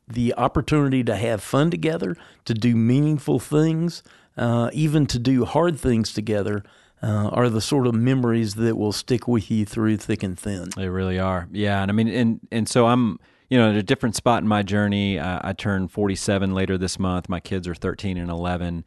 the 0.07 0.33
opportunity 0.35 1.03
to 1.03 1.15
have 1.15 1.41
fun 1.41 1.69
together, 1.71 2.17
to 2.45 2.53
do 2.53 2.75
meaningful 2.75 3.39
things, 3.39 4.03
uh, 4.37 4.69
even 4.73 5.05
to 5.07 5.19
do 5.19 5.45
hard 5.45 5.79
things 5.79 6.13
together. 6.13 6.63
Uh, 7.03 7.27
are 7.33 7.49
the 7.49 7.59
sort 7.59 7.85
of 7.85 7.93
memories 7.93 8.55
that 8.55 8.77
will 8.77 8.93
stick 8.93 9.27
with 9.27 9.51
you 9.51 9.65
through 9.65 9.97
thick 9.97 10.23
and 10.23 10.39
thin. 10.39 10.69
They 10.77 10.87
really 10.87 11.19
are. 11.19 11.49
Yeah, 11.51 11.81
and 11.81 11.91
I 11.91 11.93
mean, 11.93 12.07
and 12.07 12.39
and 12.49 12.69
so 12.69 12.87
I'm, 12.87 13.19
you 13.49 13.57
know, 13.57 13.71
at 13.71 13.75
a 13.75 13.83
different 13.83 14.15
spot 14.15 14.41
in 14.41 14.47
my 14.47 14.63
journey. 14.63 15.19
Uh, 15.19 15.41
I 15.43 15.51
turn 15.51 15.89
47 15.89 16.53
later 16.53 16.77
this 16.77 16.97
month. 16.97 17.27
My 17.27 17.41
kids 17.41 17.67
are 17.67 17.75
13 17.75 18.17
and 18.17 18.29
11, 18.29 18.85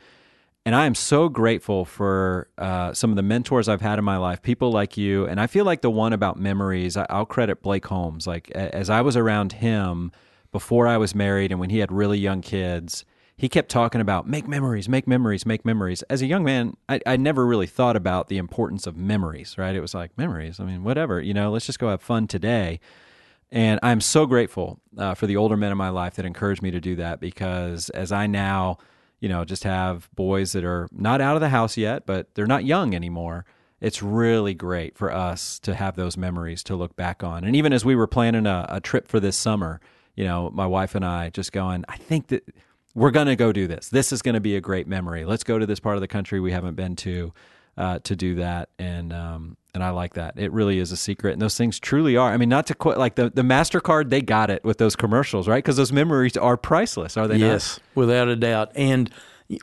and 0.66 0.74
I 0.74 0.86
am 0.86 0.96
so 0.96 1.28
grateful 1.28 1.84
for 1.84 2.48
uh, 2.58 2.92
some 2.92 3.10
of 3.10 3.16
the 3.16 3.22
mentors 3.22 3.68
I've 3.68 3.80
had 3.80 4.00
in 4.00 4.04
my 4.04 4.16
life, 4.16 4.42
people 4.42 4.72
like 4.72 4.96
you. 4.96 5.24
And 5.24 5.40
I 5.40 5.46
feel 5.46 5.64
like 5.64 5.80
the 5.80 5.90
one 5.90 6.12
about 6.12 6.40
memories, 6.40 6.96
I, 6.96 7.06
will 7.10 7.24
credit 7.24 7.62
Blake 7.62 7.86
Holmes. 7.86 8.26
Like, 8.26 8.50
as 8.50 8.90
I 8.90 9.00
was 9.00 9.16
around 9.16 9.52
him 9.52 10.10
before 10.50 10.88
I 10.88 10.96
was 10.96 11.14
married 11.14 11.52
and 11.52 11.60
when 11.60 11.70
he 11.70 11.78
had 11.78 11.92
really 11.92 12.18
young 12.18 12.40
kids, 12.40 13.04
he 13.36 13.48
kept 13.48 13.68
talking 13.68 14.00
about 14.00 14.26
make 14.26 14.48
memories, 14.48 14.88
make 14.88 15.06
memories, 15.06 15.44
make 15.44 15.64
memories. 15.64 16.02
As 16.04 16.22
a 16.22 16.26
young 16.26 16.42
man, 16.42 16.76
I, 16.88 17.00
I 17.04 17.16
never 17.16 17.46
really 17.46 17.66
thought 17.66 17.94
about 17.94 18.28
the 18.28 18.38
importance 18.38 18.86
of 18.86 18.96
memories, 18.96 19.58
right? 19.58 19.74
It 19.74 19.80
was 19.80 19.94
like, 19.94 20.16
memories, 20.16 20.58
I 20.58 20.64
mean, 20.64 20.82
whatever, 20.84 21.20
you 21.20 21.34
know, 21.34 21.50
let's 21.50 21.66
just 21.66 21.78
go 21.78 21.90
have 21.90 22.00
fun 22.00 22.26
today. 22.26 22.80
And 23.52 23.78
I'm 23.82 24.00
so 24.00 24.26
grateful 24.26 24.80
uh, 24.96 25.14
for 25.14 25.26
the 25.26 25.36
older 25.36 25.56
men 25.56 25.70
in 25.70 25.78
my 25.78 25.90
life 25.90 26.14
that 26.14 26.24
encouraged 26.24 26.62
me 26.62 26.70
to 26.70 26.80
do 26.80 26.96
that 26.96 27.20
because 27.20 27.90
as 27.90 28.10
I 28.10 28.26
now, 28.26 28.78
you 29.20 29.28
know, 29.28 29.44
just 29.44 29.64
have 29.64 30.08
boys 30.14 30.52
that 30.52 30.64
are 30.64 30.88
not 30.90 31.20
out 31.20 31.36
of 31.36 31.40
the 31.40 31.50
house 31.50 31.76
yet, 31.76 32.06
but 32.06 32.34
they're 32.34 32.46
not 32.46 32.64
young 32.64 32.94
anymore. 32.94 33.44
It's 33.80 34.02
really 34.02 34.54
great 34.54 34.96
for 34.96 35.12
us 35.12 35.58
to 35.60 35.74
have 35.74 35.96
those 35.96 36.16
memories 36.16 36.64
to 36.64 36.74
look 36.74 36.96
back 36.96 37.22
on. 37.22 37.44
And 37.44 37.54
even 37.54 37.74
as 37.74 37.84
we 37.84 37.94
were 37.94 38.06
planning 38.06 38.46
a, 38.46 38.64
a 38.68 38.80
trip 38.80 39.06
for 39.06 39.20
this 39.20 39.36
summer, 39.36 39.80
you 40.16 40.24
know, 40.24 40.50
my 40.50 40.66
wife 40.66 40.94
and 40.94 41.04
I 41.04 41.28
just 41.28 41.52
going, 41.52 41.84
I 41.88 41.96
think 41.98 42.28
that 42.28 42.48
we're 42.96 43.10
going 43.10 43.26
to 43.26 43.36
go 43.36 43.52
do 43.52 43.66
this. 43.66 43.90
This 43.90 44.10
is 44.10 44.22
going 44.22 44.34
to 44.34 44.40
be 44.40 44.56
a 44.56 44.60
great 44.60 44.88
memory. 44.88 45.26
Let's 45.26 45.44
go 45.44 45.58
to 45.58 45.66
this 45.66 45.78
part 45.78 45.96
of 45.96 46.00
the 46.00 46.08
country 46.08 46.40
we 46.40 46.50
haven't 46.50 46.74
been 46.74 46.96
to 46.96 47.32
uh, 47.76 47.98
to 48.04 48.16
do 48.16 48.36
that. 48.36 48.70
And 48.78 49.12
um, 49.12 49.58
and 49.74 49.84
I 49.84 49.90
like 49.90 50.14
that. 50.14 50.38
It 50.38 50.50
really 50.50 50.78
is 50.78 50.92
a 50.92 50.96
secret, 50.96 51.34
and 51.34 51.42
those 51.42 51.58
things 51.58 51.78
truly 51.78 52.16
are. 52.16 52.32
I 52.32 52.38
mean, 52.38 52.48
not 52.48 52.66
to 52.68 52.74
quit 52.74 52.96
like 52.96 53.14
the 53.14 53.28
the 53.28 53.42
Mastercard, 53.42 54.08
they 54.08 54.22
got 54.22 54.48
it 54.48 54.64
with 54.64 54.78
those 54.78 54.96
commercials, 54.96 55.46
right? 55.46 55.62
Because 55.62 55.76
those 55.76 55.92
memories 55.92 56.38
are 56.38 56.56
priceless, 56.56 57.18
are 57.18 57.28
they? 57.28 57.36
Yes, 57.36 57.78
not? 57.78 58.00
without 58.00 58.28
a 58.28 58.36
doubt. 58.36 58.72
And 58.74 59.10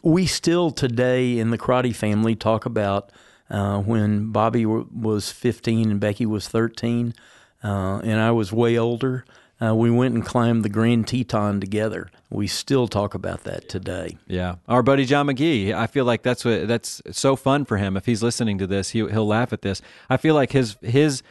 we 0.04 0.28
still 0.28 0.70
today 0.70 1.40
in 1.40 1.50
the 1.50 1.58
Crotty 1.58 1.92
family 1.92 2.36
talk 2.36 2.68
about 2.68 3.12
uh, 3.50 3.80
when 3.80 4.32
Bobby 4.32 4.64
w- 4.64 4.88
was 4.94 5.32
15 5.32 5.90
and 5.90 6.00
Becky 6.00 6.28
was 6.28 6.48
13, 6.48 7.16
uh, 7.64 7.98
and 8.04 8.20
I 8.20 8.30
was 8.30 8.54
way 8.54 8.78
older. 8.78 9.26
Uh, 9.62 9.74
we 9.74 9.90
went 9.90 10.14
and 10.14 10.26
climbed 10.26 10.64
the 10.64 10.70
Grand 10.70 11.08
Teton 11.08 11.60
together. 11.60 12.10
We 12.34 12.48
still 12.48 12.88
talk 12.88 13.14
about 13.14 13.44
that 13.44 13.70
today. 13.70 14.18
Yeah, 14.28 14.56
our 14.68 14.82
buddy 14.82 15.06
John 15.06 15.28
McGee. 15.28 15.72
I 15.72 15.86
feel 15.86 16.04
like 16.04 16.24
that's 16.24 16.44
what 16.44 16.68
that's 16.68 17.02
so 17.12 17.36
fun 17.36 17.64
for 17.64 17.78
him. 17.78 17.96
If 17.96 18.08
he's 18.08 18.24
listening 18.24 18.58
to 18.58 18.68
this, 18.68 18.90
he, 18.90 19.00
he'll 19.00 19.28
laugh 19.28 19.54
at 19.54 19.62
this. 19.62 19.82
I 20.10 20.18
feel 20.18 20.34
like 20.34 20.52
his 20.52 20.76
his 20.82 21.22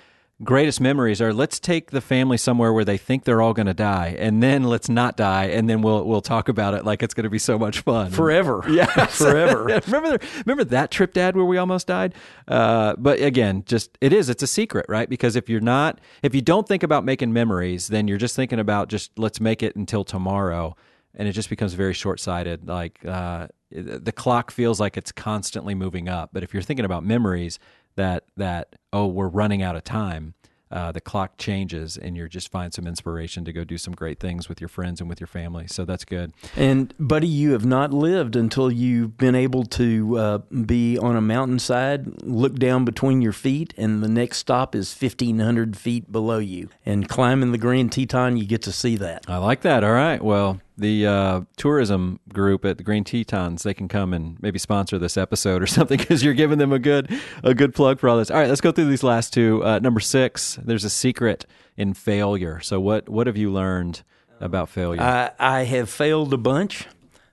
greatest 0.45 0.81
memories 0.81 1.21
are 1.21 1.33
let's 1.33 1.61
take 1.61 1.91
the 1.93 2.01
family 2.01 2.37
somewhere 2.37 2.73
where 2.73 2.85
they 2.85 2.97
think 2.97 3.25
they're 3.25 3.41
all 3.41 3.53
going 3.53 3.67
to 3.67 3.75
die 3.75 4.17
and 4.19 4.43
then 4.43 4.65
let's 4.65 4.88
not 4.88 5.17
die 5.17 5.45
and 5.45 5.71
then 5.71 5.83
we'll 5.83 6.05
we'll 6.05 6.21
talk 6.21 6.49
about 6.49 6.75
it 6.75 6.85
like 6.85 7.01
it's 7.01 7.15
going 7.15 7.23
to 7.23 7.31
be 7.31 7.38
so 7.38 7.57
much 7.57 7.81
fun 7.81 8.11
forever 8.11 8.65
yeah 8.69 8.87
forever 9.07 9.65
remember 9.87 10.19
remember 10.45 10.65
that 10.65 10.91
trip 10.91 11.12
dad 11.12 11.37
where 11.37 11.45
we 11.45 11.59
almost 11.59 11.87
died 11.87 12.12
uh, 12.49 12.95
but 12.99 13.21
again 13.21 13.62
just 13.67 13.97
it 14.01 14.12
is 14.12 14.29
it's 14.29 14.43
a 14.43 14.47
secret 14.47 14.85
right 14.88 15.09
because 15.09 15.37
if 15.37 15.49
you're 15.49 15.61
not 15.61 16.01
if 16.23 16.35
you 16.35 16.41
don't 16.41 16.67
think 16.67 16.83
about 16.83 17.05
making 17.05 17.33
memories 17.33 17.87
then 17.88 18.09
you're 18.09 18.19
just 18.19 18.35
thinking 18.35 18.59
about 18.59 18.88
just 18.88 19.17
let's 19.19 19.41
make 19.41 19.62
it 19.62 19.77
until 19.77 20.03
tomorrow 20.03 20.75
and 21.14 21.29
it 21.29 21.33
just 21.33 21.51
becomes 21.51 21.75
very 21.75 21.94
short-sighted 21.94 22.68
like 22.68 23.05
uh, 23.07 23.46
the 23.70 24.12
clock 24.12 24.51
feels 24.51 24.81
like 24.81 24.96
it's 24.96 25.12
constantly 25.12 25.75
moving 25.75 26.09
up 26.09 26.31
but 26.33 26.42
if 26.42 26.53
you're 26.53 26.62
thinking 26.62 26.85
about 26.85 27.05
memories 27.05 27.59
that 27.96 28.25
that 28.37 28.77
oh 28.92 29.07
we're 29.07 29.29
running 29.29 29.62
out 29.62 29.77
of 29.77 29.85
time 29.85 30.35
uh, 30.72 30.90
the 30.90 31.01
clock 31.01 31.37
changes 31.37 31.98
and 31.98 32.16
you 32.16 32.27
just 32.29 32.51
find 32.51 32.72
some 32.72 32.87
inspiration 32.87 33.44
to 33.44 33.53
go 33.53 33.62
do 33.62 33.77
some 33.77 33.92
great 33.92 34.18
things 34.18 34.48
with 34.48 34.59
your 34.59 34.68
friends 34.68 35.01
and 35.01 35.09
with 35.09 35.20
your 35.20 35.27
family. 35.27 35.66
So 35.66 35.85
that's 35.85 36.05
good. 36.05 36.33
And, 36.57 36.94
buddy, 36.98 37.29
you 37.29 37.53
have 37.53 37.66
not 37.66 37.92
lived 37.92 38.37
until 38.37 38.72
you've 38.72 39.18
been 39.18 39.35
able 39.35 39.64
to 39.64 40.16
uh, 40.16 40.38
be 40.38 40.96
on 40.96 41.14
a 41.14 41.20
mountainside, 41.20 42.22
look 42.22 42.57
down 42.57 42.87
between 42.87 43.20
your 43.20 43.33
feet, 43.33 43.75
and 43.77 44.03
the 44.03 44.09
next 44.09 44.38
stop 44.38 44.75
is 44.75 44.96
1,500 44.98 45.77
feet 45.77 46.11
below 46.11 46.38
you. 46.38 46.70
And 46.87 47.07
climbing 47.07 47.53
the 47.53 47.59
Grand 47.59 47.92
Teton, 47.92 48.38
you 48.38 48.46
get 48.46 48.62
to 48.62 48.72
see 48.72 48.96
that. 48.96 49.27
I 49.29 49.37
like 49.37 49.61
that. 49.62 49.85
All 49.85 49.92
right. 49.92 50.25
Well, 50.25 50.59
the 50.83 51.07
uh, 51.07 51.40
tourism 51.57 52.21
group 52.33 52.64
at 52.64 52.77
the 52.77 52.85
Grand 52.85 53.07
Tetons, 53.07 53.62
they 53.62 53.73
can 53.73 53.88
come 53.88 54.12
and 54.12 54.37
maybe 54.42 54.59
sponsor 54.59 54.99
this 54.99 55.16
episode 55.16 55.62
or 55.62 55.66
something 55.79 55.99
because 55.99 56.23
you're 56.23 56.35
giving 56.35 56.59
them 56.59 56.73
a 56.73 56.79
good 56.79 57.11
a 57.42 57.55
good 57.55 57.75
plug 57.75 57.99
for 57.99 58.09
all 58.09 58.18
this. 58.18 58.31
All 58.31 58.38
right, 58.38 58.49
let's 58.49 58.61
go 58.61 58.73
through 58.73 58.90
these 58.90 59.03
last 59.03 59.33
two. 59.33 59.64
Uh, 59.64 59.79
number 59.79 60.01
six, 60.01 60.59
there's 60.62 60.85
a 60.85 60.90
secret 60.90 61.47
in 61.77 61.95
failure. 61.95 62.61
So 62.61 62.81
what 62.81 63.09
what 63.09 63.27
have 63.27 63.37
you 63.37 63.51
learned 63.51 64.03
about 64.40 64.68
failure? 64.68 65.01
I, 65.01 65.31
I 65.38 65.64
have 65.64 65.88
failed 65.88 66.35
a 66.35 66.38
bunch, 66.38 66.87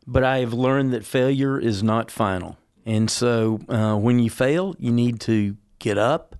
but 0.07 0.23
I 0.23 0.39
have 0.39 0.53
learned 0.53 0.93
that 0.93 1.05
failure 1.05 1.59
is 1.59 1.83
not 1.83 2.09
final. 2.09 2.57
And 2.85 3.09
so 3.09 3.59
uh, 3.67 3.95
when 3.95 4.19
you 4.19 4.29
fail, 4.29 4.75
you 4.79 4.91
need 4.91 5.19
to 5.21 5.57
get 5.79 5.97
up, 5.97 6.35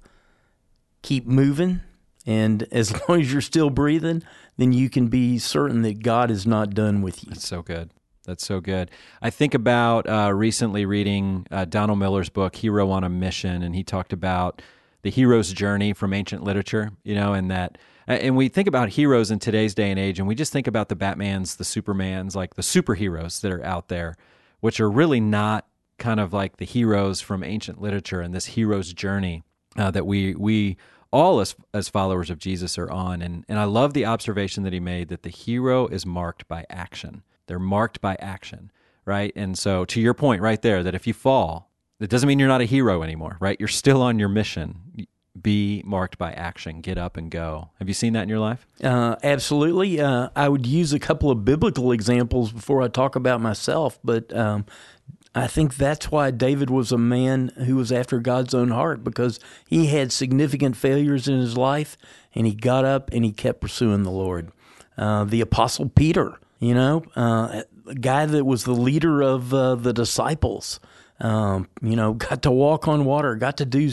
keep 1.02 1.28
moving, 1.28 1.82
and 2.26 2.64
as 2.72 2.94
long 3.10 3.22
as 3.22 3.32
you're 3.32 3.42
still 3.42 3.70
breathing, 3.70 4.24
then 4.60 4.74
you 4.74 4.90
can 4.90 5.08
be 5.08 5.40
certain 5.40 5.84
that 5.84 6.04
God 6.04 6.30
is 6.30 6.46
not 6.46 6.74
done 6.74 7.02
with 7.02 7.24
you. 7.24 7.30
That's 7.30 7.48
so 7.48 7.62
good. 7.62 7.92
That's 8.26 8.46
so 8.46 8.60
good. 8.60 8.92
I 9.22 9.30
think 9.30 9.54
about 9.54 10.08
uh, 10.08 10.34
recently 10.34 10.86
reading 10.86 11.48
uh, 11.50 11.66
Donald 11.66 11.98
Miller's 11.98 12.30
book, 12.30 12.58
Hero 12.58 12.92
on 12.92 13.04
a 13.04 13.10
Mission, 13.10 13.64
and 13.64 13.74
he 13.74 13.84
talked 13.84 14.12
about 14.12 14.62
the 15.02 15.10
hero's 15.10 15.54
journey 15.54 15.94
from 15.94 16.14
ancient 16.14 16.44
literature, 16.44 16.92
you 17.04 17.16
know, 17.16 17.34
and 17.34 17.50
that. 17.50 17.78
And 18.06 18.36
we 18.36 18.50
think 18.50 18.68
about 18.68 18.90
heroes 18.90 19.32
in 19.32 19.40
today's 19.40 19.74
day 19.74 19.90
and 19.90 20.00
age, 20.00 20.20
and 20.20 20.28
we 20.28 20.36
just 20.36 20.52
think 20.52 20.68
about 20.68 20.90
the 20.90 20.96
Batmans, 20.96 21.58
the 21.58 21.64
Supermans, 21.64 22.36
like 22.36 22.56
the 22.56 22.62
superheroes 22.62 23.40
that 23.42 23.52
are 23.52 23.64
out 23.64 23.88
there, 23.88 24.16
which 24.60 24.80
are 24.80 24.90
really 24.90 25.20
not 25.20 25.68
kind 26.00 26.20
of 26.20 26.34
like 26.34 26.58
the 26.58 26.66
heroes 26.66 27.22
from 27.22 27.44
ancient 27.44 27.80
literature 27.80 28.22
and 28.22 28.34
this 28.34 28.46
hero's 28.46 28.94
journey 28.94 29.44
uh, 29.78 29.92
that 29.92 30.06
we 30.06 30.34
we 30.36 30.78
all 31.12 31.40
as 31.40 31.56
as 31.74 31.90
followers 31.90 32.30
of 32.30 32.40
Jesus 32.40 32.78
are 32.78 32.90
on. 32.90 33.22
And 33.22 33.46
and 33.48 33.60
I 33.60 33.64
love 33.66 33.94
the 33.94 34.06
observation 34.06 34.64
that 34.64 34.74
he 34.74 34.80
made 34.80 35.10
that 35.10 35.24
the 35.24 35.30
hero 35.30 35.88
is 35.88 36.06
marked 36.06 36.48
by 36.48 36.66
action. 36.70 37.24
They're 37.48 37.60
marked 37.60 38.00
by 38.00 38.16
action, 38.20 38.72
right? 39.06 39.34
And 39.36 39.58
so 39.58 39.86
to 39.86 40.00
your 40.00 40.14
point 40.14 40.42
right 40.42 40.62
there, 40.62 40.84
that 40.84 40.94
if 40.94 41.08
you 41.08 41.14
fall, 41.14 41.72
it 42.00 42.10
doesn't 42.10 42.28
mean 42.28 42.40
you're 42.40 42.48
not 42.48 42.62
a 42.62 42.66
hero 42.66 43.02
anymore, 43.02 43.38
right? 43.40 43.58
You're 43.60 43.68
still 43.68 44.02
on 44.02 44.20
your 44.20 44.30
mission. 44.30 45.08
Be 45.40 45.82
marked 45.86 46.18
by 46.18 46.32
action. 46.34 46.82
Get 46.82 46.98
up 46.98 47.18
and 47.18 47.32
go. 47.32 47.70
Have 47.80 47.88
you 47.88 47.94
seen 47.94 48.14
that 48.14 48.24
in 48.24 48.30
your 48.30 48.40
life? 48.40 48.68
Uh, 48.84 49.16
absolutely. 49.24 50.00
Uh, 50.00 50.30
I 50.36 50.50
would 50.50 50.66
use 50.66 50.92
a 50.94 51.00
couple 51.00 51.32
of 51.32 51.46
biblical 51.46 51.92
examples 51.92 52.52
before 52.52 52.82
I 52.82 52.88
talk 52.88 53.16
about 53.16 53.42
myself, 53.42 54.00
but 54.04 54.36
um, 54.36 54.66
I 55.36 55.48
think 55.48 55.76
that's 55.76 56.12
why 56.12 56.32
David 56.32 56.70
was 56.70 56.92
a 56.92 56.98
man 56.98 57.50
who 57.66 57.76
was 57.76 57.92
after 57.92 58.20
God's 58.20 58.54
own 58.54 58.70
heart 58.70 59.04
because 59.04 59.40
he 59.68 59.88
had 59.88 60.12
significant 60.12 60.76
failures 60.76 61.28
in 61.28 61.40
his 61.40 61.56
life 61.56 61.98
and 62.34 62.48
he 62.48 62.54
got 62.56 62.84
up 62.84 63.12
and 63.14 63.24
he 63.24 63.32
kept 63.32 63.62
pursuing 63.62 64.04
the 64.04 64.12
Lord. 64.12 64.52
Uh, 64.98 65.24
the 65.24 65.42
Apostle 65.42 65.90
Peter, 65.90 66.40
you 66.60 66.74
know, 66.74 67.04
uh, 67.16 67.62
a 67.88 67.96
guy 67.96 68.26
that 68.26 68.46
was 68.46 68.64
the 68.64 68.74
leader 68.74 69.22
of 69.22 69.54
uh, 69.54 69.76
the 69.76 69.94
disciples. 69.94 70.80
um, 71.20 71.68
you 71.82 71.96
know, 71.96 72.14
got 72.30 72.42
to 72.44 72.52
walk 72.52 72.88
on 72.88 73.06
water, 73.06 73.36
got 73.36 73.58
to 73.58 73.66
do 73.66 73.92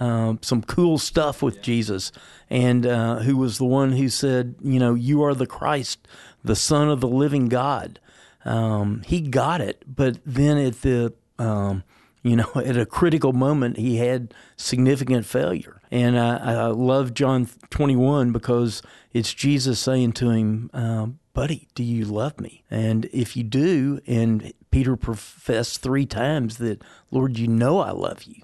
uh, 0.00 0.34
some 0.42 0.62
cool 0.62 0.98
stuff 0.98 1.42
with 1.42 1.62
Jesus, 1.62 2.10
and 2.50 2.86
uh, 2.86 3.20
who 3.20 3.36
was 3.36 3.58
the 3.58 3.64
one 3.64 3.92
who 3.92 4.08
said, 4.08 4.56
you 4.62 4.80
know, 4.80 4.94
you 4.94 5.22
are 5.22 5.34
the 5.34 5.46
Christ, 5.46 6.08
the 6.42 6.56
Son 6.56 6.88
of 6.88 7.00
the 7.00 7.08
living 7.08 7.48
God. 7.48 8.00
Um, 8.44 9.02
he 9.06 9.20
got 9.20 9.60
it, 9.60 9.84
but 9.86 10.18
then 10.24 10.58
at 10.58 10.82
the 10.82 11.14
um, 11.38 11.84
you 12.22 12.36
know, 12.36 12.50
at 12.56 12.76
a 12.76 12.86
critical 12.86 13.32
moment, 13.32 13.76
he 13.76 13.98
had 13.98 14.34
significant 14.56 15.26
failure. 15.26 15.80
And 15.90 16.18
I, 16.18 16.36
I 16.36 16.66
love 16.66 17.14
John 17.14 17.48
21 17.70 18.32
because 18.32 18.82
it's 19.12 19.34
Jesus 19.34 19.78
saying 19.80 20.12
to 20.12 20.30
him, 20.30 20.70
uh, 20.72 21.06
Buddy, 21.34 21.68
do 21.74 21.82
you 21.82 22.04
love 22.04 22.40
me? 22.40 22.62
And 22.70 23.06
if 23.06 23.36
you 23.36 23.42
do, 23.42 24.00
and 24.06 24.52
Peter 24.70 24.96
professed 24.96 25.80
three 25.80 26.04
times 26.04 26.58
that, 26.58 26.82
Lord, 27.10 27.38
you 27.38 27.48
know 27.48 27.80
I 27.80 27.90
love 27.90 28.24
you. 28.24 28.42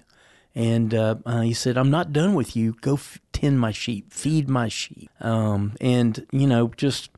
And 0.55 0.93
uh, 0.95 1.15
uh, 1.25 1.41
he 1.41 1.53
said, 1.53 1.77
I'm 1.77 1.91
not 1.91 2.11
done 2.11 2.33
with 2.33 2.55
you. 2.55 2.75
Go 2.81 2.95
f- 2.95 3.19
tend 3.31 3.59
my 3.59 3.71
sheep, 3.71 4.11
feed 4.11 4.49
my 4.49 4.67
sheep. 4.67 5.09
Um, 5.21 5.75
and, 5.79 6.25
you 6.31 6.47
know, 6.47 6.71
just 6.75 7.11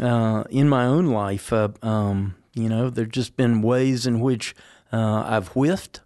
uh, 0.00 0.44
in 0.50 0.68
my 0.68 0.86
own 0.86 1.06
life, 1.06 1.52
uh, 1.52 1.68
um, 1.82 2.34
you 2.54 2.68
know, 2.68 2.90
there've 2.90 3.10
just 3.10 3.36
been 3.36 3.62
ways 3.62 4.06
in 4.06 4.20
which 4.20 4.54
uh, 4.92 5.24
I've 5.26 5.48
whiffed. 5.48 6.00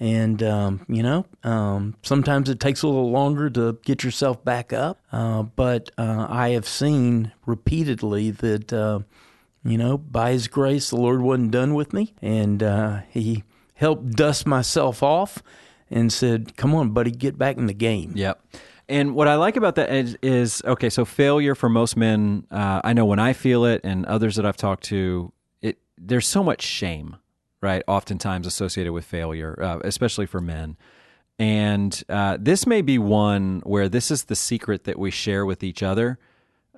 And, 0.00 0.42
um, 0.42 0.84
you 0.88 1.02
know, 1.02 1.24
um, 1.44 1.94
sometimes 2.02 2.48
it 2.48 2.58
takes 2.58 2.82
a 2.82 2.88
little 2.88 3.10
longer 3.10 3.48
to 3.50 3.78
get 3.84 4.02
yourself 4.02 4.44
back 4.44 4.72
up. 4.72 4.98
Uh, 5.12 5.44
but 5.44 5.90
uh, 5.96 6.26
I 6.28 6.50
have 6.50 6.66
seen 6.66 7.32
repeatedly 7.46 8.30
that, 8.32 8.72
uh, 8.72 9.00
you 9.64 9.78
know, 9.78 9.96
by 9.96 10.32
His 10.32 10.48
grace, 10.48 10.90
the 10.90 10.96
Lord 10.96 11.22
wasn't 11.22 11.52
done 11.52 11.74
with 11.74 11.92
me. 11.92 12.12
And 12.20 12.62
He 13.10 13.44
helped 13.74 14.10
dust 14.10 14.46
myself 14.46 15.02
off 15.02 15.42
and 15.90 16.12
said, 16.12 16.56
come 16.56 16.74
on, 16.74 16.90
buddy, 16.90 17.10
get 17.10 17.38
back 17.38 17.56
in 17.56 17.66
the 17.66 17.74
game. 17.74 18.12
Yep. 18.14 18.42
And 18.88 19.14
what 19.14 19.28
I 19.28 19.36
like 19.36 19.56
about 19.56 19.76
that 19.76 19.90
is, 19.90 20.16
is 20.22 20.62
okay, 20.64 20.90
so 20.90 21.04
failure 21.04 21.54
for 21.54 21.68
most 21.68 21.96
men, 21.96 22.46
uh, 22.50 22.80
I 22.84 22.92
know 22.92 23.06
when 23.06 23.18
I 23.18 23.32
feel 23.32 23.64
it 23.64 23.80
and 23.82 24.04
others 24.06 24.36
that 24.36 24.44
I've 24.44 24.56
talked 24.56 24.84
to, 24.84 25.32
it 25.62 25.78
there's 25.96 26.26
so 26.26 26.44
much 26.44 26.62
shame 26.62 27.16
right? 27.64 27.82
Oftentimes 27.88 28.46
associated 28.46 28.92
with 28.92 29.06
failure, 29.06 29.58
uh, 29.60 29.78
especially 29.84 30.26
for 30.26 30.40
men. 30.40 30.76
And 31.38 32.04
uh, 32.10 32.36
this 32.38 32.66
may 32.66 32.82
be 32.82 32.98
one 32.98 33.62
where 33.64 33.88
this 33.88 34.10
is 34.10 34.24
the 34.24 34.36
secret 34.36 34.84
that 34.84 34.98
we 34.98 35.10
share 35.10 35.46
with 35.46 35.64
each 35.64 35.82
other, 35.82 36.18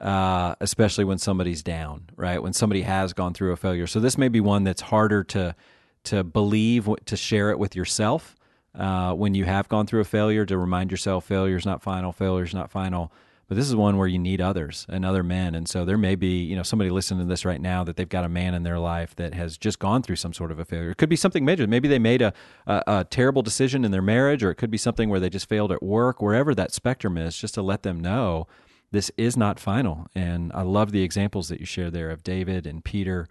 uh, 0.01 0.55
especially 0.61 1.05
when 1.05 1.19
somebody's 1.19 1.61
down, 1.65 2.09
right? 2.15 2.41
When 2.41 2.53
somebody 2.53 2.83
has 2.83 3.13
gone 3.13 3.35
through 3.35 3.51
a 3.51 3.57
failure. 3.57 3.89
So 3.89 3.99
this 3.99 4.17
may 4.17 4.29
be 4.29 4.41
one 4.41 4.63
that's 4.63 4.81
harder 4.81 5.25
to 5.25 5.57
to 6.05 6.23
believe, 6.23 6.89
to 7.07 7.17
share 7.17 7.51
it 7.51 7.59
with 7.59 7.75
yourself 7.75 8.36
uh, 8.77 9.13
when 9.15 9.35
you 9.35 9.45
have 9.45 9.69
gone 9.69 9.87
through 9.87 10.01
a 10.01 10.05
failure. 10.05 10.45
To 10.47 10.59
remind 10.59 10.91
yourself, 10.91 11.25
failure 11.25 11.57
is 11.57 11.67
not 11.67 11.83
final. 11.83 12.13
Failure 12.13 12.45
is 12.45 12.55
not 12.55 12.71
final. 12.71 13.13
But 13.49 13.57
this 13.57 13.69
is 13.69 13.77
one 13.77 13.97
where 13.97 14.09
you 14.09 14.19
need 14.19 14.41
others 14.41 14.87
and 14.89 15.05
other 15.05 15.23
men. 15.23 15.55
And 15.55 15.69
so 15.69 15.85
there 15.85 15.97
may 15.97 16.17
be, 16.17 16.43
you 16.43 16.57
know, 16.57 16.65
somebody 16.65 16.91
listening 16.91 17.21
to 17.21 17.29
this 17.29 17.45
right 17.45 17.61
now 17.61 17.85
that 17.85 17.97
they've 17.97 18.09
got 18.09 18.25
a 18.25 18.29
man 18.29 18.55
in 18.55 18.65
their 18.65 18.81
life 18.81 19.15
that 19.17 19.35
has 19.35 19.57
just 19.57 19.79
gone 19.79 20.03
through 20.03 20.17
some 20.17 20.33
sort 20.33 20.51
of 20.51 20.59
a 20.59 20.65
failure. 20.65 20.91
It 20.91 20.97
could 20.97 21.09
be 21.09 21.17
something 21.17 21.45
major. 21.45 21.65
Maybe 21.69 21.87
they 21.87 22.01
made 22.01 22.23
a, 22.23 22.33
a, 22.67 22.83
a 22.89 23.05
terrible 23.05 23.43
decision 23.43 23.85
in 23.85 23.93
their 23.93 24.03
marriage, 24.03 24.43
or 24.43 24.51
it 24.51 24.57
could 24.57 24.71
be 24.71 24.79
something 24.79 25.09
where 25.09 25.21
they 25.21 25.31
just 25.31 25.49
failed 25.49 25.71
at 25.71 25.81
work, 25.81 26.21
wherever 26.21 26.57
that 26.57 26.73
spectrum 26.73 27.17
is, 27.17 27.39
just 27.39 27.55
to 27.55 27.63
let 27.63 27.85
them 27.85 28.01
know 28.01 28.49
this 28.91 29.13
is 29.17 29.37
not 29.37 29.61
final. 29.61 30.07
And 30.13 30.51
I 30.53 30.63
love 30.63 30.91
the 30.91 31.03
examples 31.03 31.49
that 31.49 31.61
you 31.61 31.67
share 31.67 31.91
there 31.91 32.11
of 32.11 32.25
David 32.25 32.67
and 32.67 32.85
Peter 32.85 33.29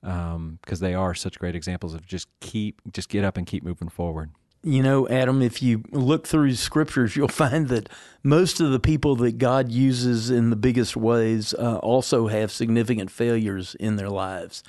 because 0.00 0.34
um, 0.34 0.58
they 0.80 0.94
are 0.94 1.14
such 1.14 1.38
great 1.38 1.54
examples 1.54 1.92
of 1.92 2.06
just 2.06 2.28
keep, 2.40 2.80
just 2.90 3.10
get 3.10 3.22
up 3.22 3.36
and 3.36 3.46
keep 3.46 3.62
moving 3.62 3.88
forward. 3.90 4.30
You 4.62 4.82
know, 4.82 5.08
Adam, 5.08 5.40
if 5.40 5.62
you 5.62 5.84
look 5.92 6.26
through 6.26 6.54
scriptures, 6.54 7.14
you'll 7.14 7.28
find 7.44 7.68
that 7.68 7.88
most 8.22 8.60
of 8.60 8.70
the 8.70 8.80
people 8.80 9.16
that 9.16 9.38
God 9.38 9.70
uses 9.70 10.30
in 10.30 10.50
the 10.50 10.56
biggest 10.56 10.96
ways 10.96 11.54
uh, 11.54 11.78
also 11.78 12.26
have 12.26 12.50
significant 12.50 13.10
failures 13.10 13.76
in 13.78 13.96
their 13.96 14.10
lives. 14.10 14.62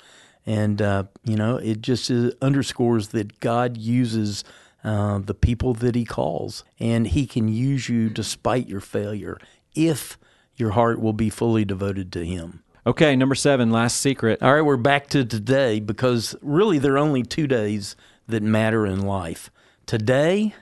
And, 0.46 0.80
uh, 0.80 1.04
you 1.24 1.36
know, 1.36 1.56
it 1.56 1.82
just 1.82 2.10
underscores 2.40 3.08
that 3.08 3.40
God 3.40 3.76
uses 3.76 4.44
uh, 4.82 5.18
the 5.18 5.34
people 5.34 5.74
that 5.74 5.94
He 5.94 6.04
calls, 6.04 6.64
and 6.78 7.06
He 7.08 7.26
can 7.26 7.48
use 7.48 7.88
you 7.88 8.08
despite 8.08 8.68
your 8.68 8.80
failure 8.80 9.38
if 9.74 10.18
your 10.56 10.70
heart 10.70 11.00
will 11.00 11.12
be 11.12 11.30
fully 11.30 11.64
devoted 11.64 12.12
to 12.12 12.24
Him. 12.24 12.62
Okay, 12.86 13.14
number 13.14 13.34
seven, 13.34 13.70
last 13.70 13.98
secret. 13.98 14.42
All 14.42 14.54
right, 14.54 14.62
we're 14.62 14.78
back 14.78 15.08
to 15.08 15.24
today 15.24 15.80
because 15.80 16.34
really 16.40 16.78
there 16.78 16.94
are 16.94 16.98
only 16.98 17.22
two 17.22 17.46
days 17.46 17.94
that 18.26 18.42
matter 18.42 18.86
in 18.86 19.02
life 19.02 19.50
today 19.90 20.54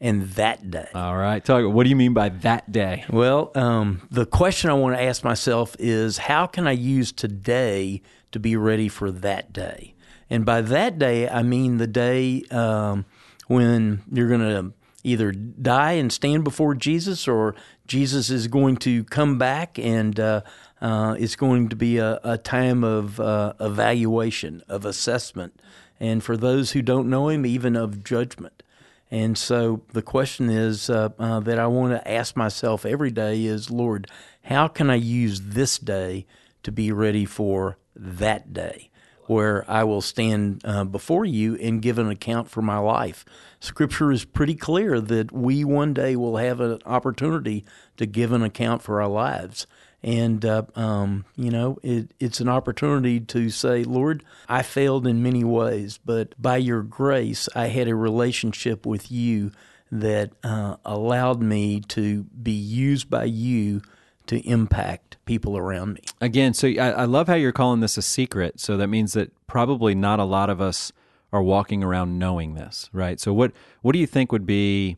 and 0.00 0.22
that 0.34 0.70
day. 0.70 0.86
All 0.94 1.16
right. 1.16 1.44
Talk, 1.44 1.68
what 1.74 1.82
do 1.82 1.90
you 1.90 1.96
mean 1.96 2.14
by 2.14 2.28
that 2.28 2.70
day? 2.70 3.04
Well, 3.10 3.50
um, 3.56 4.06
the 4.12 4.26
question 4.26 4.70
I 4.70 4.74
want 4.74 4.96
to 4.96 5.02
ask 5.02 5.24
myself 5.24 5.74
is 5.80 6.18
how 6.18 6.46
can 6.46 6.68
I 6.68 6.70
use 6.70 7.10
today 7.10 8.00
to 8.30 8.38
be 8.38 8.54
ready 8.54 8.86
for 8.86 9.10
that 9.10 9.52
day? 9.52 9.96
And 10.30 10.46
by 10.46 10.60
that 10.60 11.00
day, 11.00 11.28
I 11.28 11.42
mean 11.42 11.78
the 11.78 11.88
day 11.88 12.44
um, 12.52 13.06
when 13.48 14.04
you're 14.12 14.28
going 14.28 14.40
to 14.40 14.72
either 15.02 15.32
die 15.32 15.94
and 15.94 16.12
stand 16.12 16.44
before 16.44 16.76
Jesus 16.76 17.26
or 17.26 17.56
Jesus 17.88 18.30
is 18.30 18.46
going 18.46 18.76
to 18.76 19.02
come 19.02 19.36
back 19.36 19.80
and 19.80 20.20
uh, 20.20 20.42
uh, 20.80 21.16
it's 21.18 21.34
going 21.34 21.70
to 21.70 21.76
be 21.76 21.98
a, 21.98 22.20
a 22.22 22.38
time 22.38 22.84
of 22.84 23.18
uh, 23.18 23.54
evaluation, 23.58 24.62
of 24.68 24.84
assessment 24.84 25.60
and 26.04 26.22
for 26.22 26.36
those 26.36 26.72
who 26.72 26.82
don't 26.82 27.08
know 27.08 27.28
him, 27.28 27.46
even 27.46 27.76
of 27.76 28.04
judgment. 28.04 28.62
And 29.10 29.38
so 29.38 29.82
the 29.94 30.02
question 30.02 30.50
is 30.50 30.90
uh, 30.90 31.08
uh, 31.18 31.40
that 31.40 31.58
I 31.58 31.66
want 31.66 31.92
to 31.92 32.10
ask 32.10 32.36
myself 32.36 32.84
every 32.84 33.10
day 33.10 33.44
is, 33.46 33.70
Lord, 33.70 34.10
how 34.42 34.68
can 34.68 34.90
I 34.90 34.96
use 34.96 35.40
this 35.40 35.78
day 35.78 36.26
to 36.62 36.70
be 36.70 36.92
ready 36.92 37.24
for 37.24 37.78
that 37.96 38.52
day? 38.52 38.90
Where 39.26 39.64
I 39.68 39.84
will 39.84 40.02
stand 40.02 40.60
uh, 40.64 40.84
before 40.84 41.24
you 41.24 41.56
and 41.56 41.80
give 41.80 41.98
an 41.98 42.10
account 42.10 42.50
for 42.50 42.60
my 42.60 42.78
life. 42.78 43.24
Scripture 43.58 44.12
is 44.12 44.24
pretty 44.24 44.54
clear 44.54 45.00
that 45.00 45.32
we 45.32 45.64
one 45.64 45.94
day 45.94 46.14
will 46.14 46.36
have 46.36 46.60
an 46.60 46.80
opportunity 46.84 47.64
to 47.96 48.04
give 48.06 48.32
an 48.32 48.42
account 48.42 48.82
for 48.82 49.00
our 49.00 49.08
lives. 49.08 49.66
And, 50.02 50.44
uh, 50.44 50.64
um, 50.76 51.24
you 51.34 51.50
know, 51.50 51.78
it, 51.82 52.12
it's 52.20 52.40
an 52.40 52.48
opportunity 52.48 53.20
to 53.20 53.48
say, 53.48 53.84
Lord, 53.84 54.22
I 54.46 54.62
failed 54.62 55.06
in 55.06 55.22
many 55.22 55.44
ways, 55.44 55.98
but 56.04 56.34
by 56.40 56.58
your 56.58 56.82
grace, 56.82 57.48
I 57.54 57.68
had 57.68 57.88
a 57.88 57.94
relationship 57.94 58.84
with 58.84 59.10
you 59.10 59.52
that 59.90 60.32
uh, 60.42 60.76
allowed 60.84 61.40
me 61.40 61.80
to 61.80 62.24
be 62.24 62.52
used 62.52 63.08
by 63.08 63.24
you 63.24 63.80
to 64.26 64.40
impact 64.48 65.16
people 65.24 65.56
around 65.56 65.94
me. 65.94 66.00
Again, 66.20 66.54
so 66.54 66.68
I, 66.68 66.90
I 66.90 67.04
love 67.04 67.28
how 67.28 67.34
you're 67.34 67.52
calling 67.52 67.80
this 67.80 67.96
a 67.96 68.02
secret. 68.02 68.60
So 68.60 68.76
that 68.76 68.88
means 68.88 69.12
that 69.12 69.32
probably 69.46 69.94
not 69.94 70.20
a 70.20 70.24
lot 70.24 70.50
of 70.50 70.60
us 70.60 70.92
are 71.32 71.42
walking 71.42 71.82
around 71.82 72.18
knowing 72.18 72.54
this, 72.54 72.88
right? 72.92 73.18
So 73.18 73.32
what 73.32 73.52
what 73.82 73.92
do 73.92 73.98
you 73.98 74.06
think 74.06 74.30
would 74.30 74.46
be 74.46 74.96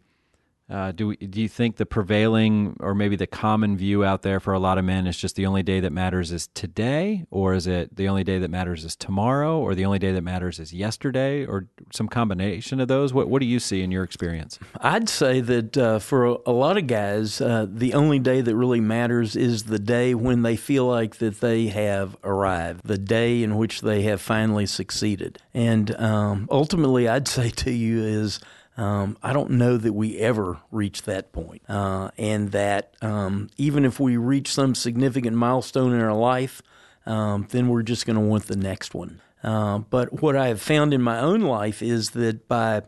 uh, 0.69 0.91
do 0.91 1.09
we, 1.09 1.17
do 1.17 1.41
you 1.41 1.49
think 1.49 1.77
the 1.77 1.87
prevailing 1.87 2.77
or 2.81 2.93
maybe 2.93 3.15
the 3.15 3.27
common 3.27 3.77
view 3.77 4.05
out 4.05 4.23
there 4.23 4.41
for 4.41 4.53
a 4.53 4.59
lot 4.59 4.79
of 4.79 4.85
men 4.85 5.07
is 5.07 5.17
just 5.17 5.37
the 5.37 5.47
only 5.47 5.63
day 5.63 5.79
that 5.79 5.93
matters 5.93 6.33
is 6.33 6.49
today, 6.55 7.25
or 7.31 7.55
is 7.55 7.69
it 7.69 7.95
the 7.95 8.09
only 8.09 8.25
day 8.25 8.39
that 8.41 8.51
matters 8.51 8.85
is 8.85 8.97
tomorrow, 8.97 9.61
or 9.61 9.77
the 9.77 9.85
only 9.85 10.01
day 10.01 10.11
that 10.11 10.23
matters 10.23 10.59
is 10.59 10.73
yesterday, 10.73 11.47
or 11.47 11.67
some 11.93 12.09
combination 12.09 12.81
of 12.81 12.89
those? 12.89 13.15
What 13.15 13.29
What 13.29 13.39
do 13.41 13.47
you 13.47 13.61
see 13.61 13.83
in 13.83 13.93
your 13.93 14.03
experience? 14.03 14.59
I'd 14.81 15.09
say 15.09 15.41
that 15.41 15.79
uh, 15.79 15.99
for 16.01 16.25
a, 16.25 16.37
a, 16.47 16.53
lot 16.53 16.77
of 16.77 16.89
guys, 16.89 17.41
uh, 17.41 17.67
the 17.69 17.95
only 17.95 18.19
day 18.19 18.41
that 18.41 18.57
really 18.57 18.81
matters 18.81 19.37
is 19.37 19.65
the 19.65 19.79
day 19.79 20.15
when 20.15 20.43
they 20.43 20.57
feel 20.57 20.87
like 20.87 21.19
that 21.19 21.41
they 21.41 21.69
have 21.69 22.17
arrived, 22.25 22.81
the 22.85 22.99
day 22.99 23.45
in 23.45 23.57
which 23.57 23.83
they 23.83 24.03
have 24.03 24.21
finally 24.21 24.67
succeeded, 24.67 25.39
and 25.55 25.95
um, 26.01 26.49
ultimately, 26.51 27.07
I'd 27.07 27.29
say 27.37 27.51
to 27.51 27.71
you 27.71 28.03
is 28.03 28.41
um, 28.77 29.17
I 29.23 29.33
don't 29.33 29.53
know 29.53 29.77
that 29.77 29.95
we 29.95 30.19
ever 30.19 30.59
reach 30.71 31.03
that 31.03 31.33
point. 31.33 31.63
Uh, 31.69 32.11
and 32.19 32.53
that 32.53 32.95
um, 33.01 33.49
even 33.57 33.85
if 33.85 33.99
we 33.99 34.17
reach 34.17 34.53
some 34.53 34.75
significant 34.75 35.37
milestone 35.37 35.93
in 35.93 36.01
our 36.01 36.15
life, 36.15 36.63
um, 37.07 37.47
then 37.51 37.69
we're 37.69 37.83
just 37.83 38.05
going 38.07 38.17
to 38.17 38.23
want 38.23 38.47
the 38.47 38.57
next 38.57 38.95
one. 38.95 39.21
Uh, 39.43 39.79
but 39.79 40.21
what 40.23 40.37
I 40.37 40.49
have 40.49 40.61
found 40.61 40.93
in 40.93 41.01
my 41.01 41.21
own 41.21 41.41
life 41.41 41.83
is 41.83 42.11
that 42.11 42.49
by 42.49 42.83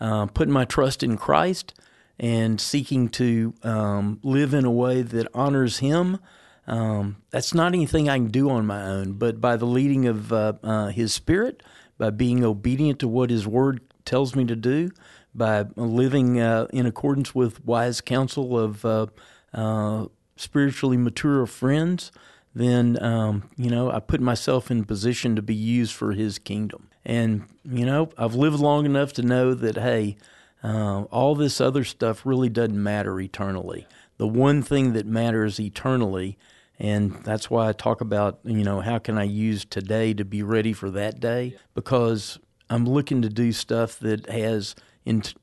uh, 0.00 0.26
putting 0.26 0.54
my 0.54 0.64
trust 0.64 1.02
in 1.02 1.16
Christ 1.16 1.74
and 2.18 2.60
seeking 2.60 3.08
to 3.10 3.54
um, 3.62 4.18
live 4.22 4.54
in 4.54 4.64
a 4.64 4.70
way 4.70 5.02
that 5.02 5.28
honors 5.34 5.78
Him, 5.78 6.18
um, 6.66 7.16
that's 7.30 7.54
not 7.54 7.74
anything 7.74 8.08
I 8.08 8.16
can 8.16 8.28
do 8.28 8.50
on 8.50 8.66
my 8.66 8.82
own, 8.82 9.14
but 9.14 9.40
by 9.40 9.56
the 9.56 9.66
leading 9.66 10.06
of 10.06 10.32
uh, 10.32 10.54
uh, 10.62 10.88
His 10.88 11.12
Spirit, 11.12 11.62
by 11.96 12.10
being 12.10 12.44
obedient 12.44 12.98
to 13.00 13.08
what 13.08 13.30
His 13.30 13.46
Word 13.46 13.80
tells 14.04 14.34
me 14.34 14.44
to 14.46 14.56
do, 14.56 14.90
by 15.38 15.66
living 15.76 16.40
uh, 16.40 16.66
in 16.72 16.84
accordance 16.84 17.34
with 17.34 17.64
wise 17.64 18.00
counsel 18.00 18.58
of 18.58 18.84
uh, 18.84 19.06
uh, 19.54 20.06
spiritually 20.36 20.96
mature 20.96 21.46
friends, 21.46 22.12
then 22.54 23.02
um, 23.02 23.48
you 23.56 23.70
know 23.70 23.90
I 23.90 24.00
put 24.00 24.20
myself 24.20 24.70
in 24.70 24.84
position 24.84 25.36
to 25.36 25.42
be 25.42 25.54
used 25.54 25.94
for 25.94 26.12
His 26.12 26.38
kingdom. 26.38 26.88
And 27.04 27.44
you 27.64 27.86
know 27.86 28.10
I've 28.18 28.34
lived 28.34 28.58
long 28.58 28.84
enough 28.84 29.12
to 29.14 29.22
know 29.22 29.54
that 29.54 29.76
hey, 29.76 30.16
uh, 30.62 31.02
all 31.04 31.34
this 31.34 31.60
other 31.60 31.84
stuff 31.84 32.26
really 32.26 32.48
doesn't 32.48 32.82
matter 32.82 33.20
eternally. 33.20 33.86
The 34.16 34.26
one 34.26 34.62
thing 34.62 34.94
that 34.94 35.06
matters 35.06 35.60
eternally, 35.60 36.36
and 36.78 37.22
that's 37.22 37.48
why 37.48 37.68
I 37.68 37.72
talk 37.72 38.00
about 38.00 38.40
you 38.44 38.64
know 38.64 38.80
how 38.80 38.98
can 38.98 39.16
I 39.16 39.24
use 39.24 39.64
today 39.64 40.12
to 40.14 40.24
be 40.24 40.42
ready 40.42 40.72
for 40.72 40.90
that 40.90 41.20
day 41.20 41.56
because 41.74 42.38
I'm 42.70 42.84
looking 42.84 43.22
to 43.22 43.28
do 43.28 43.52
stuff 43.52 43.98
that 44.00 44.28
has 44.28 44.74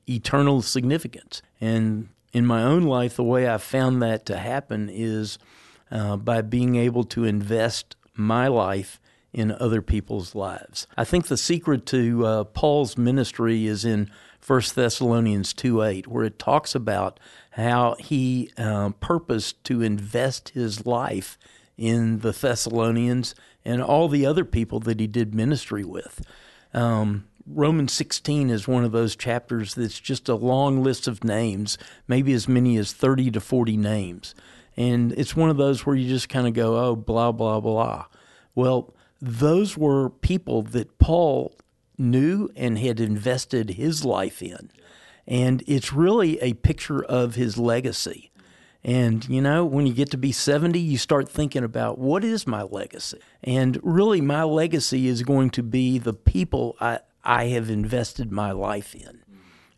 eternal 0.07 0.61
significance. 0.61 1.41
And 1.59 2.09
in 2.33 2.45
my 2.45 2.63
own 2.63 2.83
life, 2.83 3.15
the 3.15 3.23
way 3.23 3.47
I've 3.47 3.63
found 3.63 4.01
that 4.01 4.25
to 4.27 4.37
happen 4.37 4.89
is 4.91 5.37
uh, 5.91 6.17
by 6.17 6.41
being 6.41 6.75
able 6.75 7.03
to 7.05 7.23
invest 7.23 7.95
my 8.13 8.47
life 8.47 8.99
in 9.33 9.51
other 9.51 9.81
people's 9.81 10.33
lives. 10.33 10.87
I 10.95 11.03
think 11.03 11.27
the 11.27 11.37
secret 11.37 11.85
to 11.87 12.25
uh, 12.25 12.43
Paul's 12.45 12.97
ministry 12.97 13.67
is 13.67 13.83
in 13.83 14.09
1 14.45 14.61
Thessalonians 14.75 15.53
2 15.53 15.81
8, 15.81 16.07
where 16.07 16.23
it 16.23 16.39
talks 16.39 16.73
about 16.73 17.19
how 17.51 17.95
he 17.99 18.51
uh, 18.57 18.91
purposed 19.01 19.63
to 19.65 19.81
invest 19.81 20.49
his 20.49 20.85
life 20.85 21.37
in 21.77 22.19
the 22.19 22.31
Thessalonians 22.31 23.35
and 23.65 23.81
all 23.81 24.07
the 24.07 24.25
other 24.25 24.45
people 24.45 24.79
that 24.81 24.99
he 24.99 25.07
did 25.07 25.35
ministry 25.35 25.83
with. 25.83 26.25
Um, 26.73 27.25
Romans 27.47 27.93
16 27.93 28.49
is 28.49 28.67
one 28.67 28.83
of 28.83 28.91
those 28.91 29.15
chapters 29.15 29.75
that's 29.75 29.99
just 29.99 30.27
a 30.27 30.35
long 30.35 30.81
list 30.81 31.07
of 31.07 31.23
names, 31.23 31.77
maybe 32.07 32.33
as 32.33 32.47
many 32.47 32.77
as 32.77 32.91
30 32.91 33.31
to 33.31 33.39
40 33.39 33.77
names. 33.77 34.33
And 34.75 35.11
it's 35.13 35.35
one 35.35 35.49
of 35.49 35.57
those 35.57 35.85
where 35.85 35.95
you 35.95 36.07
just 36.09 36.27
kind 36.27 36.47
of 36.47 36.53
go, 36.53 36.75
oh, 36.77 36.95
blah, 36.95 37.31
blah, 37.31 37.59
blah. 37.59 38.05
Well, 38.55 38.93
those 39.21 39.77
were 39.77 40.09
people 40.09 40.63
that 40.63 40.97
Paul 40.97 41.55
knew 41.97 42.49
and 42.55 42.77
had 42.77 42.99
invested 42.99 43.71
his 43.71 44.03
life 44.03 44.41
in. 44.41 44.71
And 45.27 45.63
it's 45.67 45.93
really 45.93 46.39
a 46.41 46.53
picture 46.53 47.03
of 47.03 47.35
his 47.35 47.57
legacy. 47.57 48.31
And, 48.83 49.27
you 49.27 49.41
know, 49.41 49.65
when 49.65 49.87
you 49.87 49.93
get 49.93 50.11
to 50.11 50.17
be 50.17 50.31
70, 50.31 50.79
you 50.79 50.99
start 50.99 51.27
thinking 51.27 51.63
about 51.63 51.97
what 51.97 52.23
is 52.23 52.45
my 52.45 52.61
legacy? 52.61 53.19
And 53.43 53.79
really, 53.81 54.21
my 54.21 54.43
legacy 54.43 55.07
is 55.07 55.23
going 55.23 55.49
to 55.51 55.63
be 55.63 55.97
the 55.97 56.13
people 56.13 56.75
I, 56.79 56.99
I 57.25 57.45
have 57.47 57.69
invested 57.69 58.31
my 58.31 58.51
life 58.51 58.93
in, 58.93 59.23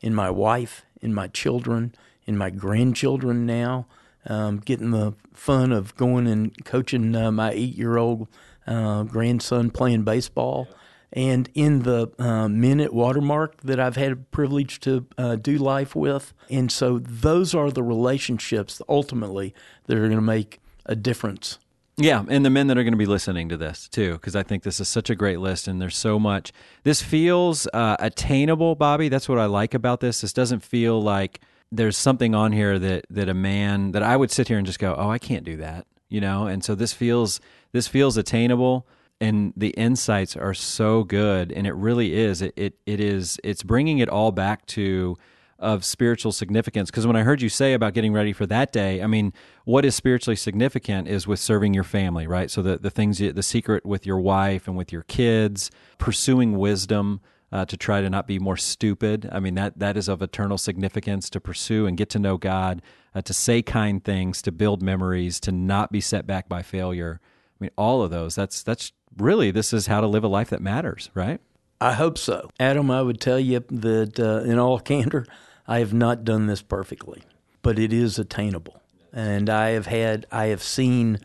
in 0.01 0.13
my 0.13 0.29
wife, 0.29 0.83
in 1.01 1.13
my 1.13 1.27
children, 1.27 1.95
in 2.25 2.37
my 2.37 2.49
grandchildren 2.49 3.45
now. 3.45 3.87
Um, 4.29 4.57
getting 4.57 4.91
the 4.91 5.13
fun 5.33 5.71
of 5.71 5.95
going 5.95 6.27
and 6.27 6.65
coaching 6.65 7.15
uh, 7.15 7.31
my 7.31 7.51
eight 7.51 7.75
year 7.75 7.97
old 7.97 8.27
uh, 8.65 9.03
grandson 9.03 9.69
playing 9.71 10.03
baseball. 10.03 10.67
And 11.13 11.49
in 11.53 11.83
the 11.83 12.11
uh, 12.19 12.49
men 12.49 12.81
at 12.81 12.93
Watermark 12.93 13.61
that 13.61 13.79
I've 13.79 13.95
had 13.95 14.11
a 14.11 14.17
privilege 14.17 14.81
to 14.81 15.05
uh, 15.17 15.37
do 15.37 15.57
life 15.57 15.95
with. 15.95 16.33
And 16.49 16.69
so 16.69 16.99
those 16.99 17.55
are 17.55 17.71
the 17.71 17.83
relationships 17.83 18.81
ultimately 18.89 19.55
that 19.85 19.95
are 19.95 20.01
going 20.01 20.11
to 20.11 20.21
make 20.21 20.59
a 20.85 20.95
difference 20.95 21.59
yeah, 21.97 22.23
and 22.29 22.45
the 22.45 22.51
men 22.51 22.67
that 22.67 22.77
are 22.77 22.83
going 22.83 22.93
to 22.93 22.97
be 22.97 23.07
listening 23.07 23.49
to 23.49 23.57
this 23.57 23.89
too, 23.89 24.13
because 24.13 24.35
I 24.35 24.43
think 24.43 24.61
this 24.61 24.79
is 24.79 24.87
such 24.87 25.09
a 25.09 25.15
great 25.15 25.39
list, 25.39 25.67
and 25.67 25.81
there's 25.81 25.97
so 25.97 26.19
much. 26.19 26.53
This 26.83 27.01
feels 27.01 27.67
uh, 27.73 27.97
attainable, 27.99 28.75
Bobby. 28.75 29.09
That's 29.09 29.27
what 29.27 29.39
I 29.39 29.45
like 29.45 29.73
about 29.73 29.99
this. 29.99 30.21
This 30.21 30.31
doesn't 30.31 30.59
feel 30.59 31.01
like 31.01 31.41
there's 31.71 31.97
something 31.97 32.35
on 32.35 32.51
here 32.51 32.77
that 32.77 33.05
that 33.09 33.29
a 33.29 33.33
man 33.33 33.93
that 33.93 34.03
I 34.03 34.15
would 34.15 34.31
sit 34.31 34.47
here 34.47 34.57
and 34.57 34.65
just 34.67 34.77
go, 34.77 34.95
"Oh, 34.95 35.09
I 35.09 35.17
can't 35.17 35.43
do 35.43 35.57
that," 35.57 35.87
you 36.07 36.21
know. 36.21 36.45
And 36.45 36.63
so 36.63 36.75
this 36.75 36.93
feels 36.93 37.41
this 37.71 37.87
feels 37.87 38.15
attainable, 38.15 38.85
and 39.19 39.53
the 39.57 39.69
insights 39.69 40.37
are 40.37 40.53
so 40.53 41.03
good, 41.03 41.51
and 41.51 41.65
it 41.65 41.73
really 41.73 42.13
is. 42.13 42.43
It 42.43 42.53
it, 42.55 42.75
it 42.85 42.99
is. 42.99 43.39
It's 43.43 43.63
bringing 43.63 43.97
it 43.97 44.07
all 44.07 44.31
back 44.31 44.67
to 44.67 45.17
of 45.59 45.83
spiritual 45.83 46.31
significance. 46.31 46.89
Because 46.89 47.07
when 47.07 47.15
I 47.15 47.23
heard 47.23 47.41
you 47.41 47.49
say 47.49 47.73
about 47.73 47.93
getting 47.93 48.13
ready 48.13 48.33
for 48.33 48.45
that 48.47 48.71
day, 48.71 49.01
I 49.01 49.07
mean, 49.07 49.33
what 49.65 49.85
is 49.85 49.95
spiritually 49.95 50.35
significant 50.35 51.07
is 51.07 51.27
with 51.27 51.39
serving 51.39 51.73
your 51.73 51.83
family, 51.83 52.27
right? 52.27 52.49
So 52.51 52.61
the, 52.61 52.77
the 52.77 52.89
things, 52.89 53.19
you, 53.19 53.31
the 53.33 53.43
secret 53.43 53.85
with 53.85 54.05
your 54.05 54.19
wife 54.19 54.67
and 54.67 54.77
with 54.77 54.91
your 54.91 55.03
kids, 55.03 55.71
pursuing 55.97 56.57
wisdom. 56.57 57.21
Uh, 57.49 57.63
to 57.63 57.77
try 57.77 58.01
to 58.01 58.09
not 58.09 58.27
be 58.27 58.39
more 58.39 58.57
stupid. 58.57 59.29
I 59.31 59.39
mean, 59.39 59.55
that, 59.55 59.79
that 59.79 59.95
is 59.95 60.09
of 60.09 60.21
eternal 60.21 60.57
significance 60.57 61.29
to 61.29 61.39
pursue 61.39 61.85
and 61.87 61.95
get 61.95 62.09
to 62.09 62.19
know 62.19 62.35
God, 62.35 62.81
uh, 63.15 63.21
to 63.21 63.33
say 63.33 63.61
kind 63.61 64.03
things, 64.03 64.41
to 64.41 64.51
build 64.51 64.81
memories, 64.81 65.39
to 65.39 65.53
not 65.53 65.89
be 65.89 66.01
set 66.01 66.27
back 66.27 66.49
by 66.49 66.61
failure. 66.61 67.21
I 67.57 67.63
mean, 67.63 67.71
all 67.77 68.03
of 68.03 68.11
those. 68.11 68.35
That's 68.35 68.63
that's 68.63 68.91
really 69.15 69.51
this 69.51 69.71
is 69.71 69.87
how 69.87 70.01
to 70.01 70.07
live 70.07 70.25
a 70.25 70.27
life 70.27 70.49
that 70.49 70.61
matters, 70.61 71.09
right? 71.13 71.39
I 71.79 71.93
hope 71.93 72.17
so, 72.17 72.49
Adam. 72.59 72.89
I 72.89 73.01
would 73.01 73.21
tell 73.21 73.39
you 73.39 73.63
that 73.69 74.19
uh, 74.19 74.49
in 74.49 74.57
all 74.57 74.79
candor, 74.91 75.25
I 75.68 75.80
have 75.80 75.93
not 75.93 76.24
done 76.24 76.47
this 76.47 76.61
perfectly, 76.61 77.24
but 77.61 77.78
it 77.78 77.91
is 77.91 78.18
attainable. 78.18 78.82
And 79.11 79.49
I 79.49 79.70
have 79.70 79.88
had, 79.88 80.26
I 80.32 80.45
have 80.47 80.63
seen 80.63 81.20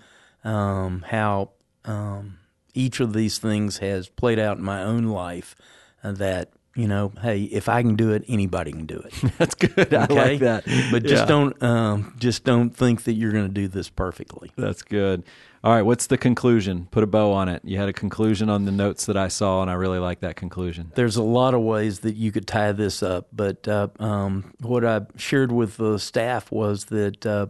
um, 0.44 1.04
how 1.08 1.50
um, 1.84 2.38
each 2.74 3.00
of 3.00 3.12
these 3.12 3.38
things 3.38 3.78
has 3.78 4.08
played 4.08 4.38
out 4.38 4.58
in 4.58 4.64
my 4.64 4.82
own 4.82 5.04
life. 5.04 5.54
Uh, 6.04 6.10
that 6.12 6.50
you 6.74 6.88
know, 6.88 7.12
hey, 7.20 7.42
if 7.42 7.68
I 7.68 7.82
can 7.82 7.96
do 7.96 8.12
it, 8.12 8.24
anybody 8.28 8.72
can 8.72 8.86
do 8.86 8.98
it. 8.98 9.12
That's 9.38 9.54
good. 9.54 9.92
Okay? 9.92 9.96
I 9.96 10.06
like 10.06 10.38
that. 10.40 10.64
But 10.90 11.02
just 11.02 11.22
yeah. 11.22 11.26
don't, 11.26 11.62
um, 11.62 12.14
just 12.18 12.44
don't 12.44 12.70
think 12.70 13.04
that 13.04 13.12
you're 13.12 13.32
going 13.32 13.46
to 13.46 13.52
do 13.52 13.68
this 13.68 13.90
perfectly. 13.90 14.52
That's 14.56 14.82
good. 14.82 15.24
All 15.64 15.72
right, 15.72 15.82
what's 15.82 16.08
the 16.08 16.18
conclusion? 16.18 16.88
Put 16.90 17.04
a 17.04 17.06
bow 17.06 17.30
on 17.30 17.48
it. 17.48 17.62
You 17.64 17.78
had 17.78 17.88
a 17.88 17.92
conclusion 17.92 18.48
on 18.48 18.64
the 18.64 18.72
notes 18.72 19.06
that 19.06 19.16
I 19.16 19.28
saw, 19.28 19.62
and 19.62 19.70
I 19.70 19.74
really 19.74 20.00
like 20.00 20.18
that 20.20 20.34
conclusion. 20.34 20.90
There's 20.96 21.14
a 21.14 21.22
lot 21.22 21.54
of 21.54 21.60
ways 21.60 22.00
that 22.00 22.16
you 22.16 22.32
could 22.32 22.48
tie 22.48 22.72
this 22.72 23.00
up, 23.00 23.28
but 23.32 23.68
uh, 23.68 23.86
um, 24.00 24.52
what 24.58 24.84
I 24.84 25.02
shared 25.16 25.52
with 25.52 25.76
the 25.76 25.98
staff 25.98 26.50
was 26.50 26.86
that 26.86 27.24
uh, 27.24 27.46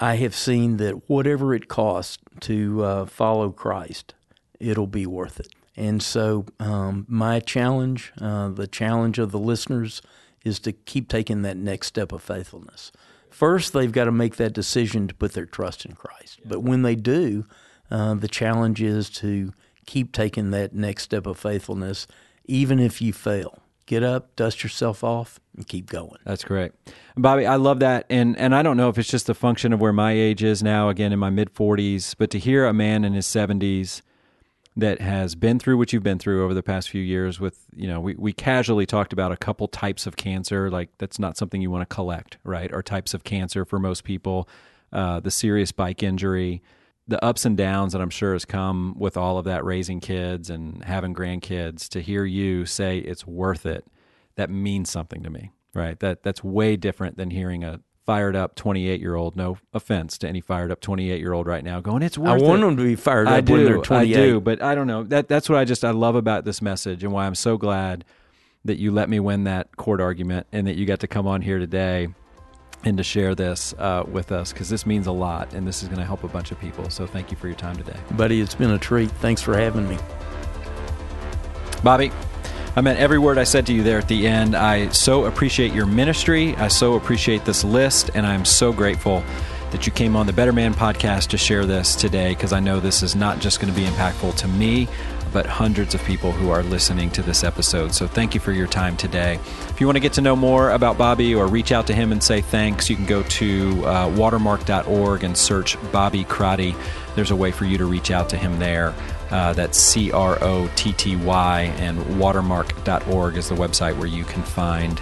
I 0.00 0.16
have 0.16 0.34
seen 0.34 0.78
that 0.78 1.08
whatever 1.08 1.54
it 1.54 1.68
costs 1.68 2.18
to 2.40 2.82
uh, 2.82 3.06
follow 3.06 3.50
Christ, 3.50 4.14
it'll 4.58 4.88
be 4.88 5.06
worth 5.06 5.38
it. 5.38 5.48
And 5.76 6.02
so, 6.02 6.46
um, 6.58 7.06
my 7.08 7.38
challenge, 7.38 8.12
uh, 8.20 8.48
the 8.48 8.66
challenge 8.66 9.20
of 9.20 9.30
the 9.30 9.38
listeners, 9.38 10.02
is 10.44 10.58
to 10.60 10.72
keep 10.72 11.08
taking 11.08 11.42
that 11.42 11.56
next 11.56 11.86
step 11.86 12.10
of 12.10 12.20
faithfulness. 12.20 12.90
First, 13.34 13.72
they've 13.72 13.90
got 13.90 14.04
to 14.04 14.12
make 14.12 14.36
that 14.36 14.52
decision 14.52 15.08
to 15.08 15.14
put 15.14 15.32
their 15.32 15.44
trust 15.44 15.84
in 15.84 15.96
Christ. 15.96 16.38
But 16.44 16.60
when 16.60 16.82
they 16.82 16.94
do, 16.94 17.44
uh, 17.90 18.14
the 18.14 18.28
challenge 18.28 18.80
is 18.80 19.10
to 19.10 19.52
keep 19.86 20.12
taking 20.12 20.52
that 20.52 20.72
next 20.72 21.02
step 21.02 21.26
of 21.26 21.36
faithfulness, 21.36 22.06
even 22.44 22.78
if 22.78 23.02
you 23.02 23.12
fail. 23.12 23.58
Get 23.86 24.04
up, 24.04 24.36
dust 24.36 24.62
yourself 24.62 25.02
off, 25.02 25.40
and 25.56 25.66
keep 25.66 25.90
going. 25.90 26.20
That's 26.24 26.44
great, 26.44 26.70
Bobby. 27.16 27.44
I 27.44 27.56
love 27.56 27.80
that, 27.80 28.06
and 28.08 28.38
and 28.38 28.54
I 28.54 28.62
don't 28.62 28.76
know 28.76 28.88
if 28.88 28.98
it's 28.98 29.10
just 29.10 29.28
a 29.28 29.34
function 29.34 29.72
of 29.72 29.80
where 29.80 29.92
my 29.92 30.12
age 30.12 30.44
is 30.44 30.62
now. 30.62 30.88
Again, 30.88 31.12
in 31.12 31.18
my 31.18 31.28
mid 31.28 31.50
forties, 31.50 32.14
but 32.14 32.30
to 32.30 32.38
hear 32.38 32.66
a 32.66 32.72
man 32.72 33.04
in 33.04 33.14
his 33.14 33.26
seventies 33.26 34.00
that 34.76 35.00
has 35.00 35.34
been 35.34 35.58
through 35.58 35.78
what 35.78 35.92
you've 35.92 36.02
been 36.02 36.18
through 36.18 36.44
over 36.44 36.54
the 36.54 36.62
past 36.62 36.90
few 36.90 37.02
years 37.02 37.38
with 37.38 37.66
you 37.74 37.86
know 37.86 38.00
we, 38.00 38.14
we 38.16 38.32
casually 38.32 38.86
talked 38.86 39.12
about 39.12 39.32
a 39.32 39.36
couple 39.36 39.68
types 39.68 40.06
of 40.06 40.16
cancer 40.16 40.70
like 40.70 40.90
that's 40.98 41.18
not 41.18 41.36
something 41.36 41.60
you 41.60 41.70
want 41.70 41.88
to 41.88 41.94
collect 41.94 42.38
right 42.44 42.72
or 42.72 42.82
types 42.82 43.14
of 43.14 43.24
cancer 43.24 43.64
for 43.64 43.78
most 43.78 44.04
people 44.04 44.48
uh, 44.92 45.20
the 45.20 45.30
serious 45.30 45.72
bike 45.72 46.02
injury 46.02 46.62
the 47.06 47.22
ups 47.24 47.44
and 47.44 47.56
downs 47.56 47.92
that 47.92 48.02
i'm 48.02 48.10
sure 48.10 48.32
has 48.32 48.44
come 48.44 48.94
with 48.98 49.16
all 49.16 49.38
of 49.38 49.44
that 49.44 49.64
raising 49.64 50.00
kids 50.00 50.50
and 50.50 50.84
having 50.84 51.14
grandkids 51.14 51.88
to 51.88 52.00
hear 52.00 52.24
you 52.24 52.66
say 52.66 52.98
it's 52.98 53.26
worth 53.26 53.64
it 53.66 53.86
that 54.34 54.50
means 54.50 54.90
something 54.90 55.22
to 55.22 55.30
me 55.30 55.50
right? 55.74 55.98
That 56.00 56.22
that's 56.22 56.42
way 56.42 56.76
different 56.76 57.16
than 57.16 57.30
hearing 57.30 57.64
a 57.64 57.80
fired 58.04 58.36
up 58.36 58.54
28 58.54 59.00
year 59.00 59.14
old. 59.14 59.36
No 59.36 59.58
offense 59.72 60.18
to 60.18 60.28
any 60.28 60.40
fired 60.40 60.70
up 60.70 60.80
28 60.80 61.20
year 61.20 61.32
old 61.32 61.46
right 61.46 61.64
now 61.64 61.80
going, 61.80 62.02
it's 62.02 62.18
worth 62.18 62.42
I 62.42 62.44
want 62.44 62.62
it. 62.62 62.66
them 62.66 62.76
to 62.76 62.82
be 62.84 62.96
fired 62.96 63.26
up 63.26 63.34
I 63.34 63.40
do, 63.40 63.52
when 63.54 63.64
they're 63.64 63.78
28. 63.78 64.16
I 64.16 64.20
do, 64.20 64.40
but 64.40 64.62
I 64.62 64.74
don't 64.74 64.86
know. 64.86 65.02
That, 65.04 65.28
that's 65.28 65.48
what 65.48 65.58
I 65.58 65.64
just, 65.64 65.84
I 65.84 65.90
love 65.90 66.14
about 66.14 66.44
this 66.44 66.60
message 66.60 67.02
and 67.02 67.12
why 67.12 67.26
I'm 67.26 67.34
so 67.34 67.56
glad 67.56 68.04
that 68.64 68.78
you 68.78 68.90
let 68.90 69.08
me 69.08 69.20
win 69.20 69.44
that 69.44 69.76
court 69.76 70.00
argument 70.00 70.46
and 70.52 70.66
that 70.66 70.76
you 70.76 70.86
got 70.86 71.00
to 71.00 71.06
come 71.06 71.26
on 71.26 71.42
here 71.42 71.58
today 71.58 72.08
and 72.84 72.98
to 72.98 73.02
share 73.02 73.34
this 73.34 73.74
uh, 73.78 74.04
with 74.06 74.30
us 74.32 74.52
because 74.52 74.68
this 74.68 74.84
means 74.84 75.06
a 75.06 75.12
lot 75.12 75.54
and 75.54 75.66
this 75.66 75.82
is 75.82 75.88
going 75.88 75.98
to 75.98 76.04
help 76.04 76.24
a 76.24 76.28
bunch 76.28 76.50
of 76.52 76.60
people. 76.60 76.88
So 76.90 77.06
thank 77.06 77.30
you 77.30 77.36
for 77.36 77.46
your 77.46 77.56
time 77.56 77.76
today. 77.76 77.96
Buddy, 78.12 78.40
it's 78.40 78.54
been 78.54 78.70
a 78.70 78.78
treat. 78.78 79.10
Thanks 79.12 79.40
for 79.40 79.56
having 79.56 79.88
me. 79.88 79.98
Bobby, 81.82 82.10
I 82.76 82.80
meant 82.80 82.98
every 82.98 83.18
word 83.18 83.38
I 83.38 83.44
said 83.44 83.66
to 83.66 83.72
you 83.72 83.84
there 83.84 83.98
at 83.98 84.08
the 84.08 84.26
end. 84.26 84.56
I 84.56 84.88
so 84.88 85.26
appreciate 85.26 85.72
your 85.72 85.86
ministry. 85.86 86.56
I 86.56 86.66
so 86.66 86.94
appreciate 86.94 87.44
this 87.44 87.62
list, 87.62 88.10
and 88.14 88.26
I'm 88.26 88.44
so 88.44 88.72
grateful 88.72 89.22
that 89.70 89.86
you 89.86 89.92
came 89.92 90.16
on 90.16 90.26
the 90.26 90.32
Better 90.32 90.52
Man 90.52 90.74
podcast 90.74 91.28
to 91.28 91.38
share 91.38 91.66
this 91.66 91.94
today 91.94 92.30
because 92.30 92.52
I 92.52 92.58
know 92.58 92.80
this 92.80 93.04
is 93.04 93.14
not 93.14 93.38
just 93.38 93.60
going 93.60 93.72
to 93.72 93.78
be 93.78 93.86
impactful 93.86 94.34
to 94.38 94.48
me, 94.48 94.88
but 95.32 95.46
hundreds 95.46 95.94
of 95.94 96.02
people 96.02 96.32
who 96.32 96.50
are 96.50 96.64
listening 96.64 97.10
to 97.10 97.22
this 97.22 97.44
episode. 97.44 97.94
So 97.94 98.08
thank 98.08 98.34
you 98.34 98.40
for 98.40 98.50
your 98.50 98.66
time 98.66 98.96
today. 98.96 99.34
If 99.68 99.80
you 99.80 99.86
want 99.86 99.96
to 99.96 100.00
get 100.00 100.12
to 100.14 100.20
know 100.20 100.34
more 100.34 100.70
about 100.70 100.98
Bobby 100.98 101.32
or 101.32 101.46
reach 101.46 101.70
out 101.70 101.86
to 101.88 101.94
him 101.94 102.10
and 102.10 102.22
say 102.22 102.40
thanks, 102.40 102.90
you 102.90 102.96
can 102.96 103.06
go 103.06 103.22
to 103.22 103.86
uh, 103.86 104.08
watermark.org 104.16 105.22
and 105.22 105.36
search 105.36 105.76
Bobby 105.92 106.24
Crotty. 106.24 106.74
There's 107.14 107.30
a 107.30 107.36
way 107.36 107.52
for 107.52 107.66
you 107.66 107.78
to 107.78 107.84
reach 107.84 108.10
out 108.10 108.28
to 108.30 108.36
him 108.36 108.58
there. 108.58 108.94
Uh, 109.30 109.52
that's 109.52 109.78
C 109.78 110.12
R 110.12 110.38
O 110.42 110.70
T 110.76 110.92
T 110.92 111.16
Y, 111.16 111.62
and 111.78 112.18
watermark.org 112.18 113.36
is 113.36 113.48
the 113.48 113.54
website 113.54 113.96
where 113.96 114.06
you 114.06 114.24
can 114.24 114.42
find 114.42 115.00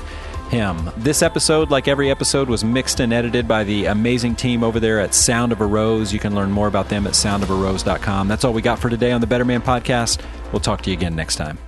him. 0.53 0.91
This 0.99 1.23
episode, 1.23 1.71
like 1.71 1.89
every 1.89 2.11
episode, 2.11 2.49
was 2.49 2.63
mixed 2.63 3.01
and 3.01 3.13
edited 3.13 3.49
by 3.49 3.65
the 3.65 3.87
amazing 3.87 4.37
team 4.37 4.63
over 4.63 4.79
there 4.79 5.01
at 5.01 5.15
Sound 5.15 5.51
of 5.51 5.61
a 5.61 5.67
Rose. 5.67 6.13
You 6.13 6.19
can 6.19 6.35
learn 6.35 6.53
more 6.53 6.69
about 6.69 6.89
them 6.89 7.07
at 7.07 7.15
soundofarose.com. 7.15 8.29
That's 8.29 8.45
all 8.45 8.53
we 8.53 8.63
got 8.63 8.79
for 8.79 8.91
today 8.91 9.13
on 9.13 9.21
the 9.21 9.27
Better 9.27 9.47
Man 9.47 9.63
Podcast. 9.63 10.23
We'll 10.53 10.61
talk 10.61 10.83
to 10.83 10.91
you 10.91 10.97
again 10.97 11.17
next 11.17 11.37
time. 11.37 11.59